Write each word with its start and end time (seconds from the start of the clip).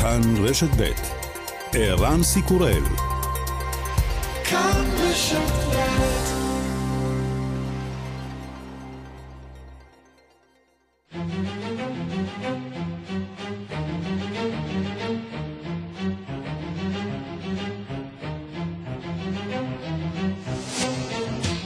כאן 0.00 0.20
רשת 0.44 0.68
ב' 0.78 0.92
ערן 1.72 2.22
סיקורל. 2.22 2.82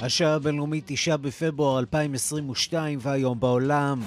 השעה 0.03 0.35
הבינלאומית 0.35 0.85
9 0.87 1.17
בפברואר 1.17 1.79
2022 1.79 2.99
והיום 3.03 3.41
בעולם 3.41 4.01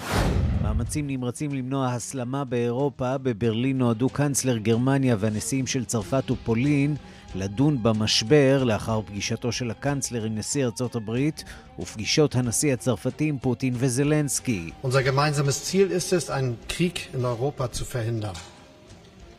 מאמצים 0.67 1.07
נמרצים 1.07 1.53
למנוע 1.53 1.87
הסלמה 1.87 2.43
באירופה. 2.43 3.17
בברלין 3.17 3.77
נועדו 3.77 4.09
קנצלר 4.09 4.57
גרמניה 4.57 5.15
והנשיאים 5.19 5.67
של 5.67 5.85
צרפת 5.85 6.31
ופולין 6.31 6.95
לדון 7.35 7.83
במשבר 7.83 8.63
לאחר 8.63 9.01
פגישתו 9.01 9.51
של 9.51 9.71
הקנצלר 9.71 10.23
עם 10.23 10.35
נשיא 10.35 10.65
ארצות 10.65 10.95
הברית 10.95 11.43
ופגישות 11.79 12.35
הנשיא 12.35 12.73
הצרפתי 12.73 13.25
עם 13.29 13.37
פוטין 13.39 13.73
וזלנסקי. 13.77 14.71
Unser 14.83 15.03
gemeinsames 15.03 15.63
Ziel 15.65 15.91
ist 15.91 16.13
es, 16.13 16.29
einen 16.29 16.55
Krieg 16.69 16.97
in 17.13 17.25
Europa 17.25 17.71
zu 17.71 17.85
verhindern. 17.85 18.35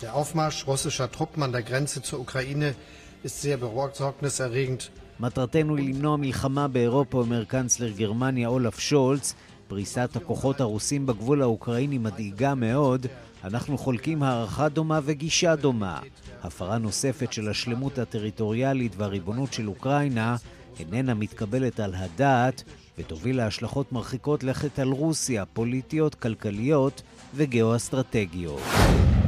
Der 0.03 0.15
Aufmarsch 0.15 0.67
russischer 0.67 1.11
Truppen 1.13 1.43
an 1.43 1.53
der 1.53 1.63
Grenze 1.63 2.01
zur 2.03 2.21
Ukraine 2.21 2.75
ist 3.23 3.43
sehr 3.43 3.59
besorgniserregend. 3.59 4.91
מטרתנו 5.21 5.77
היא 5.77 5.95
למנוע 5.95 6.17
מלחמה 6.17 6.69
באירופה, 6.69 7.19
אומר 7.19 7.45
קנצלר 7.45 7.91
גרמניה 7.91 8.49
אולף 8.49 8.79
שולץ. 8.79 9.35
פריסת 9.69 10.11
הכוחות 10.17 10.61
הרוסים 10.61 11.07
בגבול 11.07 11.43
האוקראיני 11.43 11.99
מדאיגה 11.99 12.55
מאוד, 12.55 13.07
אנחנו 13.45 13.79
חולקים 13.79 14.23
הערכה 14.23 14.69
דומה 14.69 15.01
וגישה 15.05 15.57
דומה. 15.57 16.01
הפרה 16.43 16.79
נוספת 16.79 17.33
של 17.33 17.49
השלמות 17.49 17.99
הטריטוריאלית 17.99 18.93
והריבונות 18.97 19.53
של 19.53 19.69
אוקראינה 19.69 20.37
איננה 20.79 21.15
מתקבלת 21.15 21.81
על 21.81 21.95
הדעת 21.95 22.63
ותוביל 22.99 23.37
להשלכות 23.37 23.93
מרחיקות 23.93 24.45
לכת 24.45 24.79
על 24.79 24.89
רוסיה, 24.89 25.45
פוליטיות, 25.47 26.15
כלכליות 26.15 27.03
וגאו-אסטרטגיות. 27.35 28.61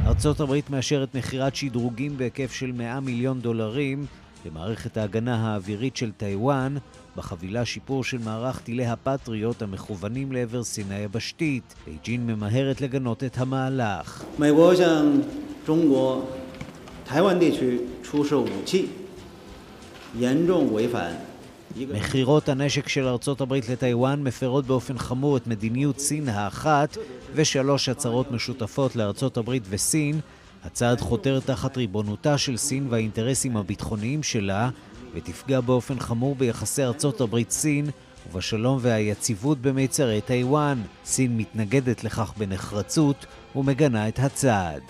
ארצות 0.05 0.39
הברית 0.39 0.69
מאשרת 0.69 1.15
מכירת 1.15 1.55
שדרוגים 1.55 2.17
בהיקף 2.17 2.51
של 2.53 2.71
100 2.71 2.99
מיליון 2.99 3.41
דולרים 3.41 4.05
למערכת 4.45 4.97
ההגנה 4.97 5.35
האווירית 5.35 5.97
של 5.97 6.11
טיוואן, 6.11 6.75
בחבילה 7.17 7.65
שיפור 7.65 8.03
של 8.03 8.17
מערך 8.17 8.59
טילי 8.59 8.85
הפטריוט 8.85 9.61
המכוונים 9.61 10.31
לעבר 10.31 10.63
סיני 10.63 10.95
היבשתית. 10.95 11.75
בייג'ין 11.85 12.27
ממהרת 12.27 12.81
לגנות 12.81 13.23
את 13.23 13.37
המהלך. 13.37 14.23
מכירות 21.77 22.49
הנשק 22.49 22.87
של 22.87 23.07
ארצות 23.07 23.41
הברית 23.41 23.69
לטיוואן 23.69 24.23
מפרות 24.23 24.65
באופן 24.65 24.97
חמור 24.97 25.37
את 25.37 25.47
מדיניות 25.47 25.99
סין 25.99 26.29
האחת 26.29 26.97
ושלוש 27.33 27.89
הצהרות 27.89 28.31
משותפות 28.31 28.95
לארצות 28.95 29.37
הברית 29.37 29.63
וסין 29.69 30.19
הצעד 30.63 31.01
חותר 31.01 31.39
תחת 31.39 31.77
ריבונותה 31.77 32.37
של 32.37 32.57
סין 32.57 32.87
והאינטרסים 32.89 33.57
הביטחוניים 33.57 34.23
שלה 34.23 34.69
ותפגע 35.13 35.61
באופן 35.61 35.99
חמור 35.99 36.35
ביחסי 36.35 36.83
ארצות 36.83 37.21
הברית-סין 37.21 37.89
ובשלום 38.29 38.77
והיציבות 38.81 39.61
במיצרי 39.61 40.21
טיוואן. 40.21 40.81
סין 41.05 41.37
מתנגדת 41.37 42.03
לכך 42.03 42.33
בנחרצות 42.37 43.25
ומגנה 43.55 44.07
את 44.07 44.19
הצעד. 44.19 44.81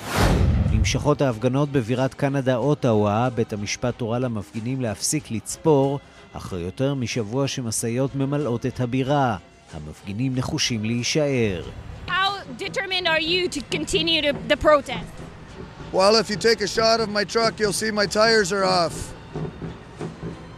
נמשכות 0.72 1.22
ההפגנות 1.22 1.72
בבירת 1.72 2.14
קנדה 2.14 2.56
אוטאווה, 2.56 3.30
בית 3.30 3.54
המשפט 3.54 4.02
הורה 4.02 4.20
למפגינים 4.20 4.82
להפסיק 4.82 5.32
לצפור 5.32 6.00
אחרי 6.34 6.62
יותר 6.62 6.94
משבוע 6.94 7.48
שמשאיות 7.48 8.16
ממלאות 8.16 8.66
את 8.66 8.80
הבירה. 8.80 9.38
המפגינים 9.74 10.36
נחושים 10.36 10.86
להישאר. 10.86 11.64
How 12.08 12.12
determined 12.60 13.08
are 13.08 13.22
you 13.22 13.48
to 13.50 13.62
continue 13.78 14.22
the 14.50 14.58
protest? 14.58 15.12
Well, 15.94 16.16
if 16.16 16.30
you 16.30 16.38
take 16.38 16.62
a 16.62 16.68
shot 16.68 17.00
of 17.02 17.10
my 17.10 17.26
truck, 17.34 17.60
you'll 17.60 17.80
see 17.84 17.92
my 17.92 18.06
tires 18.06 18.52
are 18.54 18.64
off. 18.64 19.21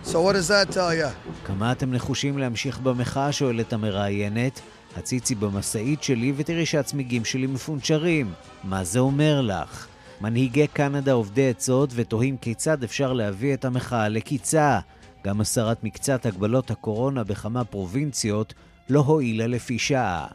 So 0.06 0.16
what 0.22 0.34
does 0.34 0.48
that 0.48 0.74
tell 0.74 0.94
you? 0.94 1.32
כמה 1.46 1.72
אתם 1.72 1.92
נחושים 1.92 2.38
להמשיך 2.38 2.80
במחאה? 2.80 3.32
שואלת 3.32 3.74
המראיינת. 3.74 4.62
הציצי 4.98 5.36
במשאית 5.36 6.04
שלי 6.04 6.34
ותראי 6.36 6.66
שהצמיגים 6.66 7.26
שלי 7.26 7.48
מפונצ'רים. 7.48 8.34
מה 8.64 8.84
זה 8.84 9.00
אומר 9.00 9.42
לך? 9.42 9.88
מנהיגי 10.22 10.68
קנדה 10.68 11.12
עובדי 11.12 11.50
עצות 11.50 11.90
ותוהים 11.96 12.38
כיצד 12.38 12.84
אפשר 12.84 13.14
להביא 13.14 13.54
את 13.54 13.66
המחאה 13.66 14.10
לקיצה. 14.10 14.80
גם 15.26 15.42
הסרת 15.42 15.84
מקצת 15.84 16.26
הגבלות 16.26 16.72
הקורונה 16.72 17.24
בכמה 17.24 17.64
פרובינציות 17.64 18.54
לא 18.90 19.00
הועילה 19.00 19.48
לפי 19.48 19.80
שעה. 19.80 20.28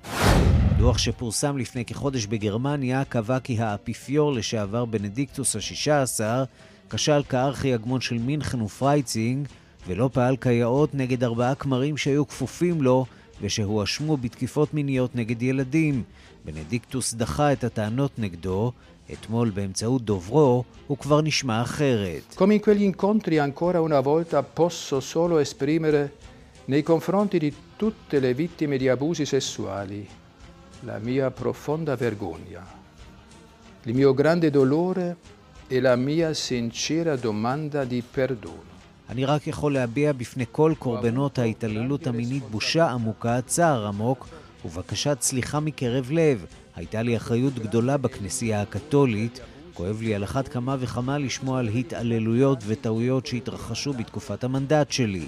דוח 0.78 0.98
שפורסם 0.98 1.58
לפני 1.58 1.84
כחודש 1.84 2.26
בגרמניה 2.26 3.04
קבע 3.04 3.40
כי 3.40 3.60
האפיפיור 3.60 4.32
לשעבר 4.32 4.84
בנדיקטוס 4.84 5.56
השישה 5.56 6.02
עשר 6.02 6.44
כשל 6.91 7.22
כארכי 7.28 7.75
הגמון 7.75 8.00
של 8.00 8.19
מינכן 8.19 8.60
ופרייצינג 8.60 9.49
ולא 9.87 10.10
פעל 10.12 10.37
כיאות 10.37 10.94
נגד 10.94 11.25
ארבעה 11.25 11.54
כמרים 11.54 11.97
שהיו 11.97 12.28
כפופים 12.28 12.82
לו 12.82 13.06
ושהואשמו 13.41 14.16
בתקיפות 14.16 14.75
מיניות 14.75 15.15
נגד 15.15 15.43
ילדים. 15.43 16.03
בנדיקטוס 16.44 17.15
דחה 17.15 17.53
את 17.53 17.65
הטענות 17.65 18.19
נגדו, 18.19 18.72
אתמול 19.12 19.50
באמצעות 19.50 20.03
דוברו 20.03 20.65
הוא 20.87 20.98
כבר 20.98 21.21
נשמע 21.21 21.62
אחרת. 21.62 22.37
Come 22.38 22.53
in 22.53 22.60
quegli 22.60 22.82
incontri 22.82 23.38
ancora 23.38 23.81
una 23.81 24.00
volta 24.00 24.43
posso 24.43 25.00
solo 25.00 25.38
esprimere 25.38 26.12
nei 26.66 26.82
confronti 26.82 27.38
di 27.38 27.53
tutte 27.77 28.21
le 28.21 28.34
vittime 28.34 28.77
di 28.77 28.88
abusi 28.88 29.25
sessuali 29.25 30.06
la 30.81 30.98
mia 30.98 31.31
profonda 31.31 31.97
vergogna, 31.97 32.65
il 33.84 33.94
mio 33.94 34.15
grande 34.15 34.50
dolore 34.50 35.16
e 35.70 35.80
la 35.80 35.96
mia 35.96 36.32
sincera 36.32 37.16
domanda 37.16 37.84
di 37.84 38.02
perdono. 38.02 38.66
אני 39.08 39.24
רק 39.24 39.46
יכול 39.46 39.72
להביע 39.74 40.12
בפני 40.12 40.44
כל 40.52 40.72
קורבנות 40.78 41.38
ההתעללות 41.38 42.06
המינית 42.06 42.42
בושה 42.50 42.90
עמוקה, 42.90 43.40
צער 43.46 43.86
עמוק 43.86 44.28
ובקשת 44.64 45.18
סליחה 45.20 45.60
מקרב 45.60 46.10
לב. 46.10 46.46
הייתה 46.76 47.02
לי 47.02 47.16
אחריות 47.16 47.54
גדולה 47.54 47.96
בכנסייה 47.96 48.62
הקתולית. 48.62 49.40
כואב 49.74 50.02
לי 50.02 50.14
על 50.14 50.24
אחת 50.24 50.48
כמה 50.48 50.76
וכמה 50.80 51.18
לשמוע 51.18 51.58
על 51.58 51.68
התעללויות 51.68 52.58
וטעויות 52.66 53.26
שהתרחשו 53.26 53.92
בתקופת 53.92 54.44
המנדט 54.44 54.92
שלי. 54.92 55.26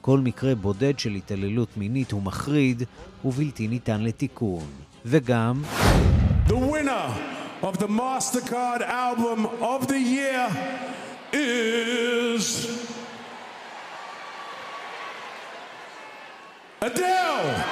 כל 0.00 0.20
מקרה 0.20 0.54
בודד 0.54 0.98
של 0.98 1.10
התעללות 1.10 1.68
מינית 1.76 2.12
הוא 2.12 2.22
מחריד 2.22 2.82
ובלתי 3.24 3.68
ניתן 3.68 4.00
לתיקון. 4.00 4.66
וגם... 5.04 5.62
The 6.48 6.52
winner 6.52 7.41
of 7.62 7.78
the 7.78 7.86
MasterCard 7.86 8.82
album 8.82 9.46
of 9.60 9.86
the 9.86 9.98
year 9.98 10.50
is... 11.32 12.68
אדל! 16.80 17.62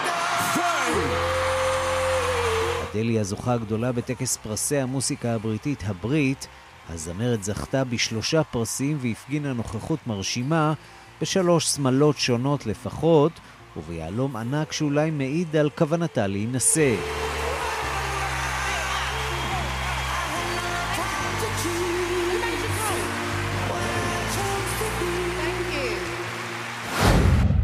אדל 2.91 3.09
היא 3.09 3.21
הזוכה 3.21 3.53
הגדולה 3.53 3.93
בטקס 3.93 4.37
פרסי 4.37 4.77
המוסיקה 4.77 5.35
הבריטית 5.35 5.83
הברית. 5.87 6.47
הזמרת 6.89 7.45
זכתה 7.45 7.85
בשלושה 7.85 8.45
פרסים 8.45 8.99
והפגינה 9.01 9.53
נוכחות 9.53 9.99
מרשימה 10.07 10.73
בשלוש 11.21 11.67
שמלות 11.67 12.19
שונות 12.19 12.67
לפחות, 12.67 13.33
וביהלום 13.77 14.37
ענק 14.37 14.73
שאולי 14.73 15.11
מעיד 15.11 15.57
על 15.57 15.71
כוונתה 15.71 16.27
להינשא. 16.27 16.95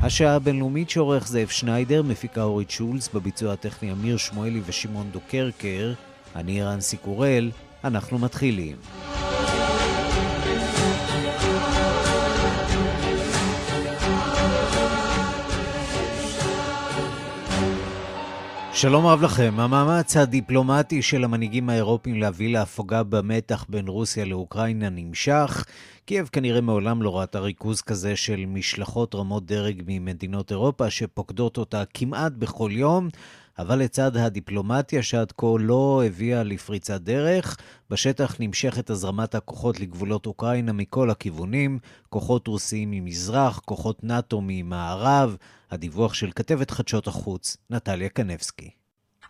השעה 0.06 0.34
הבינלאומית 0.34 0.90
שעורך 0.90 1.28
זאב 1.28 1.48
שניידר, 1.48 2.02
מפיקה 2.02 2.42
אורית 2.42 2.70
שולץ, 2.70 3.08
בביצוע 3.14 3.52
הטכני 3.52 3.92
אמיר 3.92 4.16
שמואלי 4.16 4.60
ושמעון 4.66 5.10
דוקרקר. 5.10 5.92
אני 6.36 6.62
רנסי 6.62 6.96
קורל, 6.96 7.50
אנחנו 7.84 8.18
מתחילים. 8.18 8.76
שלום 18.76 19.06
רב 19.06 19.22
לכם. 19.22 19.54
המאמץ 19.58 20.16
הדיפלומטי 20.16 21.02
של 21.02 21.24
המנהיגים 21.24 21.68
האירופים 21.70 22.20
להביא 22.20 22.52
להפוגה 22.52 23.02
במתח 23.02 23.64
בין 23.68 23.88
רוסיה 23.88 24.24
לאוקראינה 24.24 24.88
נמשך. 24.88 25.64
קייב 26.06 26.28
כנראה 26.32 26.60
מעולם 26.60 27.02
לא 27.02 27.18
ראתה 27.18 27.38
ריכוז 27.38 27.80
כזה 27.80 28.16
של 28.16 28.44
משלחות 28.46 29.14
רמות 29.14 29.46
דרג 29.46 29.82
ממדינות 29.86 30.50
אירופה 30.50 30.90
שפוקדות 30.90 31.58
אותה 31.58 31.82
כמעט 31.94 32.32
בכל 32.32 32.70
יום. 32.72 33.08
אבל 33.58 33.78
לצד 33.78 34.16
הדיפלומטיה 34.16 35.02
שעד 35.02 35.32
כה 35.36 35.46
לא 35.58 36.02
הביאה 36.06 36.42
לפריצת 36.42 37.00
דרך, 37.00 37.56
בשטח 37.90 38.36
נמשכת 38.40 38.90
הזרמת 38.90 39.34
הכוחות 39.34 39.80
לגבולות 39.80 40.26
אוקראינה 40.26 40.72
מכל 40.72 41.10
הכיוונים, 41.10 41.78
כוחות 42.08 42.46
רוסיים 42.46 42.90
ממזרח, 42.90 43.60
כוחות 43.64 44.04
נאט"ו 44.04 44.40
ממערב. 44.42 45.36
הדיווח 45.70 46.14
של 46.14 46.30
כתבת 46.34 46.70
חדשות 46.70 47.06
החוץ, 47.06 47.56
נטליה 47.70 48.08
קנבסקי. 48.08 48.70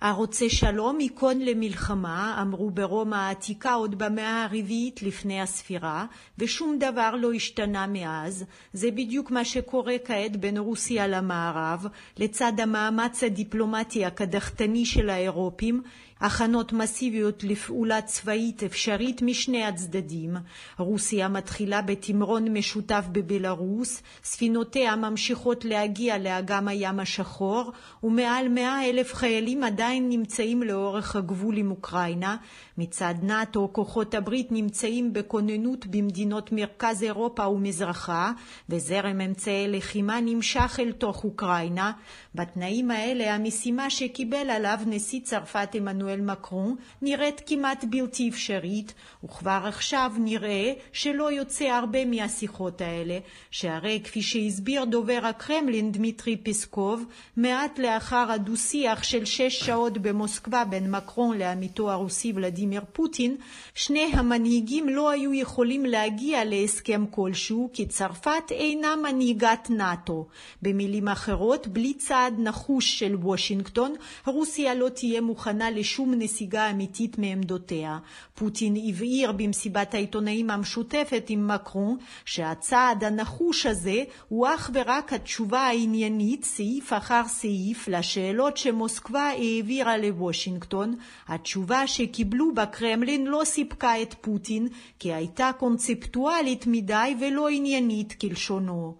הרוצה 0.01 0.49
שלום 0.49 1.01
ייכון 1.01 1.41
למלחמה, 1.41 2.39
אמרו 2.43 2.71
ברומא 2.71 3.17
העתיקה 3.17 3.75
עוד 3.75 3.99
במאה 3.99 4.45
הרביעית 4.45 5.03
לפני 5.03 5.41
הספירה, 5.41 6.07
ושום 6.39 6.79
דבר 6.79 7.15
לא 7.15 7.33
השתנה 7.33 7.87
מאז. 7.87 8.45
זה 8.73 8.91
בדיוק 8.91 9.31
מה 9.31 9.45
שקורה 9.45 9.95
כעת 10.05 10.37
בין 10.37 10.59
רוסיה 10.59 11.07
למערב, 11.07 11.87
לצד 12.17 12.53
המאמץ 12.61 13.25
הדיפלומטי 13.25 14.05
הקדחתני 14.05 14.87
של 14.87 15.11
האירופים, 15.11 15.83
הכנות 16.21 16.73
מסיביות 16.73 17.45
לפעולה 17.45 18.03
צבאית 18.03 18.63
אפשרית 18.63 19.23
משני 19.23 19.65
הצדדים. 19.65 20.37
רוסיה 20.79 21.29
מתחילה 21.29 21.83
בתמרון 21.83 22.49
משותף 22.49 23.05
בבלארוס, 23.13 24.03
ספינותיה 24.25 24.97
ממשיכות 24.97 25.65
להגיע 25.65 26.19
לאגם 26.19 26.69
הים 26.69 27.01
השחור, 27.01 27.73
ומעל 28.03 28.49
מאה 28.49 28.89
אלף 28.89 29.15
חיילים 29.15 29.65
עדיין 29.65 30.09
נמצאים 30.09 30.63
לאורך 30.63 31.17
הגבול 31.17 31.57
עם 31.57 31.71
אוקראינה. 31.71 32.37
מצד 32.79 33.15
נאט"ו 33.23 33.69
כוחות 33.73 34.15
הברית 34.15 34.53
נמצאים 34.53 35.13
בכוננות 35.13 35.87
במדינות 35.87 36.53
מרכז 36.53 37.03
אירופה 37.03 37.47
ומזרחה, 37.49 38.33
וזרם 38.69 39.21
אמצעי 39.21 39.69
לחימה 39.69 40.21
נמשך 40.21 40.81
אל 40.83 40.93
תוך 40.93 41.25
אוקראינה. 41.25 41.93
בתנאים 42.35 42.91
האלה 42.91 43.35
המשימה 43.35 43.91
שקיבל 43.91 44.51
עליו 44.51 44.79
נשיא 44.87 45.21
צרפת 45.25 45.69
עמנואל 45.75 46.06
מקרון 46.17 46.77
נראית 47.03 47.43
כמעט 47.47 47.85
בלתי 47.91 48.29
אפשרית, 48.29 48.95
וכבר 49.25 49.63
עכשיו 49.65 50.13
נראה 50.19 50.73
שלא 50.93 51.33
יוצא 51.33 51.65
הרבה 51.65 52.05
מהשיחות 52.05 52.81
האלה, 52.81 53.19
שהרי 53.51 54.01
כפי 54.05 54.23
שהסביר 54.23 54.85
דובר 54.85 55.21
הקרמלין 55.25 55.93
דמיטרי 55.93 56.37
פסקוב, 56.37 57.05
מעט 57.37 57.79
לאחר 57.79 58.27
הדו-שיח 58.31 59.03
של 59.03 59.25
שש 59.25 59.59
שעות 59.59 59.99
במוסקבה 59.99 60.65
בין 60.65 60.91
מקרון 60.91 61.39
לעמיתו 61.39 61.91
הרוסי 61.91 62.33
ולדימיר 62.35 62.83
פוטין, 62.93 63.37
שני 63.75 64.11
המנהיגים 64.13 64.89
לא 64.89 65.11
היו 65.11 65.35
יכולים 65.35 65.85
להגיע 65.85 66.45
להסכם 66.45 67.05
כלשהו, 67.11 67.71
כי 67.73 67.87
צרפת 67.87 68.51
אינה 68.51 68.97
מנהיגת 68.97 69.71
נאט"ו. 69.71 70.27
במילים 70.63 71.09
אחרות, 71.09 71.67
בלי 71.67 71.95
צעד 71.95 72.35
נחוש 72.39 72.99
של 72.99 73.17
וושינגטון, 73.17 73.95
רוסיה 74.27 74.75
לא 74.75 74.89
תהיה 74.89 75.21
מוכנה 75.21 75.71
לשום 75.71 75.96
נסיגה 76.05 76.71
אמיתית 76.71 77.19
מעמדותיה. 77.19 77.99
פוטין 78.35 78.75
הבהיר 78.89 79.33
במסיבת 79.33 79.95
העיתונאים 79.95 80.51
המשותפת 80.51 81.25
עם 81.29 81.49
מקרון 81.49 81.97
שהצעד 82.25 83.05
הנחוש 83.05 83.67
הזה 83.67 84.05
הוא 84.29 84.47
אך 84.55 84.71
ורק 84.75 85.13
התשובה 85.13 85.61
העניינית 85.61 86.45
סעיף 86.45 86.93
אחר 86.93 87.23
סעיף 87.29 87.89
לשאלות 87.89 88.57
שמוסקבה 88.57 89.23
העבירה 89.23 89.97
לוושינגטון. 89.97 90.97
התשובה 91.29 91.87
שקיבלו 91.87 92.55
בקרמלין 92.55 93.27
לא 93.27 93.43
סיפקה 93.45 94.03
את 94.03 94.15
פוטין 94.21 94.69
כי 94.99 95.13
הייתה 95.13 95.51
קונספטואלית 95.59 96.65
מדי 96.67 97.15
ולא 97.21 97.49
עניינית 97.49 98.13
כלשונו. 98.21 98.95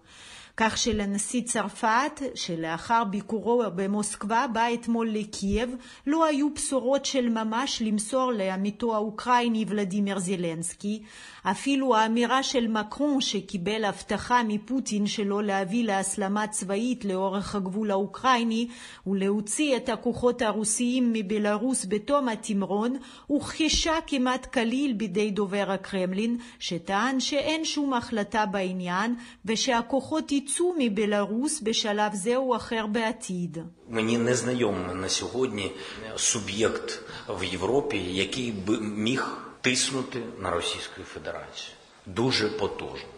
כך 0.59 0.77
שלנשיא 0.77 1.41
צרפת, 1.41 2.21
שלאחר 2.35 3.03
ביקורו 3.03 3.63
במוסקבה 3.75 4.45
בא 4.53 4.65
אתמול 4.73 5.09
לקייב, 5.09 5.75
לא 6.07 6.25
היו 6.25 6.49
בשורות 6.53 7.05
של 7.05 7.29
ממש 7.29 7.81
למסור 7.85 8.31
לעמיתו 8.31 8.95
האוקראיני 8.95 9.65
ולדימיר 9.67 10.19
זלנסקי. 10.19 11.01
אפילו 11.43 11.95
האמירה 11.95 12.43
של 12.43 12.67
מקרון 12.67 13.21
שקיבל 13.21 13.85
הבטחה 13.85 14.41
מפוטין 14.47 15.07
שלא 15.07 15.43
להביא 15.43 15.83
להסלמה 15.83 16.47
צבאית 16.47 17.05
לאורך 17.05 17.55
הגבול 17.55 17.91
האוקראיני 17.91 18.67
ולהוציא 19.07 19.77
את 19.77 19.89
הכוחות 19.89 20.41
הרוסיים 20.41 21.13
מבלארוס 21.13 21.85
בתום 21.89 22.29
התמרון, 22.29 22.95
הוכחשה 23.27 23.93
כמעט 24.07 24.45
כליל 24.45 24.93
בידי 24.93 25.31
דובר 25.31 25.71
הקרמלין, 25.71 26.37
שטען 26.59 27.19
שאין 27.19 27.65
שום 27.65 27.93
החלטה 27.93 28.45
בעניין 28.45 29.15
ושהכוחות 29.45 30.31
יצאו 30.46 30.74
מבלארוס 30.78 31.60
בשלב 31.62 32.14
זה 32.14 32.36
או 32.36 32.56
אחר 32.56 32.86
בעתיד. 32.86 33.58
Мені 33.88 34.18
не 34.18 34.34
знайомий 34.34 34.94
на 34.94 35.08
сьогодні 35.08 35.72
суб'єкт 36.16 37.00
в 37.28 37.44
Європі, 37.44 37.98
який 37.98 38.52
би 38.52 38.80
міг 38.80 39.26
тиснути 39.60 40.22
на 40.38 40.50
Російську 40.50 41.02
Федерацію 41.02 41.76
дуже 42.06 42.48
потужно. 42.48 43.08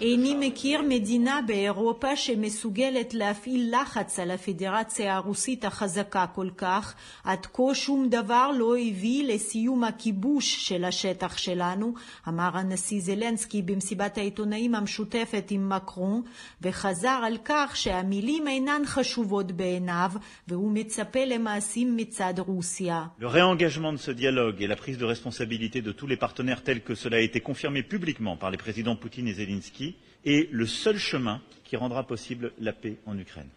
איני 0.00 0.48
מכיר 0.48 0.82
מדינה 0.88 1.40
באירופה 1.46 2.16
שמסוגלת 2.16 3.14
להפעיל 3.14 3.74
לחץ 3.80 4.18
על 4.18 4.30
הפדרציה 4.30 5.16
הרוסית 5.16 5.64
החזקה 5.64 6.26
כל 6.34 6.48
כך. 6.56 6.94
עד 7.24 7.46
כה 7.52 7.74
שום 7.74 8.08
דבר 8.08 8.50
לא 8.58 8.76
הביא 8.78 9.34
לסיום 9.34 9.84
הכיבוש 9.84 10.68
של 10.68 10.84
השטח 10.84 11.36
שלנו, 11.36 11.94
אמר 12.28 12.50
הנשיא 12.54 13.00
זלנסקי 13.00 13.62
במסיבת 13.62 14.18
העיתונאים 14.18 14.74
המשותפת 14.74 15.46
עם 15.50 15.68
מקרון, 15.68 16.22
וחזר 16.62 17.20
על 17.24 17.36
כך 17.44 17.76
שהמילים 17.76 18.48
אינן 18.48 18.82
חשובות 18.84 19.52
בעיניו, 19.52 20.10
והוא 20.48 20.72
מצפה 20.72 21.24
למעשים 21.24 21.96
מצד 21.96 22.34
רוסיה. 22.38 23.04
Le 23.20 23.26
réengagement 23.26 23.92
de 23.92 23.98
ce 23.98 24.10
dialogue 24.10 24.62
et 24.62 24.66
la 24.66 24.76
prise 24.76 24.98
de 24.98 25.04
responsabilité 25.04 25.80
de 25.82 25.92
tous 25.92 26.06
les 26.06 26.16
partenaires 26.16 26.62
tels 26.62 26.82
que 26.88 26.94
cela 26.94 27.31
été 27.32 27.40
confirmé 27.40 27.82
publiquement 27.82 28.36
par 28.36 28.50
les 28.50 28.58
présidents 28.58 28.94
Poutine 28.94 29.26
et 29.26 29.32
Zelensky, 29.32 29.96
est 30.26 30.52
le 30.52 30.66
seul 30.66 30.98
chemin 30.98 31.40
qui 31.64 31.76
rendra 31.76 32.06
possible 32.06 32.52
la 32.60 32.74
paix 32.74 32.98
en 33.06 33.18
Ukraine. 33.18 33.48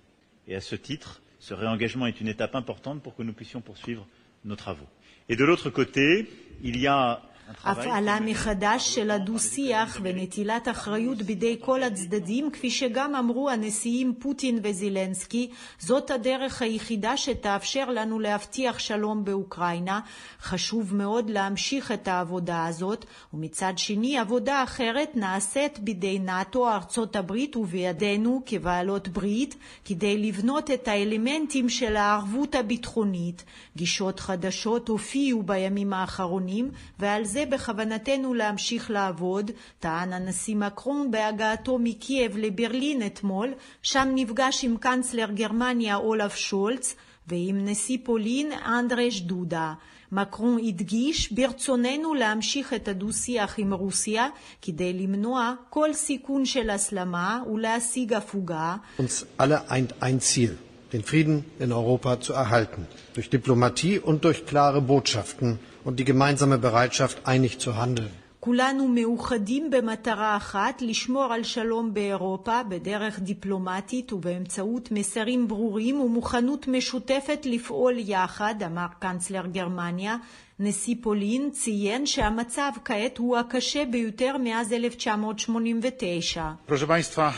Et 0.48 0.56
à 0.56 0.62
ce 0.62 0.78
titre, 0.78 1.22
ce 1.40 1.54
réengagement 1.54 2.08
est 2.08 2.22
une 2.22 2.30
étape 2.30 2.56
importante 2.56 3.04
pour 3.04 3.18
que 3.18 3.24
nous 3.24 3.34
puissions 3.34 3.60
poursuivre 3.60 4.08
nos 4.46 4.56
travaux. 4.56 4.88
Et 5.28 5.36
de 5.36 5.44
l'autre 5.44 5.70
côté, 5.70 6.30
il 6.64 6.80
y 6.80 6.88
a 6.88 7.22
הפעלה 7.64 8.20
מחדש 8.22 8.96
של 8.96 9.12
הדו-שיח 9.12 10.00
ונטילת 10.02 10.68
אחריות 10.68 11.22
בידי 11.22 11.58
כל 11.62 11.84
הצדדים, 11.84 12.52
כפי 12.52 12.70
שגם 12.70 13.16
אמרו 13.16 13.50
הנשיאים 13.50 14.14
פוטין 14.20 14.60
וזילנסקי, 14.64 15.50
זאת 15.80 16.12
הדרך 16.12 16.62
היחידה 16.62 17.18
שתאפשר 17.18 17.90
לנו 17.90 18.20
להבטיח 18.20 18.80
שלום 18.80 19.26
באוקראינה. 19.26 20.00
חשוב 20.42 20.96
מאוד 20.96 21.30
להמשיך 21.30 21.92
את 21.92 22.08
העבודה 22.08 22.66
הזאת, 22.66 23.06
ומצד 23.34 23.74
שני 23.78 24.18
עבודה 24.18 24.64
אחרת 24.64 25.10
נעשית 25.16 25.80
בידי 25.80 26.20
נאט"ו, 26.20 26.70
ארצות 26.70 27.16
הברית 27.16 27.56
ובידינו 27.56 28.42
כבעלות 28.46 29.08
ברית, 29.08 29.56
כדי 29.86 30.18
לבנות 30.18 30.72
את 30.72 30.88
האלמנטים 30.88 31.70
של 31.70 31.96
הערבות 31.96 32.56
הביטחונית. 32.56 33.44
גישות 33.78 34.20
חדשות 34.20 34.88
הופיעו 34.88 35.44
בימים 35.44 35.94
האחרונים, 35.94 36.72
ועל 37.00 37.24
זה 37.24 37.35
זה 37.36 37.46
בכוונתנו 37.50 38.34
להמשיך 38.34 38.92
לעבוד, 38.92 39.52
טען 39.80 40.14
הנשיא 40.14 40.56
מקרון 40.56 41.12
בהגעתו 41.12 41.78
מקייב 41.80 42.38
לברלין 42.38 43.06
אתמול, 43.06 43.54
שם 43.82 44.08
נפגש 44.16 44.64
עם 44.64 44.78
קנצלר 44.78 45.32
גרמניה 45.32 45.96
אולף 45.96 46.36
שולץ 46.36 46.96
ועם 47.28 47.66
נשיא 47.66 47.98
פולין 48.04 48.52
אנדרש 48.52 49.22
דודה. 49.22 49.74
מקרון 50.12 50.58
הדגיש 50.68 51.32
ברצוננו 51.32 52.14
להמשיך 52.14 52.74
את 52.74 52.88
הדו-שיח 52.88 53.60
עם 53.60 53.74
רוסיה 53.74 54.28
כדי 54.62 54.94
למנוע 54.94 55.54
כל 55.70 55.94
סיכון 55.94 56.46
של 56.46 56.70
הסלמה 56.70 57.44
ולהשיג 57.54 58.14
הפוגה. 58.14 58.76
den 60.94 61.04
Frieden 61.04 61.44
in 61.60 61.72
Europa 61.82 62.22
zu 62.22 62.32
erhalten, 62.34 62.88
durch 63.16 63.30
Diplomatie 63.30 64.00
und 64.00 64.24
durch 64.24 64.46
klare 64.46 64.82
Botschaften 64.82 65.60
und 65.86 65.94
die 66.00 66.06
gemeinsame 66.14 66.58
Bereitschaft, 66.58 67.18
einig 67.26 67.60
zu 67.60 67.72
handeln. 67.78 68.12
כולנו 68.46 68.88
מאוחדים 68.88 69.70
במטרה 69.70 70.38
אחת, 70.38 70.82
לשמור 70.82 71.34
על 71.34 71.44
שלום 71.44 71.94
באירופה 71.94 72.64
בדרך 72.70 73.20
דיפלומטית 73.20 74.14
ובאמצעות 74.14 74.92
מסרים 74.92 75.48
ברורים 75.48 76.02
ומוכנות 76.02 76.68
משותפת 76.68 77.46
לפעול 77.46 77.94
יחד, 77.98 78.56
אמר 78.66 78.86
קנצלר 79.00 79.46
גרמניה. 79.52 80.16
נשיא 80.60 80.96
פולין 81.02 81.50
ציין 81.52 82.06
שהמצב 82.06 82.72
כעת 82.86 83.18
הוא 83.18 83.38
הקשה 83.38 83.84
ביותר 83.92 84.38
מאז 84.38 84.74
1989. 84.74 86.40
Proszę 86.68 86.88
Państwa, 86.88 87.34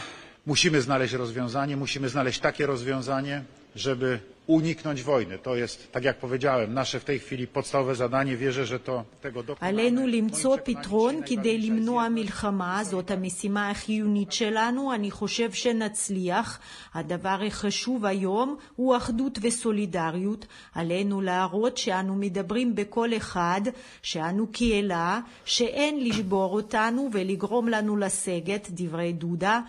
musimy 0.47 0.81
znaleźć 0.81 1.13
rozwiązanie, 1.13 1.75
musimy 1.77 2.09
znaleźć 2.09 2.39
takie 2.39 2.65
rozwiązanie, 2.65 3.41
żeby 3.75 4.19
uniknąć 4.47 5.03
wojny. 5.03 5.37
To 5.39 5.55
jest, 5.55 5.91
tak 5.91 6.03
jak 6.03 6.17
powiedziałem, 6.17 6.73
nasze 6.73 6.99
w 6.99 7.03
tej 7.03 7.19
chwili 7.19 7.47
podstawowe 7.47 7.95
zadanie. 7.95 8.37
Wierzę, 8.37 8.65
że 8.65 8.79
to 8.79 9.03
tego 9.21 9.43
dokonamy. 9.43 9.67
עלינו 9.67 10.07
למצוא 10.07 10.57
פתרון 10.63 11.21
כדי 11.25 11.57
למנוע 11.57 12.09
מלחמה, 12.09 12.83
זאת 12.83 13.11
המשימה 13.11 13.69
החיונית 13.69 14.31
שלנו. 14.31 14.93
אני 14.93 15.11
חושב 15.11 15.51
שנצליח. 15.51 16.59
הדבר 16.93 17.39
החשוב 17.47 18.05
היום 18.05 18.57
הוא 18.75 18.97
אחדות 18.97 19.39
וסולידריות. 19.41 20.45
עלינו 20.73 21.21
להראות 21.21 21.77
שאנו 21.77 22.15
מדברים 22.15 22.75
בקול 22.75 23.17
אחד, 23.17 23.61
שאנו 24.01 24.47
קהילה, 24.47 25.19
שאין 25.45 26.03
לשבור 26.03 26.53
אותנו 26.53 27.09
ולגרום 27.13 27.67
לנו 27.67 27.97
לסגת, 27.97 28.67
דברי 28.71 29.13
דודה. 29.13 29.61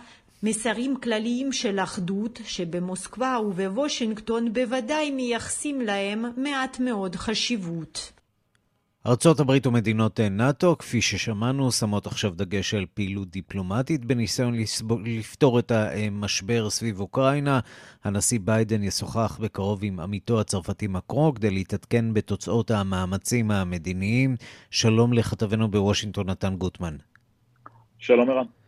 מסרים 0.43 0.95
כלליים 1.03 1.51
של 1.51 1.79
אחדות 1.79 2.39
שבמוסקבה 2.43 3.37
ובוושינגטון 3.45 4.53
בוודאי 4.53 5.11
מייחסים 5.11 5.81
להם 5.81 6.25
מעט 6.37 6.79
מאוד 6.79 7.15
חשיבות. 7.15 8.11
ארצות 9.07 9.39
הברית 9.39 9.67
ומדינות 9.67 10.19
נאט"ו, 10.19 10.77
כפי 10.77 11.01
ששמענו, 11.01 11.71
שמות 11.71 12.07
עכשיו 12.07 12.33
דגש 12.35 12.73
על 12.73 12.85
פעילות 12.93 13.29
דיפלומטית 13.29 14.05
בניסיון 14.05 14.53
לפתור 15.05 15.59
את 15.59 15.71
המשבר 15.71 16.69
סביב 16.69 16.99
אוקראינה. 16.99 17.59
הנשיא 18.03 18.39
ביידן 18.43 18.83
ישוחח 18.83 19.37
בקרוב 19.41 19.79
עם 19.83 19.99
עמיתו 19.99 20.39
הצרפתי 20.39 20.87
מקרו 20.87 21.33
כדי 21.33 21.49
להתעדכן 21.49 22.13
בתוצאות 22.13 22.71
המאמצים 22.71 23.51
המדיניים. 23.51 24.35
שלום 24.69 25.13
לכתבנו 25.13 25.71
בוושינגטון, 25.71 26.29
נתן 26.29 26.55
גוטמן. 26.55 26.95
שלום 27.99 28.29
ערן. 28.29 28.58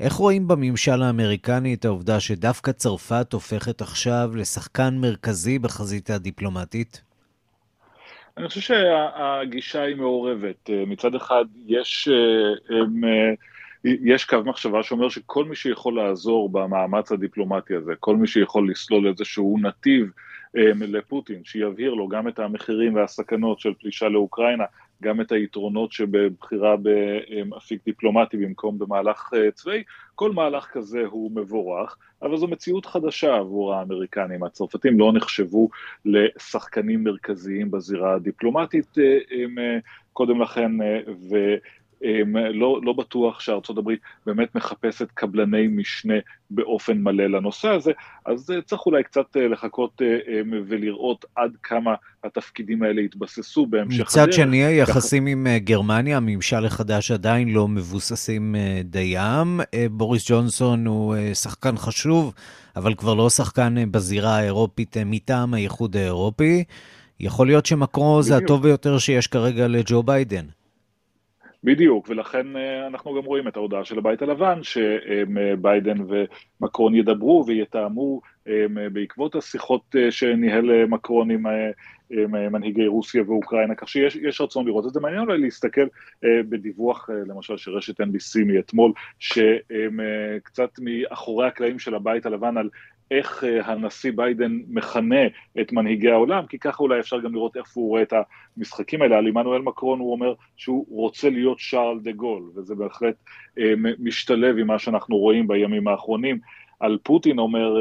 איך 0.00 0.12
רואים 0.12 0.48
בממשל 0.48 1.02
האמריקני 1.02 1.74
את 1.74 1.84
העובדה 1.84 2.20
שדווקא 2.20 2.72
צרפת 2.72 3.32
הופכת 3.32 3.80
עכשיו 3.80 4.30
לשחקן 4.34 4.98
מרכזי 5.00 5.58
בחזית 5.58 6.10
הדיפלומטית? 6.10 7.02
אני 8.36 8.48
חושב 8.48 8.60
שהגישה 8.60 9.82
היא 9.82 9.96
מעורבת. 9.96 10.70
מצד 10.86 11.14
אחד 11.14 11.44
יש, 11.66 12.08
יש 13.84 14.24
קו 14.24 14.36
מחשבה 14.44 14.82
שאומר 14.82 15.08
שכל 15.08 15.44
מי 15.44 15.56
שיכול 15.56 15.96
לעזור 15.96 16.48
במאמץ 16.48 17.12
הדיפלומטי 17.12 17.74
הזה, 17.74 17.92
כל 18.00 18.16
מי 18.16 18.26
שיכול 18.26 18.70
לסלול 18.70 19.08
איזשהו 19.08 19.58
נתיב 19.62 20.10
לפוטין, 20.80 21.44
שיבהיר 21.44 21.94
לו 21.94 22.08
גם 22.08 22.28
את 22.28 22.38
המחירים 22.38 22.94
והסכנות 22.94 23.60
של 23.60 23.74
פלישה 23.80 24.08
לאוקראינה, 24.08 24.64
גם 25.02 25.20
את 25.20 25.32
היתרונות 25.32 25.92
שבבחירה 25.92 26.74
באפיק 26.76 27.84
דיפלומטי 27.84 28.36
במקום 28.36 28.78
במהלך 28.78 29.30
צבאי, 29.54 29.82
כל 30.14 30.32
מהלך 30.32 30.66
כזה 30.72 31.02
הוא 31.06 31.30
מבורך, 31.34 31.96
אבל 32.22 32.36
זו 32.36 32.48
מציאות 32.48 32.86
חדשה 32.86 33.36
עבור 33.36 33.74
האמריקנים. 33.74 34.44
הצרפתים 34.44 35.00
לא 35.00 35.12
נחשבו 35.12 35.68
לשחקנים 36.04 37.04
מרכזיים 37.04 37.70
בזירה 37.70 38.14
הדיפלומטית 38.14 38.94
קודם 40.12 40.40
לכן, 40.40 40.72
ו... 41.30 41.36
לא, 42.54 42.80
לא 42.82 42.92
בטוח 42.92 43.40
שארצות 43.40 43.78
הברית 43.78 44.00
באמת 44.26 44.54
מחפשת 44.54 45.08
קבלני 45.14 45.66
משנה 45.66 46.14
באופן 46.50 46.98
מלא 46.98 47.26
לנושא 47.26 47.68
הזה, 47.68 47.92
אז 48.26 48.52
צריך 48.66 48.86
אולי 48.86 49.02
קצת 49.02 49.36
לחכות 49.36 50.02
ולראות 50.66 51.24
עד 51.36 51.50
כמה 51.62 51.94
התפקידים 52.24 52.82
האלה 52.82 53.00
יתבססו 53.00 53.66
בהמשך 53.66 53.94
הדרך. 53.94 54.08
מצד 54.08 54.32
שני, 54.32 54.64
היחסים 54.64 55.26
עם 55.26 55.46
גרמניה, 55.56 56.16
הממשל 56.16 56.66
החדש 56.66 57.10
עדיין 57.10 57.48
לא 57.48 57.68
מבוססים 57.68 58.54
דיים. 58.84 59.60
בוריס 59.90 60.30
ג'ונסון 60.30 60.86
הוא 60.86 61.14
שחקן 61.34 61.76
חשוב, 61.76 62.34
אבל 62.76 62.94
כבר 62.94 63.14
לא 63.14 63.30
שחקן 63.30 63.74
בזירה 63.90 64.36
האירופית 64.36 64.96
מטעם 65.06 65.54
האיחוד 65.54 65.96
האירופי. 65.96 66.64
יכול 67.20 67.46
להיות 67.46 67.66
שמקרו 67.66 68.22
זה 68.22 68.36
הטוב 68.36 68.62
ביותר 68.62 68.98
שיש 68.98 69.26
כרגע 69.26 69.68
לג'ו 69.68 70.02
ביידן. 70.02 70.44
בדיוק, 71.64 72.08
ולכן 72.08 72.46
אנחנו 72.86 73.14
גם 73.14 73.24
רואים 73.24 73.48
את 73.48 73.56
ההודעה 73.56 73.84
של 73.84 73.98
הבית 73.98 74.22
הלבן, 74.22 74.58
שביידן 74.62 75.96
ומקרון 76.60 76.94
ידברו 76.94 77.44
ויתאמו 77.46 78.20
בעקבות 78.92 79.34
השיחות 79.34 79.94
שניהל 80.10 80.86
מקרון 80.86 81.30
עם 81.30 81.42
מנהיגי 82.52 82.86
רוסיה 82.86 83.22
ואוקראינה, 83.26 83.74
כך 83.74 83.88
שיש 83.88 84.40
רצון 84.40 84.66
לראות 84.66 84.86
את 84.86 84.92
זה. 84.92 85.00
מעניין 85.00 85.22
אולי 85.22 85.38
להסתכל 85.38 85.86
בדיווח, 86.22 87.10
למשל, 87.26 87.56
של 87.56 87.70
רשת 87.70 88.00
NBC 88.00 88.44
מאתמול, 88.46 88.92
שקצת 89.18 90.70
מאחורי 90.80 91.46
הקלעים 91.46 91.78
של 91.78 91.94
הבית 91.94 92.26
הלבן 92.26 92.56
על 92.56 92.68
איך 93.10 93.44
הנשיא 93.64 94.12
ביידן 94.16 94.58
מכנה 94.68 95.26
את 95.60 95.72
מנהיגי 95.72 96.10
העולם, 96.10 96.46
כי 96.46 96.58
ככה 96.58 96.82
אולי 96.82 97.00
אפשר 97.00 97.20
גם 97.20 97.34
לראות 97.34 97.56
איך 97.56 97.66
הוא 97.74 97.88
רואה 97.88 98.02
את 98.02 98.12
המשחקים 98.56 99.02
האלה. 99.02 99.18
על 99.18 99.26
עמנואל 99.26 99.62
מקרון 99.62 99.98
הוא 99.98 100.12
אומר 100.12 100.34
שהוא 100.56 100.86
רוצה 100.88 101.30
להיות 101.30 101.58
שרל 101.58 101.98
דה 102.02 102.12
גול, 102.12 102.42
וזה 102.56 102.74
בהחלט 102.74 103.14
משתלב 103.98 104.58
עם 104.58 104.66
מה 104.66 104.78
שאנחנו 104.78 105.16
רואים 105.16 105.48
בימים 105.48 105.88
האחרונים. 105.88 106.38
על 106.80 106.98
פוטין 107.02 107.38
אומר 107.38 107.76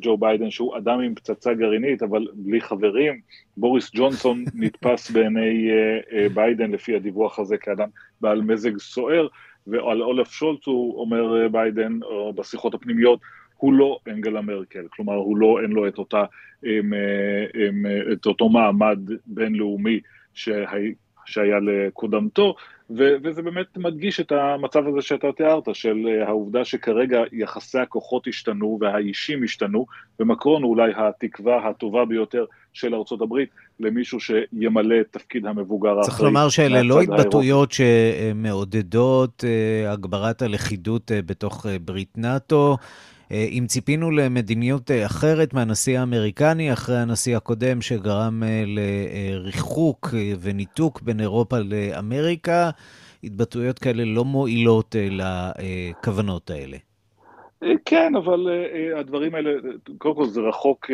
ג'ו 0.00 0.16
ביידן 0.16 0.50
שהוא 0.50 0.76
אדם 0.76 1.00
עם 1.00 1.14
פצצה 1.14 1.54
גרעינית, 1.54 2.02
אבל 2.02 2.26
בלי 2.34 2.60
חברים. 2.60 3.20
בוריס 3.56 3.90
ג'ונסון 3.94 4.44
נתפס 4.54 5.10
בעיני 5.10 5.70
ביידן 6.34 6.70
לפי 6.70 6.96
הדיווח 6.96 7.38
הזה 7.38 7.56
כאדם 7.56 7.88
בעל 8.20 8.40
מזג 8.40 8.78
סוער, 8.78 9.26
ועל 9.66 10.02
אולף 10.02 10.32
שולץ 10.32 10.66
הוא 10.66 11.00
אומר 11.00 11.48
ביידן, 11.48 11.98
או 12.02 12.32
בשיחות 12.32 12.74
הפנימיות, 12.74 13.20
הוא 13.56 13.72
לא 13.72 13.98
אנגלה 14.08 14.40
מרקל, 14.40 14.86
כלומר 14.90 15.14
הוא 15.14 15.36
לא, 15.36 15.58
אין 15.62 15.70
לו 15.70 15.88
את, 15.88 15.98
אותה, 15.98 16.24
את 18.12 18.26
אותו 18.26 18.48
מעמד 18.48 18.98
בינלאומי 19.26 20.00
שהיה, 20.34 20.92
שהיה 21.26 21.58
לקודמתו, 21.60 22.54
ו, 22.90 23.16
וזה 23.22 23.42
באמת 23.42 23.76
מדגיש 23.76 24.20
את 24.20 24.32
המצב 24.32 24.86
הזה 24.86 25.02
שאתה 25.02 25.32
תיארת, 25.36 25.68
של 25.72 26.22
העובדה 26.26 26.64
שכרגע 26.64 27.22
יחסי 27.32 27.78
הכוחות 27.78 28.26
השתנו 28.28 28.78
והאישים 28.80 29.44
השתנו, 29.44 29.86
ומקרון 30.20 30.62
הוא 30.62 30.70
אולי 30.70 30.92
התקווה 30.96 31.68
הטובה 31.68 32.04
ביותר 32.04 32.44
של 32.72 32.94
ארצות 32.94 33.22
הברית 33.22 33.48
למישהו 33.80 34.20
שימלא 34.20 35.00
את 35.00 35.06
תפקיד 35.10 35.46
המבוגר 35.46 35.88
האחראי. 35.88 36.06
צריך 36.06 36.20
לומר 36.20 36.48
שאלה 36.48 36.82
לא 36.82 37.00
התבטאויות 37.00 37.72
שמעודדות 37.72 39.44
הגברת 39.86 40.42
הלכידות 40.42 41.10
בתוך 41.26 41.66
ברית 41.84 42.18
נאט"ו. 42.18 42.76
אם 43.30 43.64
ציפינו 43.66 44.10
למדיניות 44.10 44.90
אחרת 45.06 45.54
מהנשיא 45.54 45.98
האמריקני 46.00 46.72
אחרי 46.72 46.96
הנשיא 46.98 47.36
הקודם 47.36 47.80
שגרם 47.82 48.42
לריחוק 48.66 50.08
וניתוק 50.40 51.02
בין 51.02 51.20
אירופה 51.20 51.56
לאמריקה, 51.58 52.70
התבטאויות 53.24 53.78
כאלה 53.78 54.04
לא 54.04 54.24
מועילות 54.24 54.94
לכוונות 55.10 56.50
האלה. 56.50 56.76
כן, 57.84 58.12
אבל 58.16 58.48
הדברים 58.96 59.34
האלה, 59.34 59.50
קודם 59.98 60.14
כל 60.14 60.26
זה 60.26 60.40
רחוק 60.40 60.90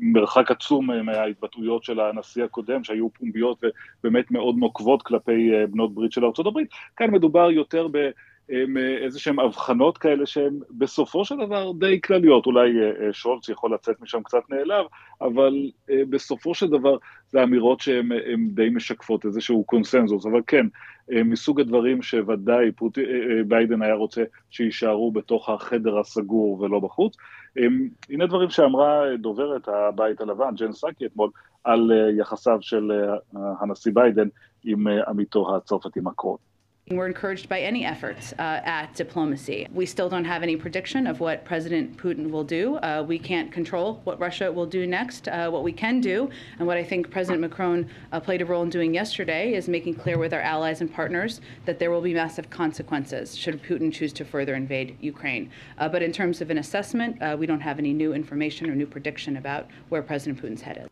מרחק 0.00 0.50
עצום 0.50 0.90
מההתבטאויות 1.06 1.84
של 1.84 2.00
הנשיא 2.00 2.44
הקודם, 2.44 2.84
שהיו 2.84 3.10
פומביות 3.10 3.64
ובאמת 4.04 4.30
מאוד 4.30 4.56
נוקבות 4.58 5.02
כלפי 5.02 5.50
בנות 5.70 5.94
ברית 5.94 6.12
של 6.12 6.24
הברית. 6.46 6.68
כאן 6.96 7.10
מדובר 7.10 7.50
יותר 7.50 7.88
ב... 7.92 8.10
איזה 9.04 9.20
שהן 9.20 9.38
הבחנות 9.38 9.98
כאלה 9.98 10.26
שהן 10.26 10.58
בסופו 10.78 11.24
של 11.24 11.34
דבר 11.46 11.72
די 11.72 12.00
כלליות, 12.00 12.46
אולי 12.46 12.70
שולץ 13.12 13.48
יכול 13.48 13.74
לצאת 13.74 14.00
משם 14.00 14.22
קצת 14.22 14.42
נעלב, 14.50 14.86
אבל 15.20 15.70
בסופו 15.88 16.54
של 16.54 16.66
דבר 16.68 16.96
זה 17.28 17.42
אמירות 17.42 17.80
שהן 17.80 18.08
די 18.48 18.68
משקפות 18.70 19.24
איזשהו 19.24 19.64
קונסנזוס, 19.64 20.26
אבל 20.26 20.40
כן, 20.46 20.66
מסוג 21.10 21.60
הדברים 21.60 22.02
שוודאי 22.02 22.72
פוט... 22.72 22.98
ביידן 23.46 23.82
היה 23.82 23.94
רוצה 23.94 24.24
שיישארו 24.50 25.12
בתוך 25.12 25.48
החדר 25.48 25.98
הסגור 25.98 26.60
ולא 26.60 26.80
בחוץ. 26.80 27.16
הנה 28.10 28.26
דברים 28.26 28.50
שאמרה 28.50 29.16
דוברת 29.18 29.68
הבית 29.68 30.20
הלבן, 30.20 30.54
ג'ן 30.56 30.72
סאקי 30.72 31.06
אתמול, 31.06 31.30
על 31.64 31.92
יחסיו 32.18 32.58
של 32.60 32.90
הנשיא 33.60 33.92
ביידן 33.94 34.28
עם 34.64 34.86
עמיתו 35.08 35.56
הצרפתי 35.56 36.00
מקרון. 36.02 36.51
We're 36.90 37.06
encouraged 37.06 37.48
by 37.48 37.60
any 37.60 37.84
efforts 37.84 38.32
uh, 38.34 38.60
at 38.64 38.94
diplomacy. 38.94 39.66
We 39.72 39.86
still 39.86 40.08
don't 40.08 40.24
have 40.24 40.42
any 40.42 40.56
prediction 40.56 41.06
of 41.06 41.20
what 41.20 41.44
President 41.44 41.96
Putin 41.96 42.30
will 42.30 42.44
do. 42.44 42.76
Uh, 42.76 43.02
we 43.06 43.18
can't 43.18 43.50
control 43.50 44.00
what 44.04 44.20
Russia 44.20 44.52
will 44.52 44.66
do 44.66 44.86
next. 44.86 45.28
Uh, 45.28 45.48
what 45.48 45.62
we 45.62 45.72
can 45.72 46.00
do, 46.00 46.28
and 46.58 46.66
what 46.66 46.76
I 46.76 46.84
think 46.84 47.10
President 47.10 47.40
Macron 47.40 47.88
played 48.24 48.42
a 48.42 48.44
role 48.44 48.62
in 48.62 48.68
doing 48.68 48.92
yesterday, 48.92 49.54
is 49.54 49.68
making 49.68 49.94
clear 49.94 50.18
with 50.18 50.34
our 50.34 50.40
allies 50.40 50.80
and 50.80 50.92
partners 50.92 51.40
that 51.64 51.78
there 51.78 51.90
will 51.90 52.02
be 52.02 52.12
massive 52.12 52.50
consequences 52.50 53.36
should 53.36 53.62
Putin 53.62 53.92
choose 53.92 54.12
to 54.14 54.24
further 54.24 54.54
invade 54.54 54.96
Ukraine. 55.00 55.50
but 55.78 56.02
in 56.02 56.12
terms 56.12 56.40
of 56.42 56.50
an 56.50 56.58
assessment, 56.58 57.16
we 57.38 57.46
don't 57.46 57.60
have 57.60 57.78
any 57.78 57.94
new 57.94 58.12
information 58.12 58.68
or 58.68 58.74
new 58.74 58.86
prediction 58.86 59.36
about 59.38 59.66
where 59.88 60.02
President 60.02 60.42
Putin's 60.42 60.62
headed. 60.62 60.91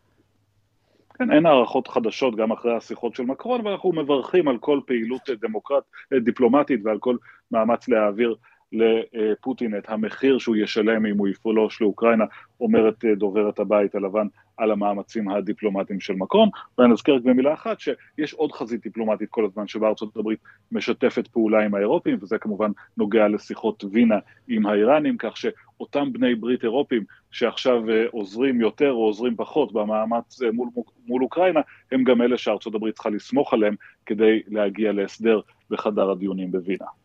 כן, 1.21 1.31
אין 1.31 1.45
הערכות 1.45 1.87
חדשות 1.87 2.35
גם 2.35 2.51
אחרי 2.51 2.75
השיחות 2.75 3.15
של 3.15 3.23
מקרון, 3.23 3.67
ואנחנו 3.67 3.91
מברכים 3.91 4.47
על 4.47 4.57
כל 4.57 4.79
פעילות 4.85 5.29
דמוקרט, 5.41 5.83
דיפלומטית 6.23 6.79
ועל 6.83 6.97
כל 6.99 7.15
מאמץ 7.51 7.87
להעביר 7.87 8.35
לפוטין 8.71 9.77
את 9.77 9.89
המחיר 9.89 10.37
שהוא 10.37 10.55
ישלם 10.55 11.05
אם 11.05 11.17
הוא 11.17 11.27
יפולוש 11.27 11.81
לאוקראינה, 11.81 12.25
אומרת 12.59 13.05
דוברת 13.17 13.59
הבית 13.59 13.95
הלבן 13.95 14.27
על 14.57 14.71
המאמצים 14.71 15.29
הדיפלומטיים 15.29 15.99
של 15.99 16.13
מקרון. 16.13 16.49
ואני 16.77 16.93
אזכר 16.93 17.15
רק 17.15 17.21
במילה 17.21 17.53
אחת 17.53 17.79
שיש 17.79 18.33
עוד 18.33 18.51
חזית 18.51 18.83
דיפלומטית 18.83 19.29
כל 19.29 19.45
הזמן 19.45 19.67
שבה 19.67 19.87
ארצות 19.87 20.17
הברית 20.17 20.39
משתפת 20.71 21.27
פעולה 21.27 21.65
עם 21.65 21.75
האירופים, 21.75 22.17
וזה 22.21 22.37
כמובן 22.37 22.71
נוגע 22.97 23.27
לשיחות 23.27 23.83
וינה 23.91 24.17
עם 24.47 24.65
האיראנים, 24.65 25.17
כך 25.19 25.37
שאותם 25.37 26.13
בני 26.13 26.35
ברית 26.35 26.63
אירופים 26.63 27.03
שעכשיו 27.31 27.83
עוזרים 28.11 28.61
יותר 28.61 28.91
או 28.91 29.05
עוזרים 29.05 29.35
פחות 29.35 29.73
במאמץ 29.73 30.41
מול, 30.53 30.69
מול 31.07 31.23
אוקראינה, 31.23 31.59
הם 31.91 32.03
גם 32.03 32.21
אלה 32.21 32.37
שארצות 32.37 32.75
הברית 32.75 32.95
צריכה 32.95 33.09
לסמוך 33.09 33.53
עליהם 33.53 33.75
כדי 34.05 34.41
להגיע 34.47 34.91
להסדר 34.91 35.39
בחדר 35.69 36.11
הדיונים 36.11 36.51
בווינה. 36.51 37.00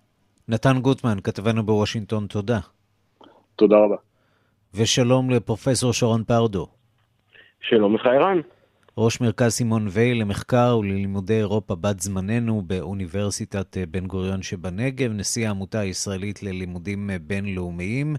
נתן 0.49 0.79
גוטמן, 0.81 1.19
כתבנו 1.25 1.67
בוושינגטון, 1.67 2.27
תודה. 2.27 2.59
תודה 3.57 3.77
רבה. 3.77 3.97
ושלום 4.75 5.31
לפרופסור 5.31 5.93
שרון 5.93 6.25
פרדו. 6.25 6.67
שלום 7.61 7.95
לך 7.95 8.07
ערן. 8.07 8.41
ראש 8.99 9.21
מרכז 9.21 9.53
סימון 9.53 9.87
וייל 9.91 10.21
למחקר 10.21 10.77
וללימודי 10.81 11.39
אירופה 11.39 11.75
בת 11.75 12.01
זמננו 12.01 12.63
באוניברסיטת 12.67 13.77
בן 13.91 14.07
גוריון 14.07 14.43
שבנגב, 14.43 15.13
נשיא 15.13 15.49
העמותה 15.49 15.81
הישראלית 15.81 16.43
ללימודים 16.43 17.11
בינלאומיים. 17.23 18.17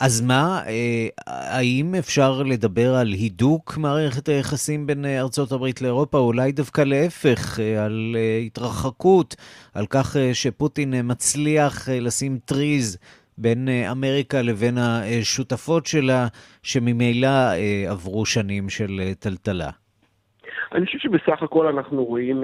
אז 0.00 0.20
מה, 0.20 0.60
אה, 0.66 1.08
האם 1.26 1.94
אפשר 1.98 2.42
לדבר 2.42 2.94
על 2.94 3.06
הידוק 3.06 3.78
מערכת 3.78 4.28
היחסים 4.28 4.86
בין 4.86 5.04
ארצות 5.04 5.52
הברית 5.52 5.82
לאירופה, 5.82 6.18
או 6.18 6.26
אולי 6.26 6.52
דווקא 6.52 6.80
להפך, 6.80 7.60
אה, 7.60 7.84
על 7.84 8.16
אה, 8.16 8.38
התרחקות, 8.46 9.34
על 9.74 9.86
כך 9.90 10.16
שפוטין 10.32 10.94
מצליח 11.04 11.88
לשים 11.88 12.38
טריז 12.44 12.98
בין 13.38 13.68
אמריקה 13.90 14.42
לבין 14.42 14.74
השותפות 14.78 15.86
שלה, 15.86 16.26
שממילא 16.62 17.28
עברו 17.88 18.26
שנים 18.26 18.68
של 18.68 19.00
טלטלה? 19.18 19.70
אני 20.74 20.86
חושב 20.86 20.98
שבסך 20.98 21.42
הכל 21.42 21.66
אנחנו 21.66 22.04
רואים 22.04 22.42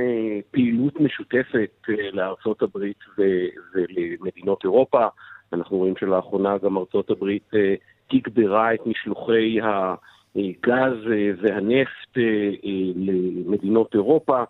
פעילות 0.51 1.01
משותפת 1.01 1.87
לארצות 2.13 2.63
הברית 2.63 2.99
ולמדינות 3.19 4.65
אירופה. 4.65 5.07
אנחנו 5.53 5.77
רואים 5.77 5.95
שלאחרונה 5.97 6.59
גם 6.59 6.79
ארצות 6.79 7.11
הברית 7.11 7.51
אה, 7.55 7.75
תגברה 8.09 8.75
את 8.75 8.87
משלוחי 8.87 9.59
הגז 9.61 11.13
אה, 11.13 11.31
והנפט 11.43 12.19
אה, 12.19 12.51
למדינות 12.97 13.95
אירופה. 13.95 14.43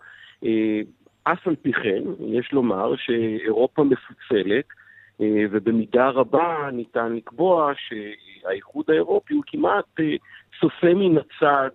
אף 1.23 1.47
על 1.47 1.55
פי 1.55 1.73
כן, 1.73 2.03
יש 2.19 2.53
לומר 2.53 2.95
שאירופה 2.95 3.83
מפוצלת, 3.83 4.65
ובמידה 5.51 6.09
רבה 6.09 6.69
ניתן 6.73 7.13
לקבוע 7.13 7.71
שהאיחוד 7.75 8.85
האירופי 8.89 9.33
הוא 9.33 9.43
כמעט 9.47 9.99
צופה 10.59 10.93
מן 10.93 11.17
הצד 11.17 11.69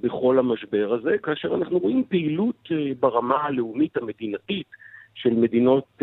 בכל 0.00 0.38
המשבר 0.38 0.92
הזה, 0.92 1.18
כאשר 1.22 1.54
אנחנו 1.54 1.78
רואים 1.78 2.04
פעילות 2.08 2.68
ברמה 3.00 3.36
הלאומית 3.36 3.96
המדינתית 3.96 4.66
של 5.14 5.30
מדינות 5.30 6.02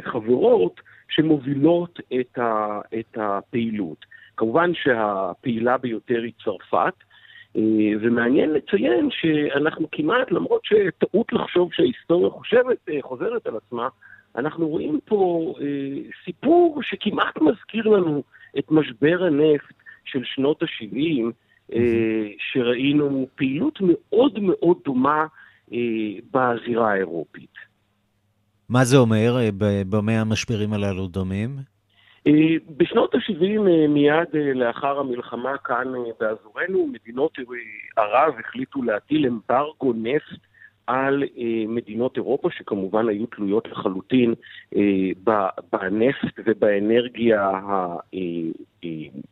חברות, 0.00 0.80
שמובילות 1.14 2.00
את, 2.20 2.38
ה, 2.38 2.80
את 2.98 3.18
הפעילות. 3.20 4.06
כמובן 4.36 4.70
שהפעילה 4.74 5.78
ביותר 5.78 6.22
היא 6.22 6.32
צרפת, 6.44 6.94
אה, 7.56 7.62
ומעניין 8.00 8.50
לציין 8.52 9.08
שאנחנו 9.10 9.88
כמעט, 9.92 10.30
למרות 10.30 10.64
שטעות 10.64 11.32
לחשוב 11.32 11.72
שההיסטוריה 11.72 12.30
חושבת, 12.30 12.78
אה, 12.88 12.98
חוזרת 13.02 13.46
על 13.46 13.56
עצמה, 13.56 13.88
אנחנו 14.36 14.68
רואים 14.68 15.00
פה 15.04 15.52
אה, 15.60 16.10
סיפור 16.24 16.82
שכמעט 16.82 17.40
מזכיר 17.40 17.88
לנו 17.88 18.22
את 18.58 18.70
משבר 18.70 19.24
הנפט 19.24 19.74
של 20.04 20.24
שנות 20.24 20.62
ה-70, 20.62 21.32
שראינו 22.38 23.26
פעילות 23.34 23.78
מאוד 23.80 24.38
מאוד 24.40 24.78
דומה 24.84 25.24
בזירה 26.32 26.92
האירופית. 26.92 27.71
מה 28.72 28.84
זה 28.84 28.96
אומר? 28.96 29.36
אה, 29.38 29.48
במה 29.90 30.20
המשברים 30.20 30.72
הללו 30.72 31.06
דומים? 31.06 31.50
אה, 32.26 32.32
בשנות 32.76 33.14
ה-70, 33.14 33.68
אה, 33.68 33.88
מיד 33.88 34.28
לאחר 34.54 34.98
המלחמה 34.98 35.58
כאן 35.64 35.92
באזורנו, 36.20 36.86
מדינות 36.86 37.38
ערב 37.96 38.34
החליטו 38.40 38.82
להטיל 38.82 39.26
אמברגו 39.26 39.92
נפט 39.92 40.40
על 40.86 41.24
מדינות 41.68 42.16
אירופה, 42.16 42.48
שכמובן 42.50 43.08
היו 43.08 43.26
תלויות 43.26 43.68
לחלוטין 43.68 44.34
בנפט 45.72 46.40
ובאנרגיה 46.46 47.50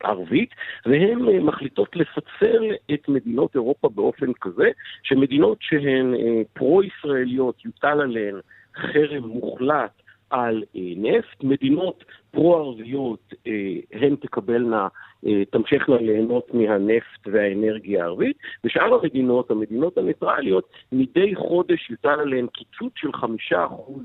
הערבית, 0.00 0.50
והן 0.86 1.18
מחליטות 1.18 1.96
לפצל 1.96 2.64
את 2.94 3.08
מדינות 3.08 3.54
אירופה 3.54 3.88
באופן 3.88 4.32
כזה, 4.40 4.70
שמדינות 5.02 5.58
שהן 5.60 6.14
פרו-ישראליות 6.52 7.64
יוטל 7.64 8.00
עליהן 8.00 8.34
חרם 8.80 9.24
מוחלט 9.24 10.02
על 10.30 10.62
אה, 10.76 10.80
נפט. 10.96 11.44
מדינות 11.44 12.04
פרו-ערביות 12.30 13.34
אה, 13.46 13.52
הן 13.92 14.16
תקבלנה, 14.16 14.88
אה, 15.26 15.44
תמשכנה 15.44 15.96
ליהנות 15.96 16.54
מהנפט 16.54 17.26
והאנרגיה 17.26 18.02
הערבית, 18.02 18.36
ושאר 18.64 18.94
המדינות, 18.94 19.50
המדינות 19.50 19.98
הניטרליות, 19.98 20.68
מדי 20.92 21.34
חודש 21.34 21.90
יוטל 21.90 22.20
עליהן 22.20 22.46
קיצוץ 22.46 22.92
של 22.96 23.12
חמישה 23.12 23.64
אחוז 23.64 24.02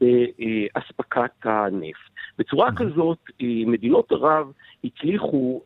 באספקת 0.00 1.30
הנפט. 1.44 2.10
בצורה 2.38 2.70
כזאת, 2.76 3.18
מדינות 3.42 4.12
ערב 4.12 4.52
הצליחו 4.84 5.62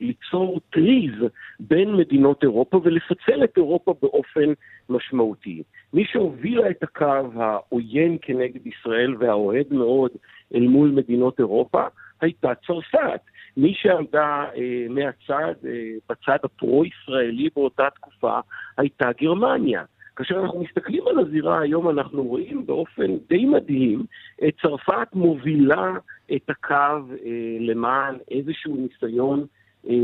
ליצור 0.00 0.60
טריז 0.70 1.14
בין 1.60 1.96
מדינות 1.96 2.42
אירופה 2.42 2.80
ולפצל 2.84 3.44
את 3.44 3.56
אירופה 3.56 3.94
באופן 4.02 4.52
משמעותי. 4.88 5.62
מי 5.92 6.04
שהובילה 6.04 6.70
את 6.70 6.82
הקו 6.82 7.32
העוין 7.34 8.16
כנגד 8.22 8.66
ישראל 8.66 9.14
והאוהד 9.18 9.66
מאוד 9.70 10.10
אל 10.54 10.66
מול 10.66 10.88
מדינות 10.88 11.38
אירופה 11.38 11.82
הייתה 12.20 12.54
צרפת. 12.66 13.20
מי 13.56 13.74
שעמדה 13.74 14.44
אה, 14.56 14.86
מהצד, 14.88 15.54
אה, 15.66 15.92
בצד 16.08 16.38
הפרו-ישראלי 16.44 17.48
באותה 17.56 17.88
תקופה, 17.94 18.40
הייתה 18.76 19.10
גרמניה. 19.20 19.84
כאשר 20.18 20.40
אנחנו 20.40 20.62
מסתכלים 20.62 21.02
על 21.08 21.18
הזירה 21.18 21.60
היום, 21.60 21.88
אנחנו 21.88 22.22
רואים 22.22 22.66
באופן 22.66 23.16
די 23.28 23.44
מדהים 23.44 24.04
את 24.48 24.54
צרפת 24.62 25.08
מובילה 25.14 25.92
את 26.36 26.50
הקו 26.50 26.74
אה, 26.74 27.56
למען 27.60 28.14
איזשהו 28.30 28.76
ניסיון 28.76 29.46
אה, 29.88 29.94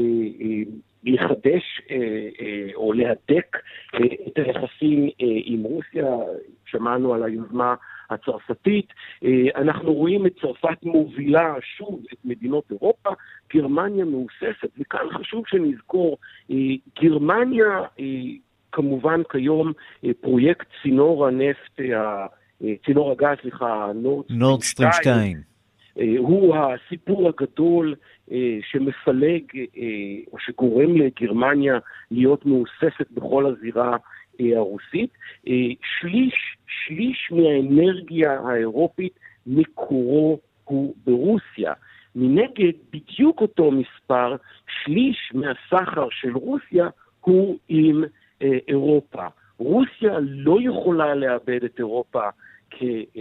אה, 0.41 0.63
לחדש 1.05 1.81
אה, 1.91 1.97
אה, 2.41 2.71
או 2.75 2.93
להדק 2.93 3.57
אה, 3.95 4.01
את 4.29 4.39
היחסים 4.39 5.09
עם 5.45 5.63
רוסיה, 5.63 6.17
שמענו 6.67 7.15
על 7.15 7.23
היוזמה 7.23 7.75
הצרפתית. 8.11 8.87
אנחנו 9.57 9.93
רואים 9.93 10.27
את 10.27 10.33
צרפת 10.41 10.83
מובילה 10.83 11.55
שוב 11.61 12.03
את 12.13 12.19
מדינות 12.25 12.65
אירופה, 12.71 13.11
גרמניה 13.55 14.05
מאוססת, 14.05 14.71
וכאן 14.79 15.07
חשוב 15.13 15.45
שנזכור, 15.47 16.19
גרמניה 17.03 17.83
כמובן 18.75 19.21
כיום 19.31 19.73
פרויקט 20.21 20.67
צינור 20.83 21.27
הנפט, 21.27 21.81
צינור 22.87 23.13
הגז, 23.13 23.37
סליחה, 23.43 23.91
נורדסטרים 24.31 24.93
2. 24.93 25.55
הוא 26.19 26.57
הסיפור 26.57 27.29
הגדול 27.29 27.95
אה, 28.33 28.59
שמפלג 28.71 29.43
אה, 29.55 29.63
או 30.33 30.39
שגורם 30.39 30.97
לגרמניה 30.97 31.79
להיות 32.11 32.47
מאוספת 32.47 33.11
בכל 33.11 33.47
הזירה 33.47 33.97
אה, 34.41 34.57
הרוסית. 34.57 35.11
שליש, 36.01 36.57
שליש 36.67 37.29
מהאנרגיה 37.33 38.41
האירופית 38.41 39.19
מקורו 39.47 40.41
הוא 40.65 40.95
ברוסיה. 41.07 41.73
מנגד, 42.15 42.73
בדיוק 42.93 43.41
אותו 43.41 43.71
מספר, 43.71 44.37
שליש 44.85 45.33
מהסחר 45.35 46.07
של 46.11 46.37
רוסיה 46.37 46.89
הוא 47.21 47.59
עם 47.69 48.05
אה, 48.05 48.09
אירופה. 48.41 49.27
רוסיה 49.59 50.19
לא 50.21 50.59
יכולה 50.61 51.15
לאבד 51.15 51.65
את 51.65 51.79
אירופה 51.79 52.29
כ... 52.71 52.83
אה, 52.83 53.21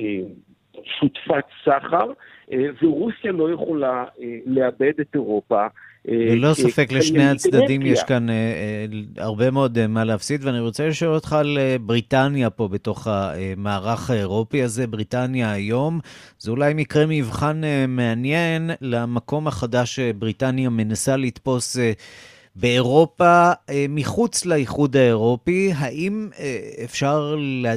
אה, 0.00 0.20
שותפת 0.84 1.44
סחר, 1.64 2.12
אה, 2.52 2.66
ורוסיה 2.82 3.32
לא 3.32 3.52
יכולה 3.52 4.04
אה, 4.22 4.38
לאבד 4.46 4.92
את 5.00 5.14
אירופה. 5.14 5.66
אה, 6.08 6.14
ללא 6.34 6.54
ספק 6.54 6.92
לשני 6.92 7.28
הצדדים 7.28 7.82
יש 7.82 8.02
כאן 8.02 8.26
הרבה 9.16 9.50
מאוד 9.50 9.86
מה 9.86 10.04
להפסיד, 10.04 10.44
ואני 10.44 10.60
רוצה 10.60 10.88
לשאול 10.88 11.14
אותך 11.14 11.32
על 11.32 11.58
בריטניה 11.80 12.50
פה 12.50 12.68
בתוך 12.68 13.06
המערך 13.06 14.10
האירופי 14.10 14.62
הזה, 14.62 14.86
בריטניה 14.86 15.52
היום. 15.52 16.00
זה 16.38 16.50
אולי 16.50 16.74
מקרה 16.74 17.06
מבחן 17.06 17.60
מעניין 17.88 18.70
למקום 18.80 19.46
החדש 19.46 19.96
שבריטניה 19.96 20.70
מנסה 20.70 21.16
לתפוס 21.16 21.76
באירופה, 22.56 23.52
אה, 23.70 23.86
מחוץ 23.88 24.46
לאיחוד 24.46 24.96
האירופי, 24.96 25.70
האם 25.76 26.28
אה, 26.38 26.84
אפשר 26.84 27.34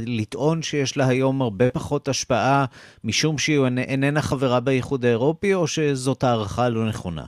לטעון 0.08 0.62
שיש 0.62 0.98
לה 0.98 1.08
היום 1.08 1.42
הרבה 1.42 1.72
פחות 1.72 2.08
השפעה 2.08 2.66
משום 3.04 3.38
שהיא 3.38 3.60
איננה 3.78 4.22
חברה 4.22 4.60
באיחוד 4.60 5.06
האירופי, 5.06 5.54
או 5.54 5.68
שזאת 5.68 6.24
הערכה 6.24 6.70
לא 6.70 6.88
נכונה? 6.88 7.24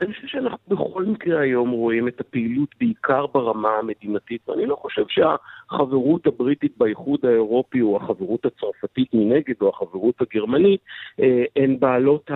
אני 0.00 0.14
חושב 0.14 0.26
שאנחנו 0.26 0.58
בכל 0.76 1.04
מקרה 1.04 1.40
היום 1.40 1.70
רואים 1.70 2.08
את 2.08 2.20
הפעילות 2.20 2.68
בעיקר 2.80 3.26
ברמה 3.26 3.68
המדינתית, 3.68 4.48
ואני 4.48 4.66
לא 4.66 4.76
חושב 4.76 5.04
שהחברות 5.08 6.26
הבריטית 6.26 6.72
באיחוד 6.78 7.20
האירופי 7.26 7.80
או 7.80 7.96
החברות 7.96 8.46
הצרפתית 8.46 9.14
מנגד 9.14 9.54
או 9.60 9.68
החברות 9.68 10.14
הגרמנית 10.20 10.80
אה, 11.20 11.44
הן 11.56 11.80
בעלות 11.80 12.30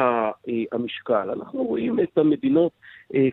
המשקל. 0.72 1.30
אנחנו 1.30 1.64
רואים 1.64 2.00
את 2.00 2.18
המדינות 2.18 2.72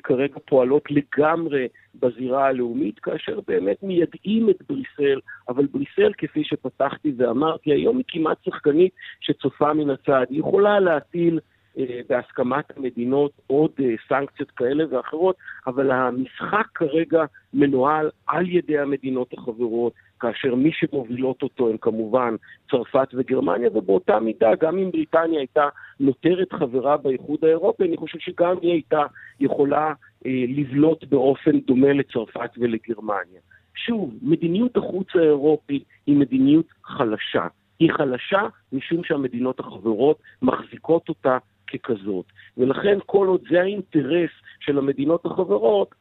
כרגע 0.03 0.35
פועלות 0.45 0.83
לגמרי 0.89 1.67
בזירה 1.95 2.47
הלאומית, 2.47 2.99
כאשר 2.99 3.39
באמת 3.47 3.83
מיידעים 3.83 4.49
את 4.49 4.61
בריסל, 4.69 5.19
אבל 5.49 5.65
בריסל, 5.65 6.11
כפי 6.17 6.43
שפתחתי 6.43 7.13
ואמרתי, 7.17 7.71
היום 7.71 7.97
היא 7.97 8.05
כמעט 8.07 8.37
שחקנית 8.43 8.93
שצופה 9.19 9.73
מן 9.73 9.89
הצד. 9.89 10.25
היא 10.29 10.39
יכולה 10.39 10.79
להטיל 10.79 11.39
אה, 11.77 12.01
בהסכמת 12.09 12.77
המדינות 12.77 13.31
עוד 13.47 13.71
אה, 13.79 13.93
סנקציות 14.09 14.51
כאלה 14.51 14.83
ואחרות, 14.89 15.35
אבל 15.67 15.91
המשחק 15.91 16.65
כרגע 16.75 17.23
מנוהל 17.53 18.09
על 18.27 18.49
ידי 18.49 18.79
המדינות 18.79 19.33
החברות, 19.33 19.93
כאשר 20.21 20.55
מי 20.55 20.71
שמובילות 20.73 21.43
אותו 21.43 21.69
הם 21.69 21.77
כמובן 21.77 22.35
צרפת 22.71 23.07
וגרמניה, 23.13 23.69
ובאותה 23.73 24.19
מידה, 24.19 24.55
גם 24.59 24.77
אם 24.77 24.91
בריטניה 24.91 25.39
הייתה 25.39 25.69
נותרת 25.99 26.53
חברה 26.53 26.97
באיחוד 26.97 27.39
האירופי, 27.45 27.83
אני 27.83 27.97
חושב 27.97 28.19
שגם 28.19 28.55
היא 28.61 28.71
הייתה 28.71 29.01
יכולה 29.39 29.93
אה, 30.25 30.45
לבלוט 30.47 31.03
באופן 31.03 31.59
דומה 31.59 31.93
לצרפת 31.93 32.49
ולגרמניה. 32.57 33.41
שוב, 33.75 34.13
מדיניות 34.21 34.77
החוץ 34.77 35.07
האירופי 35.15 35.83
היא 36.07 36.17
מדיניות 36.17 36.65
חלשה. 36.83 37.47
היא 37.79 37.91
חלשה 37.91 38.41
משום 38.73 39.03
שהמדינות 39.03 39.59
החברות 39.59 40.19
מחזיקות 40.41 41.09
אותה 41.09 41.37
ככזאת. 41.67 42.25
ולכן 42.57 42.97
כל 43.05 43.27
עוד 43.27 43.41
זה 43.49 43.61
האינטרס 43.61 44.29
של 44.59 44.77
המדינות 44.77 45.25
החברות, 45.25 45.95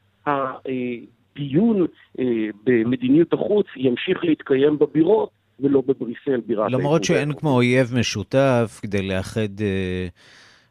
הדיון 1.37 1.87
אה, 2.19 2.25
במדיניות 2.65 3.33
החוץ 3.33 3.67
ימשיך 3.77 4.25
להתקיים 4.25 4.79
בבירות 4.79 5.31
ולא 5.61 5.83
בבריסל, 5.87 6.41
בירת 6.47 6.73
למרות 6.73 7.05
שאין 7.05 7.33
כמו 7.33 7.51
אויב 7.51 7.91
משותף 7.99 8.81
כדי 8.83 9.03
לאחד 9.03 9.61
אה, 9.61 10.09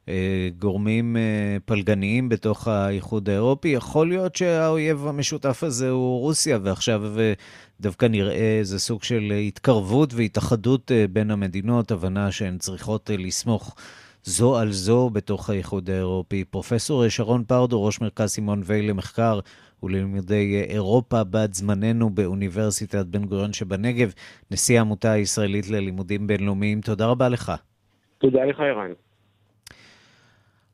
אה, 0.10 0.50
גורמים 0.60 1.18
אה, 1.18 1.58
פלגניים 1.66 2.30
בתוך 2.30 2.68
האיחוד 2.68 3.30
האירופי, 3.30 3.68
יכול 3.68 4.10
להיות 4.10 4.36
שהאויב 4.36 5.08
המשותף 5.08 5.64
הזה 5.64 5.90
הוא 5.90 6.20
רוסיה, 6.20 6.60
ועכשיו 6.64 7.20
אה, 7.20 7.34
דווקא 7.82 8.06
נראה 8.06 8.58
איזה 8.60 8.80
סוג 8.80 9.04
של 9.04 9.34
התקרבות 9.48 10.14
והתאחדות 10.14 10.92
אה, 10.92 11.06
בין 11.10 11.32
המדינות, 11.32 11.92
הבנה 11.92 12.32
שהן 12.32 12.58
צריכות 12.58 13.12
אה, 13.12 13.18
לסמוך. 13.18 13.76
זו 14.24 14.58
על 14.58 14.72
זו 14.72 15.10
בתוך 15.10 15.50
האיחוד 15.50 15.90
האירופי. 15.90 16.44
פרופסור 16.44 17.10
שרון 17.10 17.44
פרדו, 17.44 17.86
ראש 17.86 18.02
מרכז 18.02 18.30
סימון 18.30 18.62
וייל 18.66 18.90
למחקר 18.90 19.40
וללימודי 19.84 20.64
אירופה 20.70 21.24
בת 21.24 21.54
זמננו 21.54 22.10
באוניברסיטת 22.10 23.06
בן 23.06 23.26
גוריון 23.26 23.54
שבנגב, 23.54 24.14
נשיא 24.52 24.78
העמותה 24.78 25.12
הישראלית 25.12 25.70
ללימודים 25.70 26.28
בינלאומיים, 26.28 26.82
תודה 26.82 27.06
רבה 27.06 27.30
לך. 27.30 27.52
תודה 28.18 28.46
לך, 28.46 28.60
ערן. 28.60 28.92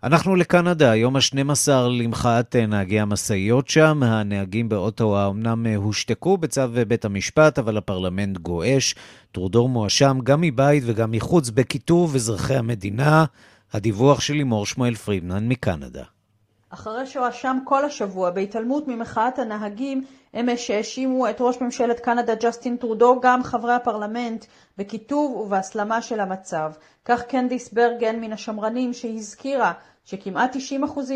אנחנו 0.04 0.36
לקנדה, 0.36 0.96
יום 0.96 1.16
ה-12 1.16 1.72
למחאת 1.90 2.56
נהגי 2.56 3.00
המשאיות 3.00 3.68
שם. 3.68 4.04
הנהגים 4.04 4.70
באוטווה 4.70 5.28
אמנם 5.28 5.66
הושתקו 5.76 6.38
בצו 6.38 6.62
בית 6.88 7.06
המשפט, 7.06 7.60
אבל 7.60 7.78
הפרלמנט 7.78 8.38
גועש. 8.38 8.96
טרודור 9.32 9.70
מואשם 9.70 10.18
גם 10.24 10.42
מבית 10.42 10.84
וגם 10.86 11.12
מחוץ 11.12 11.50
בקיטוב 11.50 12.16
אזרחי 12.16 12.56
המדינה. 12.56 13.26
הדיווח 13.74 14.22
של 14.22 14.34
לימור 14.34 14.66
שמואל 14.66 14.96
פרידמן 14.96 15.48
מקנדה. 15.48 16.04
אחרי 16.76 17.06
שהואשם 17.06 17.58
כל 17.64 17.86
השבוע 17.86 18.30
בהתעלמות 18.30 18.88
ממחאת 18.88 19.40
הנהגים, 19.40 20.04
אמש 20.40 20.68
שהאשימו 20.68 21.30
את 21.30 21.36
ראש 21.40 21.62
ממשלת 21.62 22.00
קנדה 22.00 22.36
ג'סטין 22.36 22.78
טרודו, 22.78 23.20
גם 23.22 23.44
חברי 23.44 23.74
הפרלמנט, 23.74 24.46
בקיטוב 24.78 25.36
ובהסלמה 25.36 26.02
של 26.02 26.20
המצב. 26.20 26.72
כך 27.06 27.22
קנדיס 27.22 27.74
ברגן 27.74 28.20
מן 28.20 28.34
השמרנים 28.34 28.94
שהזכירה 28.94 29.74
שכמעט 30.06 30.56
90% 30.56 30.60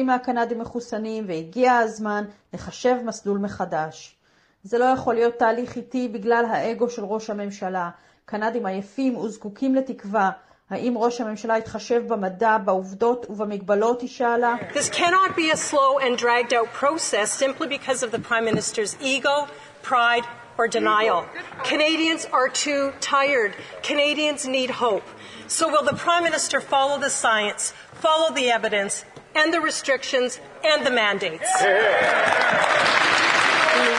מהקנדים 0.05 0.59
מחוסנים 0.59 1.23
והגיע 1.27 1.77
הזמן 1.77 2.25
לחשב 2.53 2.95
מסלול 3.05 3.37
מחדש. 3.37 4.15
זה 4.63 4.77
לא 4.77 4.85
יכול 4.85 5.15
להיות 5.15 5.39
תהליך 5.39 5.75
איטי 5.75 6.07
בגלל 6.07 6.45
האגו 6.49 6.89
של 6.89 7.05
ראש 7.05 7.29
הממשלה. 7.29 7.89
קנדים 8.25 8.65
עייפים 8.65 9.17
וזקוקים 9.17 9.75
לתקווה. 9.75 10.31
האם 10.70 10.98
ראש 10.98 11.20
הממשלה 11.20 11.56
התחשב 11.56 12.02
במדע, 12.08 12.58
בעובדות 12.58 13.26
ובמגבלות, 13.28 14.00
היא 14.00 14.08
שאלה? 14.08 14.54
This 14.72 14.88
cannot 14.88 15.36
be 15.36 15.50
a 15.50 15.56
slow 15.56 15.98
and 15.98 16.16
dragged 16.18 16.52
out 16.54 16.72
process 16.72 17.30
simply 17.32 17.68
because 17.68 18.02
of 18.02 18.10
the 18.10 18.18
Prime 18.18 18.44
Minister's 18.44 18.96
ego, 19.00 19.46
pride 19.82 20.24
or 20.58 20.66
denial. 20.68 21.26
Canadians 21.64 22.26
are 22.38 22.48
too 22.48 22.92
tired. 23.00 23.52
Canadians 23.82 24.46
need 24.46 24.70
hope. 24.70 25.06
So 25.46 25.68
will 25.68 25.84
the 25.84 25.98
Prime 26.06 26.24
Minister 26.24 26.60
follow 26.60 26.98
the 26.98 27.10
science, 27.10 27.72
follow 27.92 28.32
the 28.32 28.50
evidence 28.50 29.04
and 29.34 29.52
the 29.52 29.60
restrictions 29.60 30.40
and 30.64 30.86
the 30.86 30.90
mandates? 30.90 31.50
The 31.62 31.68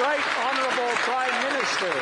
right 0.08 0.26
honourable 0.46 0.92
Prime 1.10 1.38
Minister. 1.48 1.94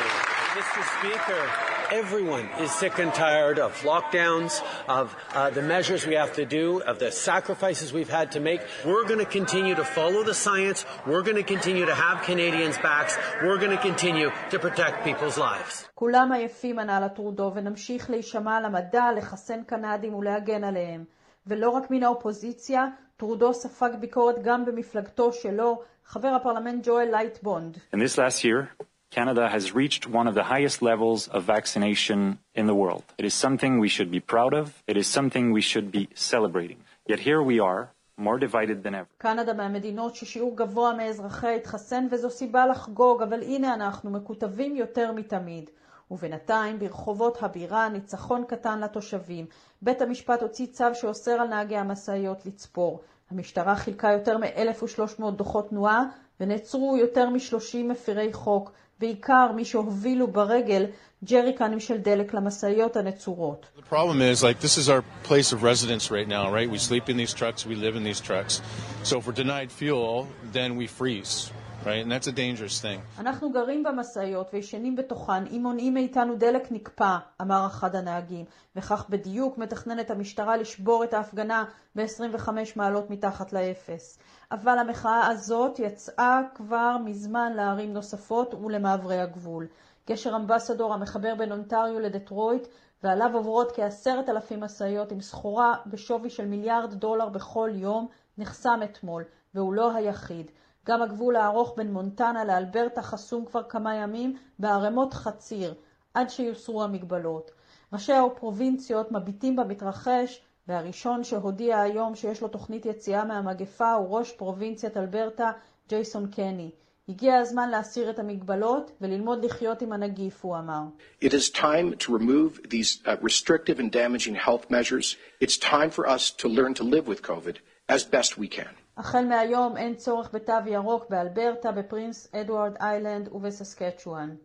Mr. 0.54 0.82
Speaker, 0.94 1.42
everyone 1.90 2.46
is 2.60 2.70
sick 2.72 2.98
and 2.98 3.12
tired 3.14 3.58
of 3.58 3.70
lockdowns, 3.82 4.62
of 4.88 5.14
uh, 5.34 5.50
the 5.50 5.62
measures 5.62 6.06
we 6.06 6.14
have 6.14 6.32
to 6.34 6.44
do, 6.44 6.80
of 6.82 6.98
the 6.98 7.10
sacrifices 7.12 7.92
we've 7.92 8.14
had 8.20 8.32
to 8.32 8.40
make. 8.40 8.60
We're 8.84 9.06
going 9.10 9.20
to 9.20 9.30
continue 9.40 9.74
to 9.74 9.84
follow 9.84 10.24
the 10.24 10.34
science. 10.34 10.84
We're 11.06 11.22
going 11.22 11.36
to 11.36 11.48
continue 11.54 11.86
to 11.86 11.94
have 11.94 12.22
Canadians' 12.22 12.78
backs. 12.78 13.16
We're 13.42 13.58
going 13.58 13.74
to 13.78 13.82
continue 13.90 14.28
to 14.50 14.58
protect 14.58 15.04
people's 15.04 15.38
lives. 15.38 15.88
כולם 15.94 16.32
עייפים, 16.32 16.78
ענה 16.78 17.00
לטרודו, 17.00 17.52
ונמשיך 17.54 18.10
להישמע 18.10 18.60
למדע, 18.60 19.04
לחסן 19.16 19.64
קנדים 19.64 20.14
ולהגן 20.14 20.64
עליהם. 20.64 21.04
ולא 21.46 21.70
רק 21.70 21.90
מן 21.90 22.02
האופוזיציה, 22.02 22.86
טרודו 23.16 23.54
ספג 23.54 23.90
ביקורת 24.00 24.42
גם 24.42 24.64
במפלגתו 24.64 25.32
שלו, 25.32 25.82
חבר 26.06 26.28
הפרלמנט 26.28 26.86
ג'ואל 26.86 27.08
לייטבונד. 27.10 27.76
In 27.92 27.98
this 27.98 28.18
last 28.18 28.44
year, 28.44 28.84
Canada 29.11 29.49
has 29.49 29.73
reached 29.73 30.05
one 30.05 30.27
of 30.27 30.35
the 30.35 30.43
highest 30.43 30.83
levels 30.83 31.27
of 31.27 31.43
vaccination 31.43 32.37
in 32.53 32.67
the 32.67 32.75
world. 32.75 33.03
It 33.17 33.25
is 33.25 33.33
something 33.33 33.79
we 33.79 33.89
should 33.89 34.11
be 34.11 34.19
proud 34.19 34.53
of. 34.53 34.83
It 34.85 34.97
is 34.97 35.07
something 35.07 35.51
we 35.51 35.61
should 35.61 35.91
be 35.91 36.09
celebrating. 36.13 36.77
Yet 37.07 37.19
here 37.19 37.41
we 37.41 37.59
are, 37.59 37.89
more 38.17 38.37
divided 38.37 38.83
than 38.83 38.93
ever. 38.93 39.07
קנדה 39.17 39.53
מהמדינות 39.53 40.15
ששיעור 40.15 40.57
גבוה 40.57 40.93
מאזרחיה 40.93 41.55
התחסן 41.55 42.07
וזו 42.11 42.29
סיבה 42.29 42.67
לחגוג, 42.67 43.21
אבל 43.21 43.43
הנה 43.43 43.73
אנחנו 43.73 44.11
מקוטבים 44.11 44.75
יותר 44.75 45.11
מתמיד. 45.11 45.69
ובינתיים 46.11 46.79
ברחובות 46.79 47.43
הבירה 47.43 47.89
ניצחון 47.89 48.43
קטן 48.47 48.79
לתושבים. 48.79 49.45
בית 49.81 50.01
המשפט 50.01 50.41
הוציא 50.41 50.65
צו 50.65 50.85
שאוסר 50.93 51.31
על 51.31 51.47
נהגי 51.47 51.77
המשאיות 51.77 52.45
לצפור. 52.45 53.01
המשטרה 53.31 53.75
חילקה 53.75 54.11
יותר 54.11 54.37
מ-1,300 54.37 55.31
דוחות 55.31 55.69
תנועה 55.69 56.03
ונעצרו 56.39 56.97
יותר 56.97 57.29
מ-30 57.29 57.77
מפירי 57.83 58.33
חוק, 58.33 58.71
בעיקר 58.99 59.51
מי 59.55 59.65
שהובילו 59.65 60.27
ברגל 60.27 60.85
ג'ריקנים 61.23 61.79
של 61.79 61.97
דלק 61.97 62.33
למשאיות 62.33 62.95
הנצורות. 62.97 63.65
The 63.77 63.93
problem 63.93 64.21
is, 64.21 64.43
like, 64.43 64.59
this 64.61 64.77
is 64.77 64.89
our 64.89 65.03
place 65.23 65.51
of 65.53 65.63
residence 65.63 66.11
right 66.11 66.27
now, 66.27 66.51
right? 66.51 66.69
We 66.69 66.77
sleep 66.77 67.09
in 67.09 67.17
these 67.17 67.33
trucks, 67.33 67.65
we 67.65 67.75
live 67.75 67.95
in 67.95 68.03
these 68.03 68.21
trucks. 68.21 68.61
So 69.03 69.17
if 69.19 69.27
we're 69.27 69.41
denied 69.43 69.71
fuel, 69.71 70.27
then 70.53 70.75
we 70.77 70.87
freeze. 70.87 71.51
Right? 71.85 72.01
And 72.03 72.11
that's 72.11 72.27
a 72.27 72.31
dangerous 72.31 72.81
thing. 72.81 72.99
אנחנו 73.19 73.51
גרים 73.51 73.83
במשאיות 73.83 74.49
וישנים 74.53 74.95
בתוכן, 74.95 75.45
אם 75.45 75.59
מונעים 75.63 75.93
מאיתנו 75.93 76.35
דלק 76.35 76.71
נקפא, 76.71 77.17
אמר 77.41 77.65
אחד 77.67 77.95
הנהגים, 77.95 78.45
וכך 78.75 79.05
בדיוק 79.09 79.57
מתכננת 79.57 80.11
המשטרה 80.11 80.57
לשבור 80.57 81.03
את 81.03 81.13
ההפגנה 81.13 81.63
ב-25 81.95 82.49
מעלות 82.75 83.09
מתחת 83.09 83.53
לאפס. 83.53 84.19
אבל 84.51 84.79
המחאה 84.79 85.27
הזאת 85.27 85.79
יצאה 85.79 86.41
כבר 86.55 86.97
מזמן 87.05 87.53
לערים 87.53 87.93
נוספות 87.93 88.53
ולמעברי 88.53 89.19
הגבול. 89.19 89.67
גשר 90.09 90.35
אמבסדור 90.35 90.93
המחבר 90.93 91.35
בין 91.35 91.51
אונטריו 91.51 91.99
לדטרויט, 91.99 92.67
ועליו 93.03 93.29
עוברות 93.33 93.71
כעשרת 93.75 94.29
אלפים 94.29 94.59
משאיות 94.59 95.11
עם 95.11 95.21
סחורה 95.21 95.73
בשווי 95.85 96.29
של 96.29 96.45
מיליארד 96.45 96.93
דולר 96.93 97.29
בכל 97.29 97.69
יום, 97.73 98.07
נחסם 98.37 98.79
אתמול, 98.83 99.23
והוא 99.53 99.73
לא 99.73 99.95
היחיד. 99.95 100.51
גם 100.85 101.01
הגבול 101.01 101.35
הארוך 101.35 101.73
בין 101.77 101.93
מונטנה 101.93 102.45
לאלברטה 102.45 103.01
חסום 103.01 103.45
כבר 103.45 103.63
כמה 103.63 103.95
ימים 103.95 104.37
בערימות 104.59 105.13
חציר, 105.13 105.73
עד 106.13 106.29
שיוסרו 106.29 106.83
המגבלות. 106.83 107.51
ראשי 107.93 108.13
הפרובינציות 108.13 109.11
מביטים 109.11 109.55
במתרחש, 109.55 110.41
והראשון 110.69 111.23
שהודיע 111.23 111.79
היום 111.81 112.15
שיש 112.15 112.41
לו 112.41 112.47
תוכנית 112.47 112.85
יציאה 112.85 113.25
מהמגפה 113.25 113.93
הוא 113.93 114.17
ראש 114.17 114.31
פרובינציית 114.31 114.97
אלברטה 114.97 115.51
ג'ייסון 115.89 116.31
קני. 116.31 116.71
הגיע 117.09 117.37
הזמן 117.37 117.69
להסיר 117.69 118.09
את 118.09 118.19
המגבלות 118.19 118.91
וללמוד 119.01 119.45
לחיות 119.45 119.81
עם 119.81 119.93
הנגיף, 119.93 120.45
הוא 120.45 120.57
אמר. 120.57 120.81
It 121.23 121.29
is 121.29 121.49
time 121.49 121.95
to 121.99 122.11
remove 122.11 122.69
these 122.69 123.01
uh, 123.05 123.15
restrictive 123.21 123.79
and 123.79 123.91
damaging 123.91 124.35
health 124.35 124.69
measures. 124.69 125.15
It's 125.41 125.57
time 125.57 125.89
for 125.89 126.07
us 126.07 126.31
to 126.41 126.47
learn 126.47 126.73
to 126.75 126.83
live 126.83 127.07
with 127.07 127.21
COVID 127.23 127.55
as 127.89 128.03
best 128.03 128.37
we 128.37 128.47
can. 128.47 128.73
החל 128.97 129.25
מהיום 129.25 129.77
אין 129.77 129.95
צורך 129.95 130.29
בתו 130.33 130.53
ירוק 130.65 131.09
באלברטה, 131.09 131.71
בפרינס 131.71 132.29
אדוארד 132.35 132.75
איילנד 132.81 133.29
ובססקצ'ואן. 133.31 134.35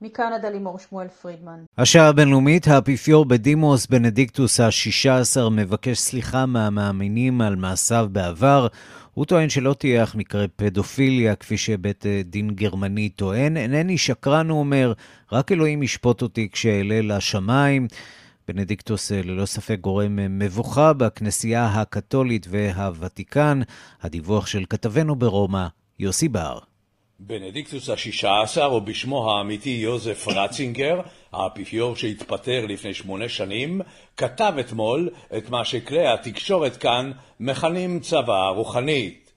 מקנדה 0.00 0.50
לימור 0.50 0.78
שמואל 0.78 1.08
פרידמן. 1.08 1.64
השעה 1.78 2.08
הבינלאומית, 2.08 2.68
האפיפיור 2.68 3.24
בדימוס 3.24 3.86
בנדיקטוס 3.86 4.60
ה-16 4.60 5.50
מבקש 5.50 5.98
סליחה 5.98 6.46
מהמאמינים 6.46 7.40
על 7.40 7.56
מעשיו 7.56 8.08
בעבר. 8.12 8.66
הוא 9.14 9.24
טוען 9.24 9.48
שלא 9.48 9.74
טייח 10.02 10.14
מקרי 10.14 10.48
פדופיליה, 10.56 11.34
כפי 11.34 11.56
שבית 11.56 12.04
דין 12.24 12.50
גרמני 12.50 13.08
טוען. 13.08 13.56
אינני 13.56 13.98
שקרן, 13.98 14.50
הוא 14.50 14.58
אומר, 14.58 14.92
רק 15.32 15.52
אלוהים 15.52 15.82
ישפוט 15.82 16.22
אותי 16.22 16.48
כשאעלה 16.52 17.00
לשמיים. 17.02 17.88
בנדיקטוס 18.48 19.12
ללא 19.12 19.46
ספק 19.46 19.78
גורם 19.80 20.38
מבוכה 20.38 20.92
בכנסייה 20.92 21.66
הקתולית 21.66 22.46
והוותיקן. 22.50 23.60
הדיווח 24.02 24.46
של 24.46 24.64
כתבנו 24.70 25.16
ברומא, 25.16 25.66
יוסי 25.98 26.28
בר. 26.28 26.58
בנדיקטוס 27.20 27.90
השישה 27.90 28.40
עשר, 28.40 28.64
או 28.64 28.80
בשמו 28.80 29.30
האמיתי 29.30 29.70
יוזף 29.70 30.28
רצינגר, 30.28 31.00
האפיפיור 31.32 31.96
שהתפטר 31.96 32.66
לפני 32.68 32.94
שמונה 32.94 33.28
שנים, 33.28 33.80
כתב 34.16 34.52
אתמול 34.60 35.10
את 35.36 35.50
מה 35.50 35.64
שכלי 35.64 36.06
התקשורת 36.06 36.76
כאן 36.76 37.12
מכנים 37.40 38.00
צבא 38.00 38.48
רוחנית. 38.48 39.32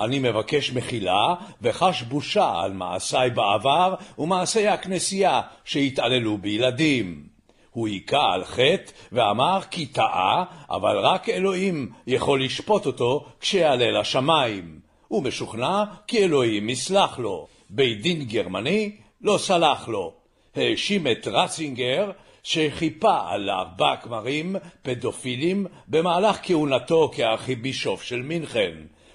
אני 0.00 0.18
מבקש 0.18 0.72
מחילה 0.72 1.34
וחש 1.62 2.02
בושה 2.02 2.52
על 2.62 2.72
מעשיי 2.72 3.30
בעבר 3.30 3.94
ומעשי 4.18 4.68
הכנסייה 4.68 5.40
שהתעללו 5.64 6.38
בילדים. 6.38 7.26
הוא 7.70 7.88
היכה 7.88 8.32
על 8.32 8.44
חטא 8.44 8.92
ואמר 9.12 9.60
כי 9.70 9.86
טעה, 9.86 10.44
אבל 10.70 10.98
רק 10.98 11.28
אלוהים 11.28 11.92
יכול 12.06 12.44
לשפוט 12.44 12.86
אותו 12.86 13.26
כשיעלה 13.40 14.00
לשמיים. 14.00 14.81
הוא 15.12 15.22
משוכנע 15.22 15.84
כי 16.06 16.24
אלוהים 16.24 16.70
יסלח 16.70 17.18
לו. 17.18 17.46
בית 17.70 18.02
דין 18.02 18.24
גרמני 18.24 18.96
לא 19.20 19.38
סלח 19.38 19.88
לו. 19.88 20.12
האשים 20.56 21.06
את 21.06 21.28
רצינגר 21.28 22.10
שחיפה 22.42 23.18
על 23.28 23.50
ארבע 23.50 23.96
כמרים 23.96 24.56
פדופילים 24.82 25.66
במהלך 25.88 26.38
כהונתו 26.42 27.10
כארכיבישוף 27.14 28.02
של 28.02 28.22
מינכן. 28.22 28.72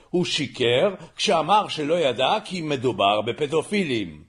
הוא 0.10 0.26
שיקר 0.26 0.94
כשאמר 1.16 1.68
שלא 1.68 2.00
ידע 2.00 2.38
כי 2.46 2.62
מדובר 2.62 3.22
בפדופילים. 3.22 4.24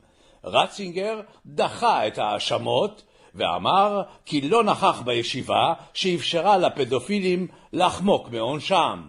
רצינגר 0.44 1.20
דחה 1.46 2.06
את 2.06 2.18
ההאשמות 2.18 3.02
ואמר 3.34 4.02
כי 4.24 4.40
לא 4.40 4.64
נכח 4.64 5.02
בישיבה 5.04 5.72
שאפשרה 5.94 6.58
לפדופילים 6.58 7.46
לחמוק 7.72 8.28
מעונשם. 8.30 9.02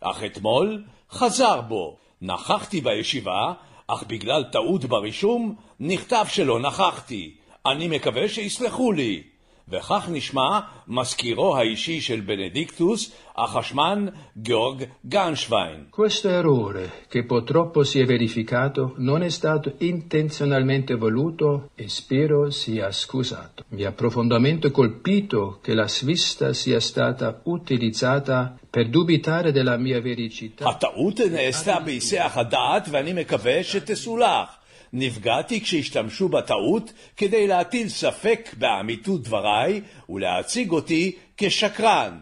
אך 0.00 0.24
אתמול 0.24 0.84
חזר 1.11 1.61
בו. 1.61 1.97
נכחתי 2.21 2.81
בישיבה, 2.81 3.53
אך 3.87 4.03
בגלל 4.07 4.43
טעות 4.51 4.85
ברישום 4.85 5.55
נכתב 5.79 6.25
שלא 6.27 6.59
נכחתי. 6.59 7.35
אני 7.65 7.87
מקווה 7.87 8.29
שיסלחו 8.29 8.91
לי. 8.91 9.23
וכך 9.69 10.09
נשמע 10.11 10.59
מזכירו 10.87 11.57
האישי 11.57 12.01
של 12.01 12.19
בנדיקטוס, 12.19 13.11
החשמן 13.37 14.05
גיאורג 14.37 14.83
גנשווין. 15.05 15.85
Questo 15.89 16.29
errore, 16.29 17.05
che 17.07 17.23
purtroppo 17.23 17.83
si 17.83 17.99
è 17.99 18.05
verificato, 18.05 18.93
non 18.97 19.23
è 19.23 19.29
stato 19.29 19.75
intenzionalmente 19.79 20.95
voluto 20.95 21.69
e 21.75 21.87
spero 21.87 22.49
sia 22.51 22.91
scusato. 22.91 23.63
Mi 23.69 23.83
ha 23.85 23.91
profondamente 23.91 24.69
colpito 24.69 25.59
che 25.61 25.73
la 25.73 25.87
svista 25.87 26.53
sia 26.53 26.79
stata 26.79 27.41
utilizzata 27.45 28.57
per 28.78 28.88
dubitare 28.90 29.50
della 29.50 29.76
mia 29.76 30.00
vericità. 30.00 30.68
הטעות 30.68 31.20
נעשתה 31.20 31.80
בהיסח 31.80 32.32
הדעת 32.34 32.88
ואני 32.90 33.12
מקווה 33.12 33.64
שתסולח. 33.64 34.48
נפגעתי 34.92 35.60
כשהשתמשו 35.60 36.28
בטעות 36.28 36.92
כדי 37.16 37.46
להטיל 37.46 37.88
ספק 37.88 38.54
באמיתות 38.58 39.22
דבריי 39.22 39.80
ולהציג 40.08 40.70
אותי 40.70 41.16
כשקרן. 41.36 42.18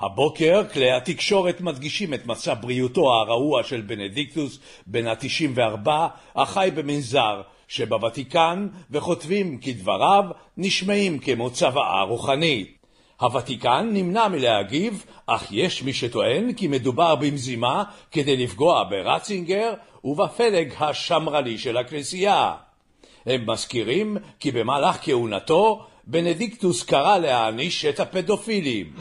הבוקר 0.00 0.68
כלי 0.72 0.92
התקשורת 0.92 1.60
מדגישים 1.60 2.14
את 2.14 2.26
מצב 2.26 2.56
בריאותו 2.60 3.12
הרעוע 3.12 3.62
של 3.62 3.80
בנדיקטוס 3.80 4.58
בן 4.86 5.06
ה-94 5.06 5.88
החי 6.34 6.70
במנזר 6.74 7.42
שבוותיקן 7.68 8.68
וכותבים 8.90 9.58
כי 9.58 9.72
דבריו 9.72 10.24
נשמעים 10.56 11.18
כמו 11.18 11.50
צוואה 11.50 12.02
רוחנית. 12.02 12.75
הוותיקן 13.20 13.90
נמנע 13.92 14.28
מלהגיב, 14.28 15.04
אך 15.26 15.46
יש 15.50 15.82
מי 15.82 15.92
שטוען 15.92 16.52
כי 16.52 16.68
מדובר 16.68 17.14
במזימה 17.14 17.84
כדי 18.10 18.36
לפגוע 18.36 18.84
ברצינגר 18.90 19.74
ובפלג 20.04 20.72
השמרני 20.80 21.58
של 21.58 21.76
הכנסייה. 21.76 22.54
הם 23.26 23.50
מזכירים 23.50 24.16
כי 24.40 24.50
במהלך 24.50 24.96
כהונתו 25.02 25.86
בנדיקטוס 26.06 26.82
קרא 26.82 27.18
להעניש 27.18 27.84
את 27.84 28.00
הפדופילים. 28.00 28.92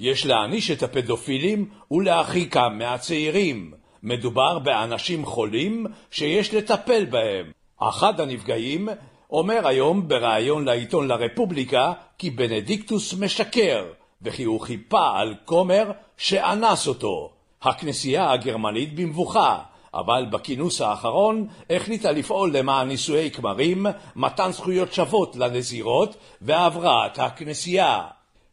יש 0.00 0.26
להעניש 0.26 0.70
את 0.70 0.82
הפדופילים 0.82 1.68
ולהרחיקם 1.90 2.78
מהצעירים. 2.78 3.81
מדובר 4.02 4.58
באנשים 4.58 5.26
חולים 5.26 5.86
שיש 6.10 6.54
לטפל 6.54 7.04
בהם. 7.04 7.50
אחד 7.78 8.20
הנפגעים 8.20 8.88
אומר 9.30 9.66
היום 9.68 10.08
בריאיון 10.08 10.64
לעיתון 10.64 11.08
לרפובליקה 11.08 11.92
כי 12.18 12.30
בנדיקטוס 12.30 13.14
משקר, 13.14 13.84
וכי 14.22 14.44
הוא 14.44 14.60
חיפה 14.60 15.18
על 15.18 15.34
כומר 15.44 15.90
שאנס 16.16 16.88
אותו. 16.88 17.30
הכנסייה 17.62 18.30
הגרמנית 18.30 18.94
במבוכה, 18.94 19.58
אבל 19.94 20.26
בכינוס 20.30 20.80
האחרון 20.80 21.46
החליטה 21.70 22.12
לפעול 22.12 22.56
למען 22.56 22.88
נישואי 22.88 23.30
כמרים, 23.30 23.86
מתן 24.16 24.52
זכויות 24.52 24.92
שוות 24.92 25.36
לנזירות 25.36 26.16
והבראת 26.42 27.18
הכנסייה. 27.18 28.00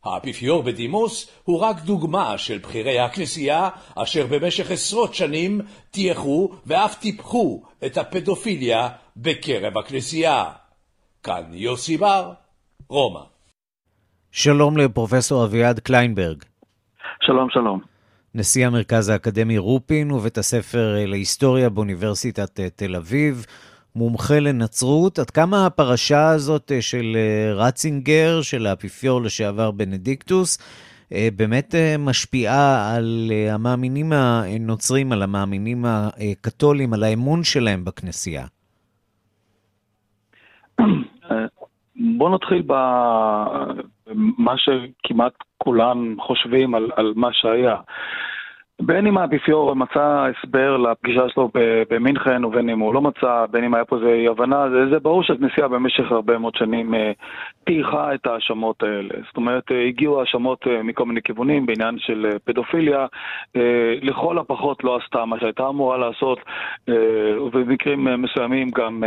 האפיפיור 0.04 0.64
בדימוס 0.64 1.32
הוא 1.44 1.60
רק 1.60 1.82
דוגמה 1.82 2.38
של 2.38 2.58
בכירי 2.58 3.00
הכנסייה 3.00 3.70
אשר 3.96 4.26
במשך 4.30 4.72
עשרות 4.72 5.16
שנים 5.16 5.62
טייחו 5.92 6.50
ואף 6.66 7.00
טיפחו 7.00 7.64
את 7.86 7.98
הפדופיליה 7.98 8.90
בקרב 9.18 9.78
הכנסייה. 9.78 10.46
כאן 11.24 11.44
יוסי 11.52 11.98
בר, 11.98 12.32
רומא. 12.90 13.20
שלום 14.32 14.78
לפרופסור 14.78 15.46
אביעד 15.46 15.80
קליינברג. 15.80 16.44
שלום, 17.22 17.50
שלום. 17.50 17.82
נשיא 18.36 18.68
המרכז 18.68 19.10
האקדמי 19.10 19.58
רופין 19.58 20.12
ובית 20.12 20.38
הספר 20.38 20.96
להיסטוריה 21.08 21.70
באוניברסיטת 21.70 22.60
תל 22.76 22.96
אביב, 22.96 23.46
מומחה 23.96 24.40
לנצרות. 24.40 25.20
עד 25.20 25.30
כמה 25.30 25.66
הפרשה 25.66 26.30
הזאת 26.30 26.72
של 26.80 27.18
רצינגר, 27.56 28.42
של 28.42 28.68
האפיפיור 28.68 29.22
לשעבר 29.22 29.72
בנדיקטוס, 29.72 30.58
באמת 31.12 31.76
משפיעה 32.00 32.96
על 32.96 33.32
המאמינים 33.52 34.14
הנוצרים, 34.14 35.12
על 35.12 35.24
המאמינים 35.24 35.86
הקתולים, 35.86 36.94
על 36.94 37.04
האמון 37.04 37.44
שלהם 37.44 37.86
בכנסייה? 37.86 38.46
בוא 42.18 42.30
נתחיל 42.30 42.64
במה 42.66 44.54
שכמעט 44.58 45.34
כולם 45.58 46.16
חושבים 46.20 46.76
על, 46.76 46.90
על 46.96 47.14
מה 47.16 47.28
שהיה. 47.32 47.76
בין 48.82 49.08
אם 49.08 49.18
האפיפיור 49.18 49.76
מצא 49.76 50.26
הסבר 50.26 50.78
לפגישה 50.78 51.30
שלו 51.30 51.50
במינכן 51.90 52.46
ובין 52.46 52.70
אם 52.70 52.80
הוא 52.80 52.94
לא 52.94 53.02
מצא, 53.02 53.46
בין 53.52 53.64
אם 53.64 53.74
היה 53.74 53.86
פה 53.86 53.96
איזו 53.96 54.08
אי 54.08 54.28
הבנה, 54.28 54.70
זה, 54.70 54.90
זה 54.90 55.00
ברור 55.00 55.24
שהכנסייה 55.24 55.68
במשך 55.68 56.12
הרבה 56.12 56.38
מאוד 56.38 56.56
שנים 56.56 56.96
אה, 56.96 57.12
טייחה 57.64 58.14
את 58.14 58.28
ההאשמות 58.28 58.84
האלה. 58.84 59.14
זאת 59.28 59.38
אומרת, 59.38 59.72
אה, 59.72 59.86
הגיעו 59.86 60.20
האשמות 60.20 60.68
אה, 60.68 60.84
מכל 60.84 61.06
מיני 61.06 61.22
כיוונים 61.22 61.66
בעניין 61.66 62.00
של 62.00 62.30
פדופיליה, 62.44 63.06
לכל 64.02 64.38
הפחות 64.38 64.84
לא 64.84 64.98
עשתה 64.98 65.26
מה 65.26 65.40
שהייתה 65.40 65.68
אמורה 65.68 65.98
לעשות, 65.98 66.40
ובמקרים 67.40 68.22
מסוימים 68.22 68.70
גם 68.70 69.04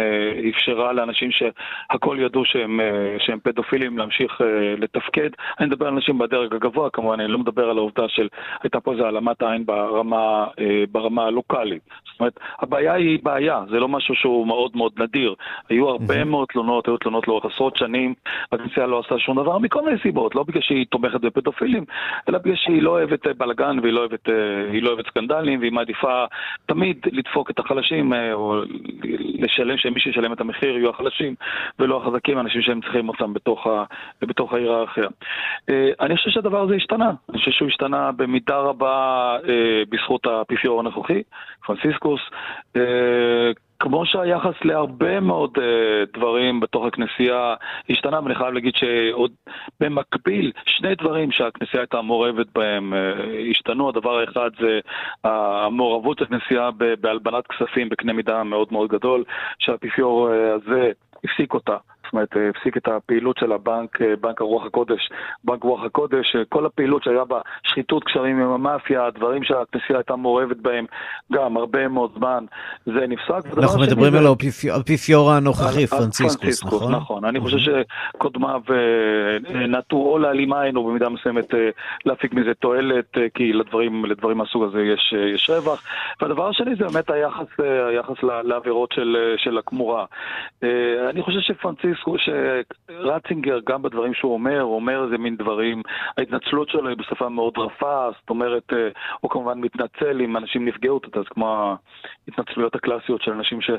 אפשרה 0.50 0.92
לאנשים 0.92 1.30
שהכל 1.30 2.16
ידעו 2.20 2.44
שהם, 2.44 2.80
שהם 3.18 3.38
פדופילים 3.42 3.98
להמשיך 3.98 4.40
לתפקד. 4.78 5.30
אני 5.60 5.66
מדבר 5.66 5.86
על 5.86 5.94
אנשים 5.94 6.18
בדרג 6.18 6.54
הגבוה 6.54 6.90
כמובן, 6.90 7.20
אני 7.20 7.32
לא 7.32 7.38
מדבר 7.38 7.70
על 7.70 7.78
העובדה 7.78 8.08
של 8.08 8.28
הייתה 8.62 8.80
פה 8.80 8.92
איזו 8.92 9.04
העלמת 9.04 9.42
עין 9.42 9.61
כן, 9.62 9.66
ברמה, 9.66 10.46
ברמה 10.92 11.24
הלוקאלית. 11.24 11.82
זאת 12.12 12.20
אומרת, 12.20 12.40
הבעיה 12.58 12.92
היא 12.92 13.18
בעיה, 13.22 13.60
זה 13.70 13.80
לא 13.80 13.88
משהו 13.88 14.14
שהוא 14.14 14.46
מאוד 14.46 14.70
מאוד 14.76 14.92
נדיר. 14.98 15.34
היו 15.68 15.88
הרבה 15.88 16.24
מאוד 16.24 16.48
תלונות, 16.52 16.86
היו 16.86 16.96
תלונות 16.96 17.28
לאורך 17.28 17.44
עשרות 17.44 17.76
שנים, 17.76 18.14
הכנסייה 18.52 18.86
לא 18.86 19.00
עשתה 19.00 19.18
שום 19.18 19.42
דבר 19.42 19.58
מכל 19.58 19.84
מיני 19.84 19.98
סיבות, 20.02 20.34
לא 20.34 20.42
בגלל 20.42 20.62
שהיא 20.62 20.86
תומכת 20.90 21.20
בפדופילים, 21.20 21.84
אלא 22.28 22.38
בגלל 22.38 22.56
שהיא 22.56 22.82
לא 22.82 22.90
אוהבת 22.90 23.26
בלאגן 23.26 23.78
והיא 23.82 23.92
לא 23.92 24.00
אוהבת, 24.00 24.28
לא 24.82 24.88
אוהבת 24.88 25.06
סקנדלים, 25.06 25.60
והיא 25.60 25.72
מעדיפה 25.72 26.24
תמיד 26.66 26.96
לדפוק 27.12 27.50
את 27.50 27.58
החלשים, 27.58 28.12
או 28.32 28.62
לשלם, 29.38 29.78
שמי 29.78 30.00
שישלם 30.00 30.32
את 30.32 30.40
המחיר 30.40 30.76
יהיו 30.76 30.90
החלשים, 30.90 31.34
ולא 31.78 32.02
החזקים, 32.02 32.38
האנשים 32.38 32.62
שהם 32.62 32.80
צריכים 32.80 33.08
אותם 33.08 33.34
בתוך, 33.34 33.66
ה, 33.66 33.84
בתוך 34.22 34.52
ההיררכיה. 34.52 35.08
אני 36.00 36.16
חושב 36.16 36.30
שהדבר 36.30 36.60
הזה 36.60 36.74
השתנה, 36.74 37.10
אני 37.28 37.38
חושב 37.38 37.50
שהוא 37.50 37.68
השתנה 37.68 38.12
במידה 38.12 38.56
רבה 38.56 39.36
בזכות 39.88 40.26
האפיפיור 40.26 40.80
הנוכחי, 40.80 41.22
פרנסיסקוס. 41.66 42.20
כמו 43.82 44.06
שהיחס 44.06 44.54
להרבה 44.64 45.20
מאוד 45.20 45.50
uh, 45.58 45.60
דברים 46.18 46.60
בתוך 46.60 46.86
הכנסייה 46.86 47.54
השתנה, 47.90 48.20
ואני 48.22 48.34
חייב 48.34 48.54
להגיד 48.54 48.74
שעוד 48.76 49.32
במקביל, 49.80 50.52
שני 50.66 50.94
דברים 50.94 51.32
שהכנסייה 51.32 51.82
הייתה 51.82 52.02
מעורבת 52.02 52.46
בהם 52.54 52.92
השתנו. 53.50 53.88
הדבר 53.88 54.18
האחד 54.18 54.50
זה 54.60 54.80
המעורבות 55.24 56.18
של 56.18 56.24
הכנסייה 56.24 56.70
בהלבנת 57.00 57.46
כספים 57.46 57.88
בקנה 57.88 58.12
מידה 58.12 58.42
מאוד 58.42 58.68
מאוד 58.70 58.90
גדול, 58.90 59.24
שהאפיפיור 59.58 60.28
הזה 60.28 60.92
הפסיק 61.24 61.54
אותה. 61.54 61.76
זאת 62.12 62.14
אומרת, 62.14 62.56
הפסיק 62.56 62.76
את 62.76 62.88
הפעילות 62.88 63.36
של 63.38 63.52
הבנק, 63.52 63.98
בנק 64.20 64.40
הרוח 64.40 64.66
הקודש, 64.66 65.08
בנק 65.44 65.64
רוח 65.64 65.84
הקודש, 65.84 66.36
כל 66.48 66.66
הפעילות 66.66 67.04
שהיה 67.04 67.24
בה 67.24 67.40
שחיתות 67.62 68.04
קשרים 68.04 68.42
עם 68.42 68.50
המאפיה, 68.50 69.06
הדברים 69.06 69.44
שהכנסייה 69.44 69.98
הייתה 69.98 70.16
מעורבת 70.16 70.56
בהם 70.56 70.84
גם 71.32 71.56
הרבה 71.56 71.88
מאוד 71.88 72.10
זמן, 72.18 72.44
זה 72.86 73.06
נפסק. 73.08 73.58
אנחנו 73.58 73.80
מדברים 73.80 74.14
על 74.14 74.24
האפיפיור 74.70 75.32
הנוכחי, 75.32 75.86
פרנציסקוס, 75.86 76.64
נכון? 76.64 76.94
נכון, 76.94 77.24
אני 77.24 77.40
חושב 77.40 77.58
שקודמיו 77.58 78.60
נטו 79.68 79.96
או 79.96 80.18
להעלימה 80.18 80.62
עין 80.62 80.76
או 80.76 80.84
במידה 80.84 81.08
מסוימת 81.08 81.54
להפיק 82.04 82.34
מזה 82.34 82.54
תועלת, 82.54 83.16
כי 83.34 83.52
לדברים, 83.52 84.04
לדברים 84.04 84.38
מהסוג 84.38 84.64
הזה 84.64 84.82
יש, 84.82 85.14
יש 85.34 85.50
רווח. 85.50 85.84
והדבר 86.20 86.48
השני 86.48 86.74
זה 86.74 86.84
באמת 86.84 87.10
היחס, 87.10 87.46
לעבירות 88.44 88.92
של, 88.92 89.34
של 89.36 89.58
הכמורה. 89.58 90.04
אני 91.10 91.22
חושב 91.22 91.40
שפרנציסקוס 92.02 92.20
שרצינגר, 92.88 93.58
גם 93.66 93.82
בדברים 93.82 94.14
שהוא 94.14 94.32
אומר, 94.32 94.60
הוא 94.60 94.74
אומר 94.74 95.04
איזה 95.04 95.18
מין 95.18 95.36
דברים, 95.36 95.82
ההתנצלות 96.18 96.68
שלו 96.68 96.88
היא 96.88 96.96
בשפה 96.96 97.28
מאוד 97.28 97.58
רפה, 97.58 98.08
זאת 98.20 98.30
אומרת, 98.30 98.72
הוא 99.20 99.30
כמובן 99.30 99.60
מתנצל 99.60 100.20
אם 100.20 100.36
אנשים 100.36 100.64
נפגעו, 100.64 101.00
אז 101.12 101.24
כמו 101.30 101.76
ההתנצלויות 102.28 102.74
הקלאסיות 102.74 103.22
של 103.22 103.32
אנשים 103.32 103.60
ש... 103.60 103.70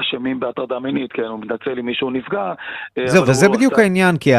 אשמים 0.00 0.40
בהטרדה 0.40 0.78
מינית, 0.78 1.12
כן, 1.12 1.22
הוא 1.22 1.40
מתנצל 1.40 1.78
אם 1.78 1.86
מישהו 1.86 2.10
נפגע. 2.10 2.52
זהו, 3.06 3.22
וזה 3.22 3.48
בדיוק 3.48 3.72
עשה... 3.72 3.82
העניין, 3.82 4.16
כי 4.16 4.30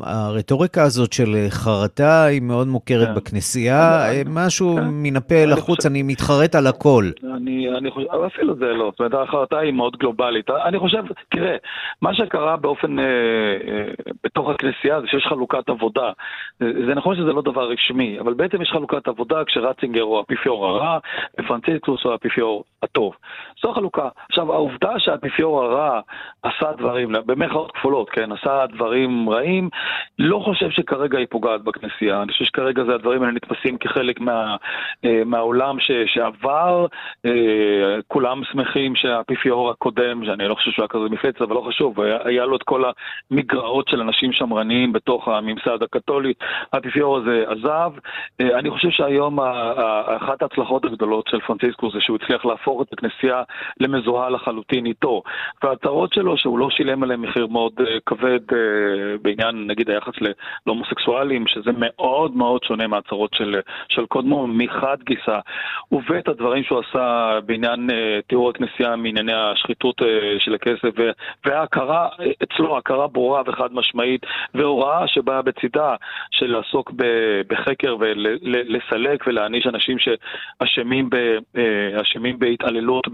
הרטוריקה 0.00 0.82
הזאת 0.82 1.12
של 1.12 1.36
חרטה 1.50 2.24
היא 2.24 2.42
מאוד 2.42 2.66
מוכרת 2.66 3.08
כן. 3.08 3.14
בכנסייה, 3.14 4.06
משהו 4.26 4.76
כן. 4.76 4.88
מן 4.88 5.16
הפה 5.16 5.44
לחוץ, 5.44 5.76
חושב... 5.76 5.88
אני 5.90 6.02
מתחרט 6.02 6.54
על 6.54 6.66
הכל. 6.66 7.04
אני, 7.36 7.68
אני 7.78 7.90
חושב, 7.90 8.06
אבל 8.12 8.26
אפילו 8.26 8.56
זה 8.56 8.64
לא, 8.64 8.90
זאת 8.90 9.00
אומרת, 9.00 9.28
החרטה 9.28 9.58
היא 9.58 9.72
מאוד 9.72 9.96
גלובלית. 9.96 10.50
אני 10.50 10.78
חושב, 10.78 11.02
תראה, 11.28 11.56
מה 12.02 12.14
שקרה 12.14 12.56
באופן, 12.56 12.98
אה, 12.98 13.04
אה, 13.04 13.92
בתוך 14.24 14.50
הכנסייה 14.50 15.00
זה 15.00 15.06
שיש 15.06 15.26
חלוקת 15.28 15.68
עבודה. 15.68 16.10
זה 16.60 16.94
נכון 16.94 17.16
שזה 17.16 17.32
לא 17.32 17.42
דבר 17.42 17.70
רשמי, 17.70 18.20
אבל 18.20 18.34
בעצם 18.34 18.62
יש 18.62 18.68
חלוקת 18.72 19.08
עבודה 19.08 19.44
כשרצינגר 19.44 20.02
הוא 20.02 20.18
האפיפיור 20.18 20.66
הרע, 20.66 20.98
ופרנציסקוס 21.40 22.04
הוא 22.04 22.12
האפיפיור 22.12 22.64
הטוב. 22.82 23.14
זו 23.62 23.70
החלוקה. 23.70 24.08
עכשיו, 24.28 24.52
העובדה 24.82 25.00
שהאפיפיור 25.00 25.62
הרע 25.62 26.00
עשה 26.42 26.72
דברים, 26.72 27.12
במרכאות 27.26 27.72
כפולות, 27.72 28.10
כן, 28.10 28.32
עשה 28.32 28.66
דברים 28.66 29.30
רעים, 29.30 29.68
לא 30.18 30.38
חושב 30.44 30.70
שכרגע 30.70 31.18
היא 31.18 31.26
פוגעת 31.30 31.64
בכנסייה. 31.64 32.22
אני 32.22 32.32
חושב 32.32 32.44
שכרגע 32.44 32.84
זה 32.84 32.94
הדברים 32.94 33.22
האלה 33.22 33.32
נתפסים 33.32 33.78
כחלק 33.78 34.20
מה, 34.20 34.56
אה, 35.04 35.22
מהעולם 35.26 35.80
ש, 35.80 35.90
שעבר. 36.06 36.86
אה, 37.26 37.96
כולם 38.08 38.44
שמחים 38.44 38.96
שהאפיפיור 38.96 39.70
הקודם, 39.70 40.24
שאני 40.24 40.48
לא 40.48 40.54
חושב 40.54 40.70
שהוא 40.70 40.82
היה 40.82 40.88
כזה 40.88 41.04
מפלצת, 41.14 41.42
אבל 41.42 41.54
לא 41.54 41.60
חשוב, 41.68 42.00
היה, 42.00 42.18
היה 42.24 42.44
לו 42.44 42.56
את 42.56 42.62
כל 42.62 42.82
המגרעות 43.30 43.88
של 43.88 44.00
אנשים 44.00 44.32
שמרניים 44.32 44.92
בתוך 44.92 45.28
הממסד 45.28 45.82
הקתולי. 45.82 46.32
האפיפיור 46.72 47.16
הזה 47.16 47.44
עזב. 47.48 47.92
אה, 48.40 48.58
אני 48.58 48.70
חושב 48.70 48.90
שהיום 48.90 49.40
אחת 50.16 50.42
ההצלחות 50.42 50.84
הגדולות 50.84 51.28
של 51.28 51.40
פרנציסקוס 51.40 51.94
זה 51.94 52.00
שהוא 52.00 52.18
הצליח 52.22 52.44
להפוך 52.44 52.82
את 52.82 52.92
הכנסייה 52.92 53.42
למזוהה 53.80 54.30
לחלוטין 54.30 54.65
איתו. 54.72 55.22
וההצהרות 55.62 56.12
שלו, 56.12 56.38
שהוא 56.38 56.58
לא 56.58 56.70
שילם 56.70 57.02
עליהם 57.02 57.22
מחיר 57.22 57.46
מאוד 57.46 57.72
uh, 57.80 57.84
כבד 58.06 58.50
uh, 58.50 58.54
בעניין, 59.22 59.66
נגיד, 59.66 59.90
היחס 59.90 60.12
להומוסקסואלים, 60.66 61.46
שזה 61.46 61.70
מאוד 61.78 62.36
מאוד 62.36 62.64
שונה 62.64 62.86
מההצהרות 62.86 63.34
של, 63.34 63.60
של 63.88 64.06
קודמו, 64.06 64.46
מחד 64.46 64.96
גיסא, 65.04 65.38
ובית 65.92 66.28
הדברים 66.28 66.64
שהוא 66.64 66.80
עשה 66.88 67.38
בעניין 67.46 67.90
uh, 67.90 67.92
תיאור 68.26 68.50
הכנסייה 68.50 68.96
מענייני 68.96 69.32
השחיתות 69.34 70.02
של 70.38 70.54
הכסף, 70.54 70.90
וההכרה, 71.44 72.08
אצלו 72.42 72.78
הכרה 72.78 73.06
ברורה 73.06 73.42
וחד 73.46 73.74
משמעית, 73.74 74.26
והוראה 74.54 75.08
שבאה 75.08 75.42
בצידה 75.42 75.94
של 76.30 76.46
לעסוק 76.46 76.92
בחקר 77.48 77.96
ולסלק 78.00 79.24
ולהעניש 79.26 79.66
אנשים 79.66 79.96
שאשמים 79.98 81.08
בהתעללות 82.38 83.06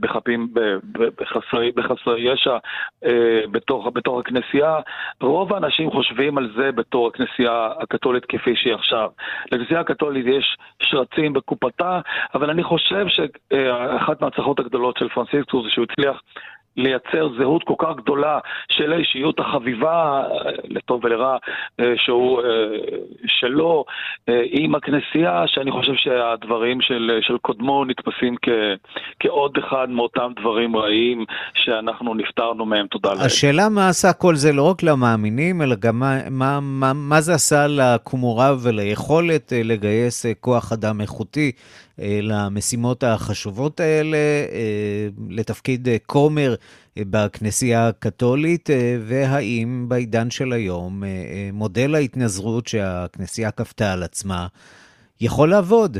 בחפים, 0.00 0.43
בחסרי, 0.94 1.72
בחסרי 1.72 2.32
ישע 2.32 2.56
אה, 3.04 3.40
בתוך, 3.50 3.88
בתוך 3.94 4.18
הכנסייה. 4.18 4.78
רוב 5.20 5.54
האנשים 5.54 5.90
חושבים 5.90 6.38
על 6.38 6.52
זה 6.56 6.72
בתור 6.72 7.08
הכנסייה 7.08 7.68
הקתולית 7.80 8.24
כפי 8.24 8.56
שהיא 8.56 8.74
עכשיו. 8.74 9.10
לכנסייה 9.52 9.80
הקתולית 9.80 10.26
יש 10.26 10.56
שרצים 10.82 11.32
בקופתה, 11.32 12.00
אבל 12.34 12.50
אני 12.50 12.62
חושב 12.62 13.06
שאחת 13.08 14.20
מההצלחות 14.20 14.58
הגדולות 14.58 14.96
של 14.96 15.08
פרנסיסקוס 15.08 15.64
זה 15.64 15.70
שהוא 15.70 15.86
הצליח 15.90 16.20
לייצר 16.76 17.28
זהות 17.38 17.62
כל 17.64 17.74
כך 17.78 17.96
גדולה 17.96 18.38
של 18.68 18.92
האישיות 18.92 19.40
החביבה, 19.40 20.22
לטוב 20.64 21.04
ולרע, 21.04 21.36
אה, 21.80 21.92
שהוא 21.96 22.40
אה, 22.40 22.46
שלו, 23.26 23.84
אה, 24.28 24.42
עם 24.50 24.74
הכנסייה, 24.74 25.42
שאני 25.46 25.70
חושב 25.70 25.92
שהדברים 25.96 26.80
של, 26.80 27.18
של 27.22 27.38
קודמו 27.38 27.84
נתפסים 27.84 28.36
כ, 28.42 28.48
כעוד 29.20 29.58
אחד 29.58 29.90
מאותם 29.90 30.32
דברים 30.40 30.76
רעים 30.76 31.24
שאנחנו 31.54 32.14
נפטרנו 32.14 32.66
מהם, 32.66 32.86
תודה 32.86 33.14
לאל. 33.14 33.26
השאלה 33.26 33.68
מה 33.68 33.88
עשה 33.88 34.12
כל 34.12 34.34
זה 34.34 34.52
לא 34.52 34.70
רק 34.70 34.82
למאמינים, 34.82 35.62
אלא 35.62 35.74
גם 35.74 35.98
מה, 35.98 36.18
מה, 36.30 36.58
מה, 36.60 36.92
מה 36.92 37.20
זה 37.20 37.34
עשה 37.34 37.66
לכמורה 37.68 38.54
וליכולת 38.62 39.52
לגייס 39.64 40.26
כוח 40.40 40.72
אדם 40.72 41.00
איכותי. 41.00 41.52
למשימות 42.22 43.04
החשובות 43.04 43.80
האלה, 43.80 44.18
לתפקיד 45.30 45.88
כומר 46.06 46.54
בכנסייה 46.98 47.88
הקתולית, 47.88 48.68
והאם 49.06 49.84
בעידן 49.88 50.30
של 50.30 50.52
היום 50.52 51.02
מודל 51.52 51.94
ההתנזרות 51.94 52.66
שהכנסייה 52.66 53.50
כפתה 53.50 53.92
על 53.92 54.02
עצמה 54.02 54.46
יכול 55.20 55.50
לעבוד? 55.50 55.98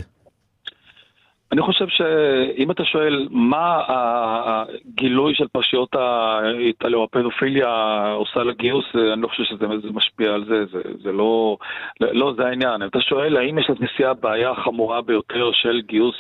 אני 1.55 1.63
חושב 1.63 1.89
שאם 1.89 2.71
אתה 2.71 2.85
שואל 2.85 3.29
מה 3.31 3.83
הגילוי 3.89 5.35
של 5.35 5.49
פרשיות 5.49 5.95
ההתעלו, 5.95 7.05
הפדופיליה 7.05 7.69
עושה 8.13 8.43
לגיוס, 8.43 8.85
אני 9.13 9.23
לא 9.23 9.29
חושב 9.29 9.45
שזה 9.45 9.67
משפיע 9.93 10.35
על 10.35 10.45
זה, 10.45 10.65
זה, 10.73 10.83
זה 11.03 11.13
לא, 11.13 11.57
לא 12.01 12.33
זה 12.37 12.47
העניין. 12.47 12.83
אם 12.83 12.89
אתה 12.89 13.01
שואל 13.01 13.37
האם 13.37 13.59
יש 13.59 13.71
לכנסייה 13.71 14.15
בעיה 14.15 14.55
חמורה 14.55 15.03
ביותר 15.03 15.51
של 15.53 15.81
גיוס, 15.87 16.17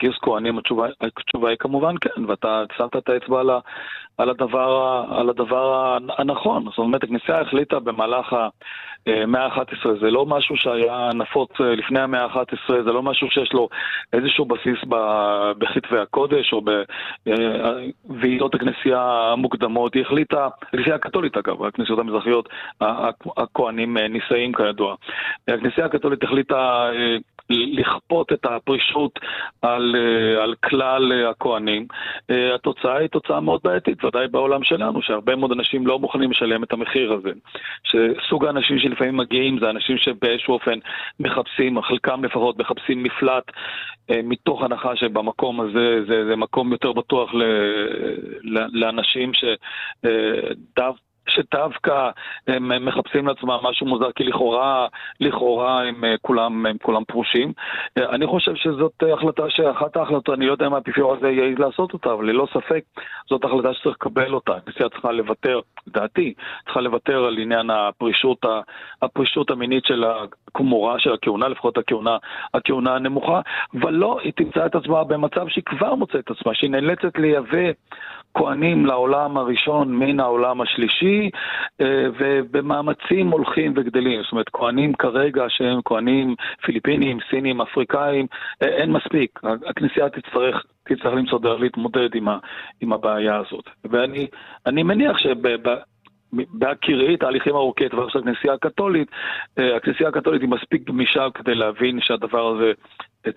גיוס 0.00 0.16
כהנים, 0.22 0.58
התשובה, 0.58 0.86
התשובה 1.00 1.48
היא 1.48 1.58
כמובן 1.58 1.94
כן, 2.00 2.24
ואתה 2.24 2.64
שמת 2.76 2.96
את 2.96 3.08
האצבע 3.08 3.60
על, 4.18 4.30
הדבר, 4.30 5.04
על 5.10 5.28
הדבר 5.28 5.96
הנכון. 6.18 6.64
זאת 6.64 6.78
אומרת, 6.78 7.04
הכנסייה 7.04 7.40
החליטה 7.40 7.78
במהלך. 7.78 8.36
המאה 9.06 9.46
ה-11, 9.46 10.00
זה 10.00 10.10
לא 10.10 10.26
משהו 10.26 10.56
שהיה 10.56 11.10
נפוץ 11.14 11.50
אה, 11.60 11.74
לפני 11.74 12.00
המאה 12.00 12.24
ה-11, 12.24 12.82
זה 12.84 12.92
לא 12.92 13.02
משהו 13.02 13.30
שיש 13.30 13.52
לו 13.52 13.68
איזשהו 14.12 14.44
בסיס 14.44 14.78
בכתבי 15.58 15.98
הקודש 15.98 16.52
או 16.52 16.62
בוועידות 18.04 18.54
הכנסייה 18.54 19.32
המוקדמות. 19.32 19.94
היא 19.94 20.02
החליטה, 20.02 20.48
הכנסייה 20.62 20.94
הקתולית 20.94 21.36
אגב, 21.36 21.64
הכנסיות 21.64 21.98
המזרחיות, 21.98 22.48
הכוהנים 23.36 23.98
אה, 23.98 24.08
נישאים 24.08 24.52
כידוע. 24.52 24.94
הכנסייה 25.48 25.86
הקתולית 25.86 26.22
החליטה 26.22 26.90
אה, 26.92 27.16
לכפות 27.50 28.32
את 28.32 28.46
הפרישות 28.46 29.18
על, 29.62 29.96
על 30.42 30.54
כלל 30.64 31.26
הכוהנים. 31.30 31.86
התוצאה 32.54 32.96
היא 32.96 33.08
תוצאה 33.08 33.40
מאוד 33.40 33.60
בעייתית, 33.64 34.00
בוודאי 34.00 34.28
בעולם 34.28 34.64
שלנו, 34.64 35.02
שהרבה 35.02 35.36
מאוד 35.36 35.52
אנשים 35.52 35.86
לא 35.86 35.98
מוכנים 35.98 36.30
לשלם 36.30 36.64
את 36.64 36.72
המחיר 36.72 37.12
הזה. 37.12 37.30
שסוג 37.84 38.46
האנשים 38.46 38.78
שלפעמים 38.78 39.16
מגיעים 39.16 39.58
זה 39.58 39.70
אנשים 39.70 39.98
שבאיזשהו 39.98 40.54
אופן 40.54 40.78
מחפשים, 41.20 41.82
חלקם 41.82 42.24
לפחות 42.24 42.58
מחפשים 42.58 43.02
מפלט 43.02 43.44
אה, 44.10 44.20
מתוך 44.24 44.62
הנחה 44.62 44.96
שבמקום 44.96 45.60
הזה 45.60 46.04
זה, 46.08 46.24
זה 46.24 46.36
מקום 46.36 46.72
יותר 46.72 46.92
בטוח 46.92 47.34
ל, 47.34 47.42
ל, 48.42 48.58
לאנשים 48.72 49.32
שדווקא 49.34 50.80
אה, 50.80 51.09
שדווקא 51.30 52.10
הם 52.46 52.86
מחפשים 52.86 53.26
לעצמם 53.26 53.58
משהו 53.62 53.86
מוזר, 53.86 54.12
כי 54.12 54.24
לכאורה, 54.24 54.86
לכאורה 55.20 55.82
הם 55.82 56.04
אה, 56.04 56.14
כולם, 56.22 56.66
הם 56.66 56.76
כולם 56.82 57.04
פרושים. 57.04 57.52
אה, 57.98 58.10
אני 58.10 58.26
חושב 58.26 58.54
שזאת 58.54 59.02
החלטה, 59.14 59.42
שאחת 59.48 59.96
ההחלטות, 59.96 60.34
אני 60.38 60.46
לא 60.46 60.52
יודע 60.52 60.66
אם 60.66 60.74
האפיפיור 60.74 61.14
הזה 61.14 61.30
יעז 61.30 61.58
לעשות 61.58 61.92
אותה, 61.92 62.12
אבל 62.12 62.26
ללא 62.30 62.46
ספק 62.54 62.84
זאת 63.28 63.44
החלטה 63.44 63.74
שצריך 63.74 63.96
לקבל 63.96 64.34
אותה. 64.34 64.56
הכנסייה 64.56 64.88
צריכה 64.88 65.12
לוותר, 65.12 65.60
לדעתי, 65.86 66.34
צריכה 66.64 66.80
לוותר 66.80 67.24
על 67.24 67.38
עניין 67.38 67.70
הפרישות, 67.70 68.44
הפרישות 69.02 69.50
המינית 69.50 69.84
של 69.84 70.04
הכמורה, 70.04 70.98
של 70.98 71.12
הכהונה, 71.12 71.48
לפחות 71.48 71.78
הכהונה, 71.78 72.16
הכהונה 72.54 72.94
הנמוכה, 72.94 73.40
אבל 73.80 73.94
לא, 73.94 74.20
היא 74.22 74.32
תמצא 74.36 74.66
את 74.66 74.74
עצמה 74.74 75.04
במצב 75.04 75.48
שהיא 75.48 75.64
כבר 75.64 75.94
מוצאת 75.94 76.24
את 76.24 76.30
עצמה, 76.30 76.54
שהיא 76.54 76.70
נאלצת 76.70 77.18
לייבא 77.18 77.70
כהנים 78.34 78.86
לעולם 78.86 79.36
הראשון 79.36 79.94
מן 79.96 80.20
העולם 80.20 80.60
השלישי, 80.60 81.30
אה, 81.80 82.06
ובמאמצים 82.18 83.30
הולכים 83.30 83.72
וגדלים. 83.76 84.22
זאת 84.22 84.32
אומרת, 84.32 84.48
כהנים 84.52 84.94
כרגע 84.94 85.44
שהם 85.48 85.80
כהנים 85.84 86.34
פיליפינים, 86.62 87.18
סינים, 87.30 87.60
אפריקאים, 87.60 88.26
אה, 88.62 88.68
אין 88.68 88.92
מספיק. 88.92 89.40
הכנסייה 89.66 90.08
תצטרך, 90.08 90.64
תצטרך 90.84 91.14
למצוא 91.14 91.38
דרך 91.38 91.60
להתמודד 91.60 92.14
עם, 92.14 92.28
ה, 92.28 92.38
עם 92.80 92.92
הבעיה 92.92 93.36
הזאת. 93.36 93.64
ואני 93.84 94.82
מניח 94.82 95.18
שב... 95.18 95.36
בהכירי 96.32 97.16
תהליכים 97.16 97.54
ארוכי 97.54 97.88
טווח 97.88 98.12
של 98.12 98.18
הכנסייה 98.18 98.54
הקתולית, 98.54 99.08
אה, 99.58 99.76
הכנסייה 99.76 100.08
הקתולית 100.08 100.42
היא 100.42 100.48
מספיק 100.48 100.88
גמישה 100.88 101.26
כדי 101.34 101.54
להבין 101.54 101.98
שהדבר 102.00 102.48
הזה 102.48 102.72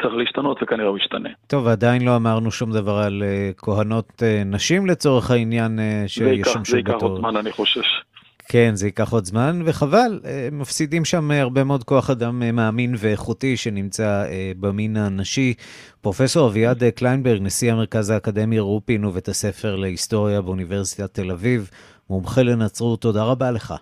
צריך 0.02 0.14
להשתנות 0.16 0.64
וכנראה 0.64 0.88
הוא 0.88 0.98
ישתנה. 0.98 1.30
טוב, 1.48 1.68
עדיין 1.68 2.06
לא 2.06 2.16
אמרנו 2.16 2.52
שום 2.52 2.72
דבר 2.72 2.98
על 2.98 3.24
אה, 3.24 3.52
כהנות 3.58 4.24
אה, 4.24 4.42
נשים 4.46 4.86
לצורך 4.86 5.32
העניין 5.32 5.80
שישמשו 6.08 6.54
בתור. 6.54 6.64
זה 6.66 6.78
ייקח 6.78 6.94
עוד 7.02 7.20
זמן, 7.20 7.36
אני 7.36 7.52
חושש. 7.52 8.04
כן, 8.50 8.72
זה 8.74 8.88
ייקח 8.88 9.14
עוד 9.14 9.26
זמן, 9.26 9.60
וחבל, 9.66 10.20
מפסידים 10.52 11.06
שם 11.06 11.32
הרבה 11.32 11.64
מאוד 11.64 11.84
כוח 11.84 12.10
אדם 12.10 12.56
מאמין 12.56 12.96
ואיכותי 12.98 13.58
שנמצא 13.58 14.26
במין 14.60 14.98
הנשי. 14.98 15.54
פרופסור 16.02 16.50
אביעד 16.50 16.84
קליינברג, 16.96 17.42
נשיא 17.42 17.72
המרכז 17.72 18.10
האקדמי 18.10 18.60
רופין 18.60 19.06
ובית 19.06 19.28
הספר 19.28 19.76
להיסטוריה 19.76 20.42
באוניברסיטת 20.42 21.14
תל 21.14 21.32
אביב, 21.32 21.70
מומחה 22.10 22.44
לנצרות, 22.44 23.02
תודה 23.02 23.24
רבה 23.24 23.52
לך. 23.52 23.74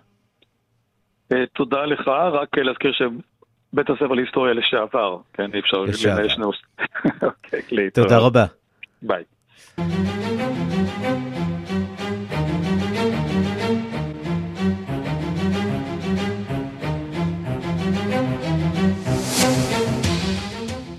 אה, 1.32 1.46
תודה 1.54 1.84
לך, 1.84 2.08
רק 2.08 2.58
להזכיר 2.58 2.92
שבית 2.92 3.90
הספר 3.90 4.12
להיסטוריה 4.12 4.54
לשעבר, 4.54 5.16
כן, 5.32 5.50
אי 5.54 5.60
אפשר 5.60 5.76
לנהל 5.76 6.28
שני 6.28 6.44
אוקיי, 7.22 7.90
תודה 7.90 8.18
רבה. 8.18 8.44
ביי. 9.02 9.24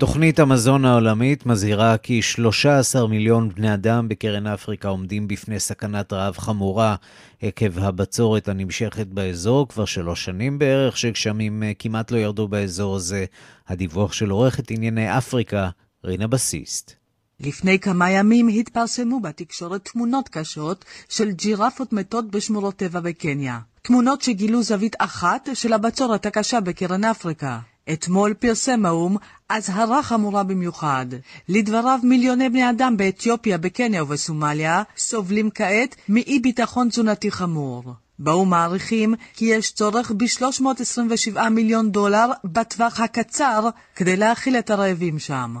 תוכנית 0.06 0.38
המזון 0.38 0.84
העולמית 0.84 1.46
מזהירה 1.46 1.98
כי 1.98 2.22
13 2.22 3.06
מיליון 3.08 3.48
בני 3.48 3.74
אדם 3.74 4.08
בקרן 4.08 4.46
אפריקה 4.46 4.88
עומדים 4.88 5.28
בפני 5.28 5.60
סכנת 5.60 6.12
רעב 6.12 6.38
חמורה 6.38 6.96
עקב 7.42 7.78
הבצורת 7.78 8.48
הנמשכת 8.48 9.06
באזור 9.06 9.68
כבר 9.68 9.84
שלוש 9.84 10.24
שנים 10.24 10.58
בערך, 10.58 10.96
שגשמים 10.96 11.62
אה, 11.62 11.72
כמעט 11.78 12.10
לא 12.10 12.16
ירדו 12.16 12.48
באזור 12.48 12.96
הזה. 12.96 13.24
הדיווח 13.68 14.12
של 14.12 14.30
עורכת 14.30 14.70
ענייני 14.70 15.18
אפריקה, 15.18 15.68
רינה 16.04 16.26
בסיסט. 16.26 16.92
לפני 17.40 17.78
כמה 17.78 18.10
ימים 18.10 18.48
התפרסמו 18.48 19.20
בתקשורת 19.20 19.88
תמונות 19.92 20.28
קשות 20.28 20.84
של 21.08 21.30
ג'ירפות 21.30 21.92
מתות 21.92 22.30
בשמורות 22.30 22.76
טבע 22.76 23.00
בקניה. 23.00 23.58
תמונות 23.82 24.22
שגילו 24.22 24.62
זווית 24.62 24.96
אחת 24.98 25.48
של 25.54 25.72
הבצורת 25.72 26.26
הקשה 26.26 26.60
בקרן 26.60 27.04
אפריקה. 27.04 27.58
אתמול 27.92 28.34
פרסם 28.34 28.86
האו"ם 28.86 29.16
אזהרה 29.48 30.02
חמורה 30.02 30.42
במיוחד. 30.42 31.06
לדבריו 31.48 31.98
מיליוני 32.02 32.48
בני 32.48 32.70
אדם 32.70 32.96
באתיופיה, 32.96 33.58
בקניה 33.58 34.02
ובסומליה 34.02 34.82
סובלים 34.96 35.50
כעת 35.50 35.96
מאי 36.08 36.38
ביטחון 36.38 36.88
תזונתי 36.88 37.30
חמור. 37.30 37.84
באו"ם 38.18 38.50
מעריכים 38.50 39.14
כי 39.34 39.44
יש 39.44 39.72
צורך 39.72 40.10
ב-327 40.10 41.48
מיליון 41.50 41.90
דולר 41.90 42.26
בטווח 42.44 43.00
הקצר 43.00 43.68
כדי 43.96 44.16
להאכיל 44.16 44.56
את 44.56 44.70
הרעבים 44.70 45.18
שם. 45.18 45.56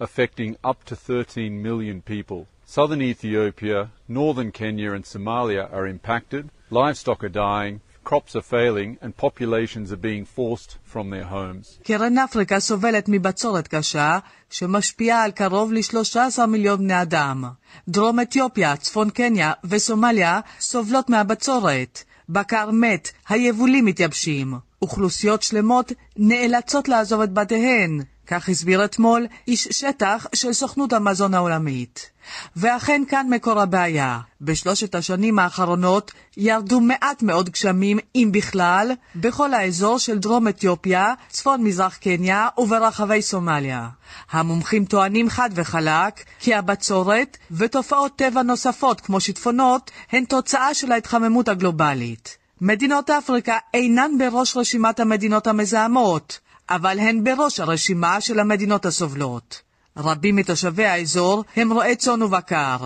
affecting 0.00 0.56
up 0.64 0.82
to 0.86 0.96
13 0.96 1.62
million 1.62 2.00
people. 2.00 2.46
Southern 2.64 3.02
Ethiopia, 3.02 3.90
northern 4.08 4.50
Kenya 4.50 4.92
and 4.92 5.04
Somalia 5.04 5.70
are 5.70 5.86
impacted. 5.86 6.48
Livestock 6.70 7.22
are 7.22 7.28
dying, 7.28 7.80
crops 8.04 8.34
are 8.34 8.42
failing 8.42 8.98
and 9.02 9.16
populations 9.16 9.92
are 9.92 9.96
being 9.96 10.24
forced 10.24 10.76
from 10.92 11.10
their 11.10 11.24
homes. 11.24 11.78
קרן 11.84 12.18
אפריקה 12.18 12.60
סובלת 12.60 13.04
מבצורת 13.08 13.68
קשה, 13.68 14.18
שמשפיעה 14.50 15.24
על 15.24 15.30
קרוב 15.30 15.72
ל-13 15.72 16.46
מיליון 16.46 16.78
בני 16.78 17.02
אדם. 17.02 17.44
דרום 17.88 18.20
אתיופיה, 18.20 18.76
צפון 18.76 19.10
קניה 19.10 19.52
וסומליה 19.64 20.40
סובלות 20.60 21.10
מהבצורת. 21.10 22.04
בקר 22.28 22.70
מת, 22.70 23.10
היבולים 23.28 23.84
מתייבשים. 23.84 24.54
אוכלוסיות 24.82 25.42
שלמות 25.42 25.92
נאלצות 26.16 26.88
לעזוב 26.88 27.20
את 27.20 27.32
בתיהן. 27.32 28.00
כך 28.30 28.48
הסביר 28.48 28.84
אתמול 28.84 29.26
איש 29.48 29.68
שטח 29.70 30.26
של 30.34 30.52
סוכנות 30.52 30.92
המזון 30.92 31.34
העולמית. 31.34 32.10
ואכן 32.56 33.02
כאן 33.08 33.26
מקור 33.30 33.60
הבעיה. 33.60 34.18
בשלושת 34.40 34.94
השנים 34.94 35.38
האחרונות 35.38 36.12
ירדו 36.36 36.80
מעט 36.80 37.22
מאוד 37.22 37.50
גשמים, 37.50 37.98
אם 38.14 38.28
בכלל, 38.32 38.92
בכל 39.16 39.54
האזור 39.54 39.98
של 39.98 40.18
דרום 40.18 40.48
אתיופיה, 40.48 41.14
צפון 41.28 41.62
מזרח 41.62 41.96
קניה 41.96 42.48
וברחבי 42.58 43.22
סומליה. 43.22 43.88
המומחים 44.30 44.84
טוענים 44.84 45.30
חד 45.30 45.50
וחלק 45.54 46.24
כי 46.40 46.54
הבצורת 46.54 47.36
ותופעות 47.50 48.16
טבע 48.16 48.42
נוספות 48.42 49.00
כמו 49.00 49.20
שיטפונות 49.20 49.90
הן 50.12 50.24
תוצאה 50.24 50.74
של 50.74 50.92
ההתחממות 50.92 51.48
הגלובלית. 51.48 52.36
מדינות 52.60 53.10
אפריקה 53.10 53.58
אינן 53.74 54.10
בראש 54.18 54.56
רשימת 54.56 55.00
המדינות 55.00 55.46
המזהמות, 55.46 56.38
אבל 56.70 56.98
הן 56.98 57.24
בראש 57.24 57.60
הרשימה 57.60 58.20
של 58.20 58.40
המדינות 58.40 58.86
הסובלות. 58.86 59.62
רבים 59.96 60.36
מתושבי 60.36 60.84
האזור 60.84 61.44
הם 61.56 61.72
רועי 61.72 61.96
צאן 61.96 62.22
ובקר. 62.22 62.76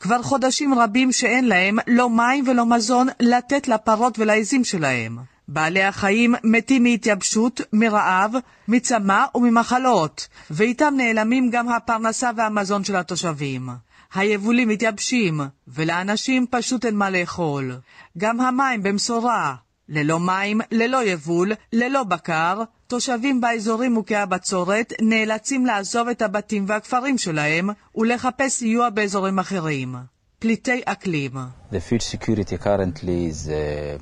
כבר 0.00 0.22
חודשים 0.22 0.74
רבים 0.74 1.12
שאין 1.12 1.48
להם 1.48 1.78
לא 1.86 2.10
מים 2.10 2.48
ולא 2.48 2.66
מזון 2.66 3.08
לתת 3.20 3.68
לפרות 3.68 4.18
ולעזים 4.18 4.64
שלהם. 4.64 5.18
בעלי 5.48 5.82
החיים 5.82 6.34
מתים 6.44 6.82
מהתייבשות, 6.82 7.60
מרעב, 7.72 8.32
מצמא 8.68 9.24
וממחלות, 9.34 10.28
ואיתם 10.50 10.94
נעלמים 10.96 11.50
גם 11.50 11.68
הפרנסה 11.68 12.30
והמזון 12.36 12.84
של 12.84 12.96
התושבים. 12.96 13.68
היבולים 14.14 14.68
מתייבשים, 14.68 15.40
ולאנשים 15.68 16.46
פשוט 16.50 16.84
אין 16.84 16.96
מה 16.96 17.10
לאכול. 17.10 17.76
גם 18.18 18.40
המים 18.40 18.82
במשורה. 18.82 19.54
ללא 19.90 20.20
מים, 20.20 20.60
ללא 20.70 21.04
יבול, 21.04 21.52
ללא 21.72 22.02
בקר, 22.02 22.62
תושבים 22.86 23.40
באזורים 23.40 23.92
מוכי 23.94 24.16
הבצורת 24.16 24.92
נאלצים 25.00 25.66
לעזוב 25.66 26.08
את 26.08 26.22
הבתים 26.22 26.64
והכפרים 26.68 27.18
שלהם 27.18 27.70
ולחפש 27.94 28.52
סיוע 28.52 28.90
באזורים 28.90 29.38
אחרים. 29.38 29.94
פליטי 30.38 30.80
אקלים. 30.84 31.32
The 31.72 31.80
food 31.90 32.02
security 32.02 32.56
currently 32.56 33.26
is 33.26 33.48
uh, 33.48 33.98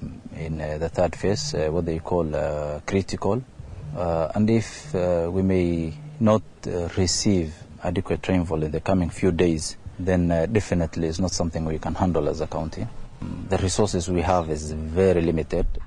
in 0.46 0.60
uh, 0.60 0.78
the 0.78 0.88
third 0.88 1.16
phase, 1.16 1.54
uh, 1.54 1.68
what 1.74 1.84
they 1.86 1.98
call 1.98 2.26
uh, 2.34 2.80
critical. 2.86 3.42
Uh, 3.96 4.36
and 4.36 4.48
if 4.50 4.94
uh, 4.94 5.28
we 5.36 5.42
may 5.42 5.94
not 6.20 6.42
uh, 6.66 6.70
receive 6.96 7.48
adequate 7.82 8.28
rainfall 8.28 8.62
in 8.62 8.70
the 8.70 8.80
coming 8.80 9.10
few 9.10 9.32
days, 9.32 9.76
then 9.98 10.30
uh, 10.30 10.46
definitely 10.46 11.08
it's 11.08 11.18
not 11.18 11.32
something 11.32 11.64
we 11.64 11.78
can 11.78 11.94
handle 11.94 12.28
as 12.28 12.40
a 12.40 12.46
county. 12.46 12.86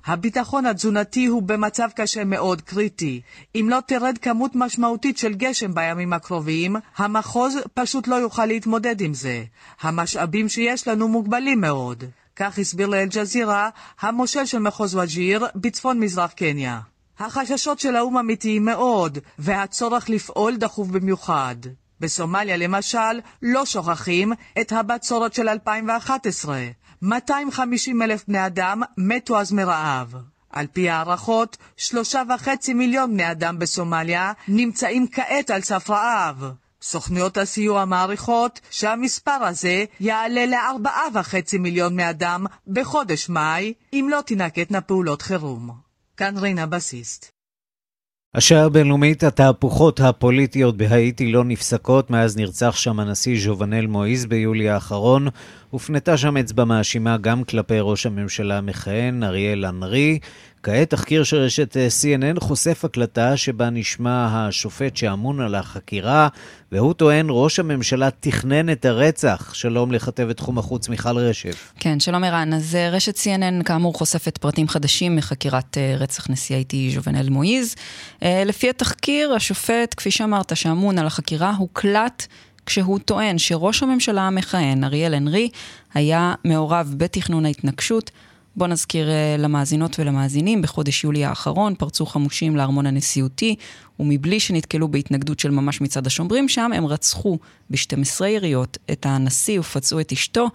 הביטחון 0.06 0.66
התזונתי 0.66 1.26
הוא 1.26 1.44
במצב 1.44 1.90
קשה 1.96 2.24
מאוד, 2.24 2.62
קריטי. 2.62 3.22
אם 3.56 3.68
לא 3.70 3.80
תרד 3.88 4.18
כמות 4.22 4.52
משמעותית 4.56 5.18
של 5.18 5.34
גשם 5.34 5.74
בימים 5.74 6.14
הקרובים, 6.14 6.76
המחוז 6.98 7.56
פשוט 7.74 8.08
לא 8.08 8.16
יוכל 8.16 8.46
להתמודד 8.46 9.02
עם 9.02 9.14
זה. 9.14 9.44
המשאבים 9.82 10.50
שיש 10.50 10.88
לנו 10.88 11.08
מוגבלים 11.08 11.62
מאוד. 11.62 12.04
כך 12.36 12.60
הסביר 12.60 12.88
לאל-ג'זירה 12.88 13.70
המושל 14.02 14.46
של 14.46 14.60
מחוז 14.60 14.96
וג'יר 14.96 15.46
בצפון 15.56 16.00
מזרח 16.00 16.32
קניה. 16.32 16.80
החששות 17.20 17.80
של 17.80 17.96
האו"ם 17.96 18.18
אמיתיים 18.18 18.66
מאוד, 18.66 19.18
והצורך 19.40 20.10
לפעול 20.10 20.58
דחוף 20.58 20.88
במיוחד. 20.88 21.56
בסומליה 22.00 22.58
למשל 22.58 23.20
לא 23.42 23.66
שוכחים 23.66 24.34
את 24.62 24.72
הבצורת 24.72 25.34
של 25.34 25.50
2011. 25.50 26.62
250 27.02 28.02
אלף 28.02 28.24
בני 28.28 28.46
אדם 28.46 28.82
מתו 28.98 29.40
אז 29.40 29.52
מרעב. 29.52 30.16
על 30.50 30.68
פי 30.74 30.90
הערכות, 30.90 31.58
שלושה 31.78 32.22
וחצי 32.36 32.74
מיליון 32.74 33.14
בני 33.14 33.32
אדם 33.32 33.60
בסומליה 33.60 34.34
נמצאים 34.48 35.08
כעת 35.12 35.50
על 35.50 35.62
סף 35.62 35.90
רעב. 35.90 36.52
סוכנויות 36.82 37.38
הסיוע 37.38 37.86
מעריכות 37.86 38.60
שהמספר 38.70 39.32
הזה 39.32 39.86
יעלה 40.00 40.46
לארבעה 40.46 41.04
וחצי 41.14 41.58
מיליון 41.58 41.94
בני 41.94 42.10
אדם 42.10 42.46
בחודש 42.68 43.30
מאי, 43.30 43.74
אם 43.94 44.08
לא 44.12 44.22
תינקטנה 44.22 44.82
פעולות 44.82 45.22
חירום. 45.22 45.72
כאן 46.18 46.38
רינה 46.38 46.66
בסיסט. 46.66 47.41
השעה 48.36 48.66
הבינלאומית, 48.66 49.24
התהפוכות 49.24 50.00
הפוליטיות 50.00 50.78
בהאיטי 50.78 51.32
לא 51.32 51.44
נפסקות 51.44 52.10
מאז 52.10 52.38
נרצח 52.38 52.76
שם 52.76 53.00
הנשיא 53.00 53.40
ז'ובנל 53.40 53.88
מואיז 53.88 54.26
ביולי 54.26 54.70
האחרון. 54.70 55.28
הופנתה 55.70 56.18
שם 56.18 56.38
אצבע 56.38 56.64
מאשימה 56.64 57.18
גם 57.18 57.44
כלפי 57.44 57.78
ראש 57.80 58.06
הממשלה 58.06 58.58
המכהן, 58.58 59.24
אריאל 59.24 59.66
אנרי. 59.66 60.20
כעת 60.64 60.90
תחקיר 60.90 61.24
של 61.24 61.38
רשת 61.38 61.78
אה, 61.78 61.88
CNN 61.88 62.40
חושף 62.40 62.86
הקלטה 62.86 63.38
שבה 63.38 63.70
נשמע 63.70 64.28
השופט 64.32 64.98
שאמון 64.98 65.42
על 65.42 65.56
החקירה, 65.56 66.28
והוא 66.72 66.94
טוען 66.94 67.28
ראש 67.30 67.60
הממשלה 67.60 68.10
תכנן 68.20 68.70
את 68.70 68.86
הרצח. 68.86 69.54
שלום 69.54 69.92
לכתבת 69.92 70.38
תחום 70.38 70.58
החוץ 70.58 70.90
מיכל 70.90 71.18
רשף. 71.18 71.74
כן, 71.80 72.00
שלום 72.00 72.24
ערן. 72.24 72.54
אז 72.54 72.76
אה, 72.76 72.90
רשת 72.90 73.18
CNN 73.18 73.64
כאמור 73.64 73.94
חושפת 73.94 74.38
פרטים 74.38 74.68
חדשים 74.68 75.16
מחקירת 75.16 75.78
אה, 75.78 75.96
רצח 75.98 76.30
נשיא 76.30 76.56
האיטי 76.56 76.92
ז'ובנל 76.96 77.30
מואיז. 77.30 77.76
לפי 78.22 78.70
התחקיר, 78.70 79.34
השופט, 79.34 79.94
כפי 79.98 80.12
שאמרת, 80.12 80.58
שאמון 80.58 81.00
על 81.00 81.08
החקירה, 81.08 81.54
הוקלט 81.58 82.28
כשהוא 82.66 83.00
טוען 83.00 83.38
שראש 83.38 83.84
הממשלה 83.84 84.22
המכהן, 84.22 84.84
אריאל 84.84 85.14
הנרי, 85.14 85.50
היה 85.94 86.34
מעורב 86.46 86.94
בתכנון 86.98 87.46
ההתנגשות. 87.46 88.12
בוא 88.56 88.68
נזכיר 88.68 89.08
uh, 89.08 89.42
למאזינות 89.42 90.00
ולמאזינים, 90.00 90.62
בחודש 90.62 91.04
יולי 91.04 91.26
האחרון 91.26 91.76
פרצו 91.76 92.06
חמושים 92.06 92.56
לארמון 92.56 92.86
הנשיאותי, 92.86 93.56
ומבלי 94.00 94.40
שנתקלו 94.40 94.88
בהתנגדות 94.88 95.40
של 95.40 95.52
ממש 95.52 95.82
מצד 95.82 96.08
השומרים 96.08 96.50
שם, 96.50 96.72
הם 96.76 96.86
רצחו 96.86 97.38
ב-12 97.70 98.26
יריות 98.26 98.78
את 98.92 99.06
הנשיא 99.06 99.60
ופצעו 99.60 100.00
את 100.00 100.12
אשתו. 100.12 100.48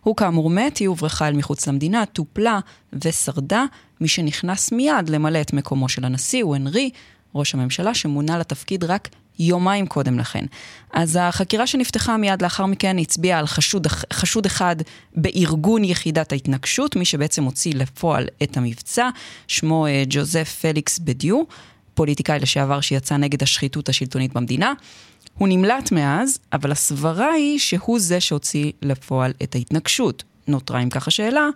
הוא 0.00 0.16
כאמור 0.16 0.50
מת, 0.50 0.76
היא 0.76 0.88
הוברחה 0.88 1.28
אל 1.28 1.36
מחוץ 1.36 1.66
למדינה, 1.68 2.06
טופלה 2.06 2.60
ושרדה. 3.04 3.64
מי 4.00 4.08
שנכנס 4.08 4.72
מיד 4.72 5.08
למלא 5.08 5.40
את 5.40 5.52
מקומו 5.52 5.88
של 5.88 6.04
הנשיא 6.04 6.44
הוא 6.44 6.54
הנרי, 6.54 6.90
ראש 7.34 7.54
הממשלה, 7.54 7.94
שמונה 7.94 8.38
לתפקיד 8.38 8.84
רק 8.84 9.08
יומיים 9.48 9.86
קודם 9.86 10.18
לכן. 10.18 10.44
אז 10.92 11.18
החקירה 11.20 11.66
שנפתחה 11.66 12.16
מיד 12.16 12.42
לאחר 12.42 12.66
מכן 12.66 12.98
הצביעה 12.98 13.38
על 13.38 13.46
חשוד, 13.46 13.86
חשוד 14.12 14.46
אחד 14.46 14.76
בארגון 15.16 15.84
יחידת 15.84 16.32
ההתנגשות, 16.32 16.96
מי 16.96 17.04
שבעצם 17.04 17.44
הוציא 17.44 17.74
לפועל 17.74 18.26
את 18.42 18.56
המבצע, 18.56 19.08
שמו 19.46 19.86
אה, 19.86 20.02
ג'וזף 20.08 20.58
פליקס 20.60 20.98
בדיו, 20.98 21.42
פוליטיקאי 21.94 22.38
לשעבר 22.38 22.80
שיצא 22.80 23.16
נגד 23.16 23.42
השחיתות 23.42 23.88
השלטונית 23.88 24.32
במדינה. 24.32 24.72
הוא 25.38 25.48
נמלט 25.48 25.92
מאז, 25.92 26.38
אבל 26.52 26.72
הסברה 26.72 27.32
היא 27.32 27.58
שהוא 27.58 27.98
זה 27.98 28.20
שהוציא 28.20 28.72
לפועל 28.82 29.32
את 29.42 29.54
ההתנגשות. 29.54 30.24
נותרה 30.48 30.82
אם 30.82 30.90
ככה 30.90 31.10
שאלה, 31.10 31.48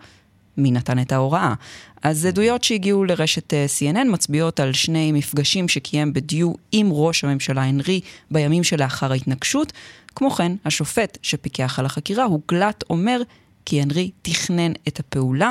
מי 0.59 0.71
נתן 0.71 0.99
את 0.99 1.13
ההוראה. 1.13 1.55
אז 2.03 2.27
עדויות 2.27 2.65
שהגיעו 2.65 3.05
לרשת 3.05 3.55
אה, 3.55 3.67
CNN 3.79 4.09
מצביעות 4.09 4.61
על 4.61 4.73
שני 4.73 5.13
מפגשים 5.13 5.69
שקיים 5.69 6.13
בדיו 6.13 6.53
עם 6.73 6.89
ראש 6.93 7.25
הממשלה 7.25 7.63
הנרי 7.63 8.01
בימים 8.31 8.65
שלאחר 8.65 9.13
ההתנגשות. 9.13 9.73
כמו 10.15 10.31
כן, 10.31 10.53
השופט 10.65 11.19
שפיקח 11.23 11.79
על 11.79 11.87
החקירה 11.87 12.25
הוגלט 12.25 12.85
אומר 12.91 13.21
כי 13.65 13.83
הנרי 13.83 14.11
תכנן 14.23 14.73
את 14.89 15.01
הפעולה. 15.01 15.51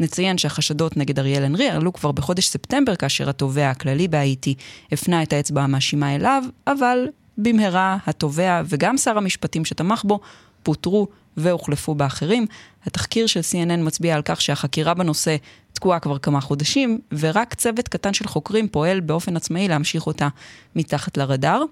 נציין 0.00 0.38
שהחשדות 0.38 0.96
נגד 0.96 1.18
אריאל 1.18 1.44
הנרי 1.44 1.68
עלו 1.68 1.92
כבר 1.92 2.12
בחודש 2.12 2.48
ספטמבר, 2.48 2.96
כאשר 2.96 3.28
התובע 3.28 3.70
הכללי 3.70 4.08
בהאיטי 4.08 4.54
הפנה 4.92 5.22
את 5.22 5.32
האצבע 5.32 5.62
המאשימה 5.62 6.14
אליו, 6.14 6.42
אבל 6.66 7.06
במהרה 7.38 7.96
התובע 8.06 8.62
וגם 8.66 8.96
שר 8.96 9.18
המשפטים 9.18 9.64
שתמך 9.64 10.02
בו 10.04 10.20
פוטרו 10.64 11.08
והוחלפו 11.36 11.94
באחרים. 11.94 12.46
התחקיר 12.86 13.26
של 13.26 13.40
CNN 13.40 13.76
מצביע 13.76 14.14
על 14.14 14.22
כך 14.24 14.40
שהחקירה 14.40 14.94
בנושא 14.94 15.36
תקועה 15.72 15.98
כבר 15.98 16.18
כמה 16.18 16.40
חודשים, 16.40 16.98
ורק 17.18 17.54
צוות 17.54 17.88
קטן 17.88 18.14
של 18.14 18.26
חוקרים 18.26 18.68
פועל 18.68 19.00
באופן 19.00 19.36
עצמאי 19.36 19.68
להמשיך 19.68 20.06
אותה 20.06 20.28
מתחת 20.76 21.16
לרדאר. 21.16 21.62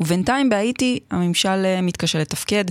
ובינתיים 0.00 0.48
בהאיטי 0.48 0.98
הממשל 1.10 1.62
אה, 1.64 1.80
מתקשה 1.80 2.18
לתפקד. 2.18 2.64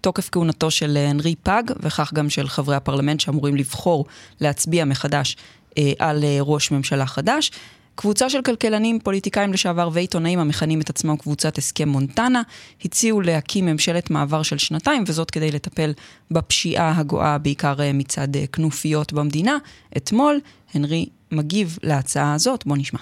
תוקף 0.00 0.28
כהונתו 0.32 0.70
של 0.70 0.96
אה, 0.96 1.10
הנרי 1.10 1.34
פג, 1.42 1.62
וכך 1.80 2.12
גם 2.14 2.30
של 2.30 2.48
חברי 2.48 2.76
הפרלמנט 2.76 3.20
שאמורים 3.20 3.56
לבחור 3.56 4.04
להצביע 4.40 4.84
מחדש 4.84 5.36
אה, 5.78 5.92
על 5.98 6.24
אה, 6.24 6.38
ראש 6.40 6.70
ממשלה 6.70 7.06
חדש. 7.06 7.50
קבוצה 7.96 8.30
של 8.30 8.42
כלכלנים, 8.42 8.98
פוליטיקאים 9.00 9.52
לשעבר 9.52 9.90
ועיתונאים 9.92 10.38
המכנים 10.38 10.80
את 10.80 10.90
עצמם 10.90 11.16
קבוצת 11.16 11.58
הסכם 11.58 11.88
מונטנה, 11.88 12.42
הציעו 12.84 13.20
להקים 13.20 13.66
ממשלת 13.66 14.10
מעבר 14.10 14.42
של 14.42 14.58
שנתיים, 14.58 15.04
וזאת 15.06 15.30
כדי 15.30 15.50
לטפל 15.50 15.92
בפשיעה 16.30 16.98
הגואה, 16.98 17.38
בעיקר 17.38 17.74
אה, 17.80 17.92
מצד 17.92 18.36
אה, 18.36 18.46
כנופיות 18.46 19.12
במדינה. 19.12 19.56
אתמול, 19.96 20.40
הנרי 20.74 21.06
מגיב 21.32 21.78
להצעה 21.82 22.34
הזאת, 22.34 22.66
בוא 22.66 22.76
נשמע. 22.76 23.00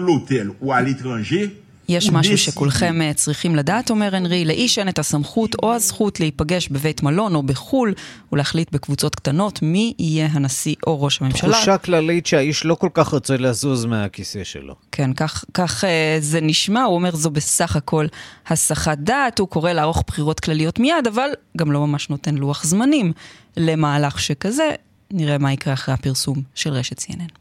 לוטל 0.00 0.50
או 0.62 0.74
על 0.74 0.90
אטרנג'ה, 0.90 1.46
יש 1.88 2.10
משהו 2.10 2.38
שכולכם 2.38 3.02
אה, 3.02 3.14
צריכים 3.14 3.56
לדעת, 3.56 3.90
אומר 3.90 4.16
הנרי, 4.16 4.44
לאיש 4.44 4.78
אין 4.78 4.88
את 4.88 4.98
הסמכות 4.98 5.54
או 5.62 5.74
הזכות 5.74 6.20
להיפגש 6.20 6.68
בבית 6.68 7.02
מלון 7.02 7.34
או 7.34 7.42
בחו"ל 7.42 7.94
ולהחליט 8.32 8.72
בקבוצות 8.72 9.14
קטנות 9.14 9.62
מי 9.62 9.94
יהיה 9.98 10.28
הנשיא 10.32 10.74
או 10.86 11.02
ראש 11.02 11.22
הממשלה. 11.22 11.52
תחושה 11.52 11.78
כללית 11.78 12.26
שהאיש 12.26 12.64
לא 12.64 12.74
כל 12.74 12.88
כך 12.94 13.08
רוצה 13.08 13.36
לזוז 13.36 13.84
מהכיסא 13.84 14.44
שלו. 14.44 14.74
כן, 14.92 15.12
כך, 15.12 15.44
כך 15.54 15.84
אה, 15.84 16.16
זה 16.20 16.40
נשמע, 16.40 16.82
הוא 16.82 16.94
אומר 16.94 17.16
זו 17.16 17.30
בסך 17.30 17.76
הכל 17.76 18.06
הסחת 18.46 18.98
דעת, 18.98 19.38
הוא 19.38 19.48
קורא 19.48 19.72
לערוך 19.72 20.02
בחירות 20.06 20.40
כלליות 20.40 20.78
מיד, 20.78 21.06
אבל 21.14 21.28
גם 21.56 21.72
לא 21.72 21.86
ממש 21.86 22.10
נותן 22.10 22.34
לוח 22.34 22.64
זמנים 22.64 23.12
למהלך 23.56 24.20
שכזה. 24.20 24.70
נראה 25.10 25.38
מה 25.38 25.52
יקרה 25.52 25.74
אחרי 25.74 25.94
הפרסום 25.94 26.42
של 26.54 26.72
רשת 26.72 26.98
CNN. 26.98 27.32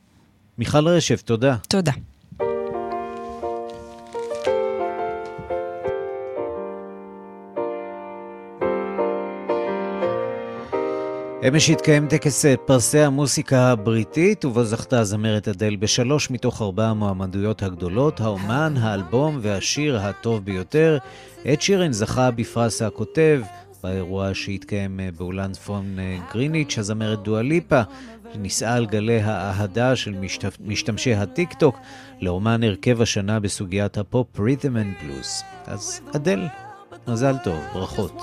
מיכל 0.57 0.87
רשף, 0.87 1.21
תודה. 1.21 1.55
תודה. 1.67 1.91
אמש 11.47 11.69
התקיים 11.69 12.07
טקס 12.07 12.45
אה, 12.45 12.57
פרסי 12.57 12.99
המוסיקה 12.99 13.71
הבריטית, 13.71 14.45
ובו 14.45 14.63
זכתה 14.63 14.99
הזמרת 14.99 15.47
אדל 15.47 15.75
בשלוש 15.75 16.31
מתוך 16.31 16.61
ארבע 16.61 16.85
המועמדויות 16.85 17.63
הגדולות, 17.63 18.21
האומן, 18.21 18.73
האלבום 18.79 19.39
והשיר 19.41 19.99
הטוב 19.99 20.45
ביותר. 20.45 20.97
את 21.53 21.61
שירן 21.61 21.91
זכה 21.91 22.31
בפרס 22.31 22.81
הכותב, 22.81 23.41
באירוע 23.83 24.33
שהתקיים 24.33 24.99
אה, 24.99 25.09
באולם 25.17 25.53
פון 25.53 25.99
אה, 25.99 26.17
גריניץ', 26.33 26.77
הזמרת 26.77 27.23
דואה 27.23 27.49
ליפה, 27.49 27.81
נישאה 28.35 28.73
על 28.73 28.85
גלי 28.85 29.21
האהדה 29.21 29.95
של 29.95 30.11
משת... 30.11 30.45
משתמשי 30.59 31.13
הטיק 31.13 31.53
טוק, 31.53 31.79
לאומן 32.21 32.63
הרכב 32.63 33.01
השנה 33.01 33.39
בסוגת 33.39 33.97
הפופ 33.97 34.39
rhythm 34.39 34.77
and 34.77 34.93
blues. 35.03 35.43
אז 35.65 36.01
אדל, 36.15 36.47
מזל 37.07 37.35
טוב, 37.43 37.59
ברכות. 37.73 38.21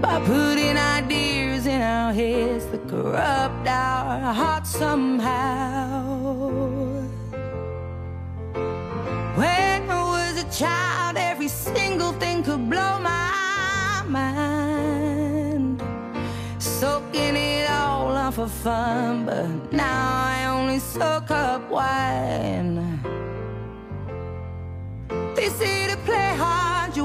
By 0.00 0.20
putting 0.24 0.76
ideas 0.76 1.66
in 1.66 1.80
our 1.80 2.12
heads 2.12 2.66
that 2.66 2.86
corrupt 2.88 3.66
our 3.66 4.34
hearts 4.34 4.70
somehow. 4.70 6.02
When 9.36 9.90
I 9.90 10.02
was 10.16 10.42
a 10.44 10.48
child, 10.58 11.16
every 11.16 11.48
single 11.48 12.12
thing 12.12 12.42
could 12.42 12.68
blow 12.70 12.98
my 13.00 14.02
mind. 14.08 15.82
Soaking 16.58 17.36
it 17.36 17.70
all 17.70 18.12
up 18.12 18.34
for 18.34 18.48
fun, 18.48 19.24
but 19.26 19.72
now 19.72 20.24
I 20.34 20.46
only 20.46 20.78
soak 20.78 21.30
up 21.30 21.70
wine. 21.70 23.00
Play 25.34 25.48
hard. 25.48 25.85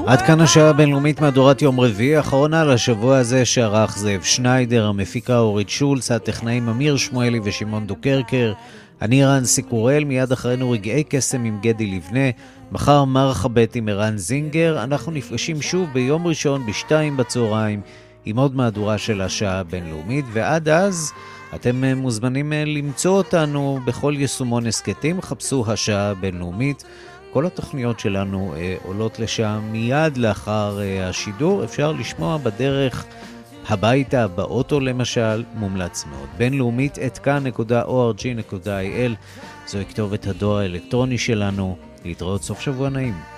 עד 0.06 0.22
כאן 0.22 0.40
השעה 0.40 0.70
הבינלאומית 0.70 1.20
מהדורת 1.20 1.62
יום 1.62 1.80
רביעי, 1.80 2.20
אחרונה 2.20 2.64
לשבוע 2.64 3.18
הזה 3.18 3.44
שערך 3.44 3.98
זאב 3.98 4.22
שניידר, 4.22 4.86
המפיקה 4.86 5.38
אורית 5.38 5.68
שולץ, 5.68 6.10
הטכנאים 6.10 6.68
אמיר 6.68 6.96
שמואלי 6.96 7.40
ושמעון 7.44 7.86
דוקרקר, 7.86 8.52
אני 9.02 9.24
רן 9.24 9.44
סיקורל, 9.44 10.04
מיד 10.04 10.32
אחרינו 10.32 10.70
רגעי 10.70 11.04
קסם 11.04 11.44
עם 11.44 11.58
גדי 11.62 11.86
לבנה. 11.86 12.30
מחר 12.72 13.04
מרחבת 13.04 13.74
עם 13.74 13.88
ערן 13.88 14.16
זינגר. 14.16 14.82
אנחנו 14.82 15.12
נפגשים 15.12 15.62
שוב 15.62 15.88
ביום 15.92 16.26
ראשון 16.26 16.66
בשתיים 16.66 17.16
בצהריים 17.16 17.80
עם 18.24 18.38
עוד 18.38 18.56
מהדורה 18.56 18.98
של 18.98 19.20
השעה 19.20 19.58
הבינלאומית, 19.58 20.24
ועד 20.32 20.68
אז 20.68 21.12
אתם 21.54 21.84
מוזמנים 21.84 22.52
אה, 22.52 22.64
למצוא 22.64 23.16
אותנו 23.16 23.80
בכל 23.84 24.14
יישומון 24.16 24.66
הסכתים, 24.66 25.22
חפשו 25.22 25.64
השעה 25.66 26.10
הבינלאומית. 26.10 26.84
כל 27.32 27.46
התוכניות 27.46 28.00
שלנו 28.00 28.54
אה, 28.56 28.76
עולות 28.84 29.18
לשם 29.18 29.60
מיד 29.70 30.16
לאחר 30.16 30.80
אה, 30.80 31.08
השידור. 31.08 31.64
אפשר 31.64 31.92
לשמוע 31.92 32.36
בדרך 32.36 33.06
הביתה, 33.68 34.28
באוטו 34.28 34.80
למשל, 34.80 35.44
מומלץ 35.54 36.04
מאוד. 36.10 36.28
בינלאומית 36.36 36.98
את 36.98 37.18
כאן.org.il 37.18 39.12
זוהי 39.66 39.84
כתובת 39.84 40.26
הדואר 40.26 40.58
האלקטרוני 40.58 41.18
שלנו. 41.18 41.76
להתראות 42.04 42.42
סוף 42.42 42.60
שבוע 42.60 42.88
נעים. 42.88 43.31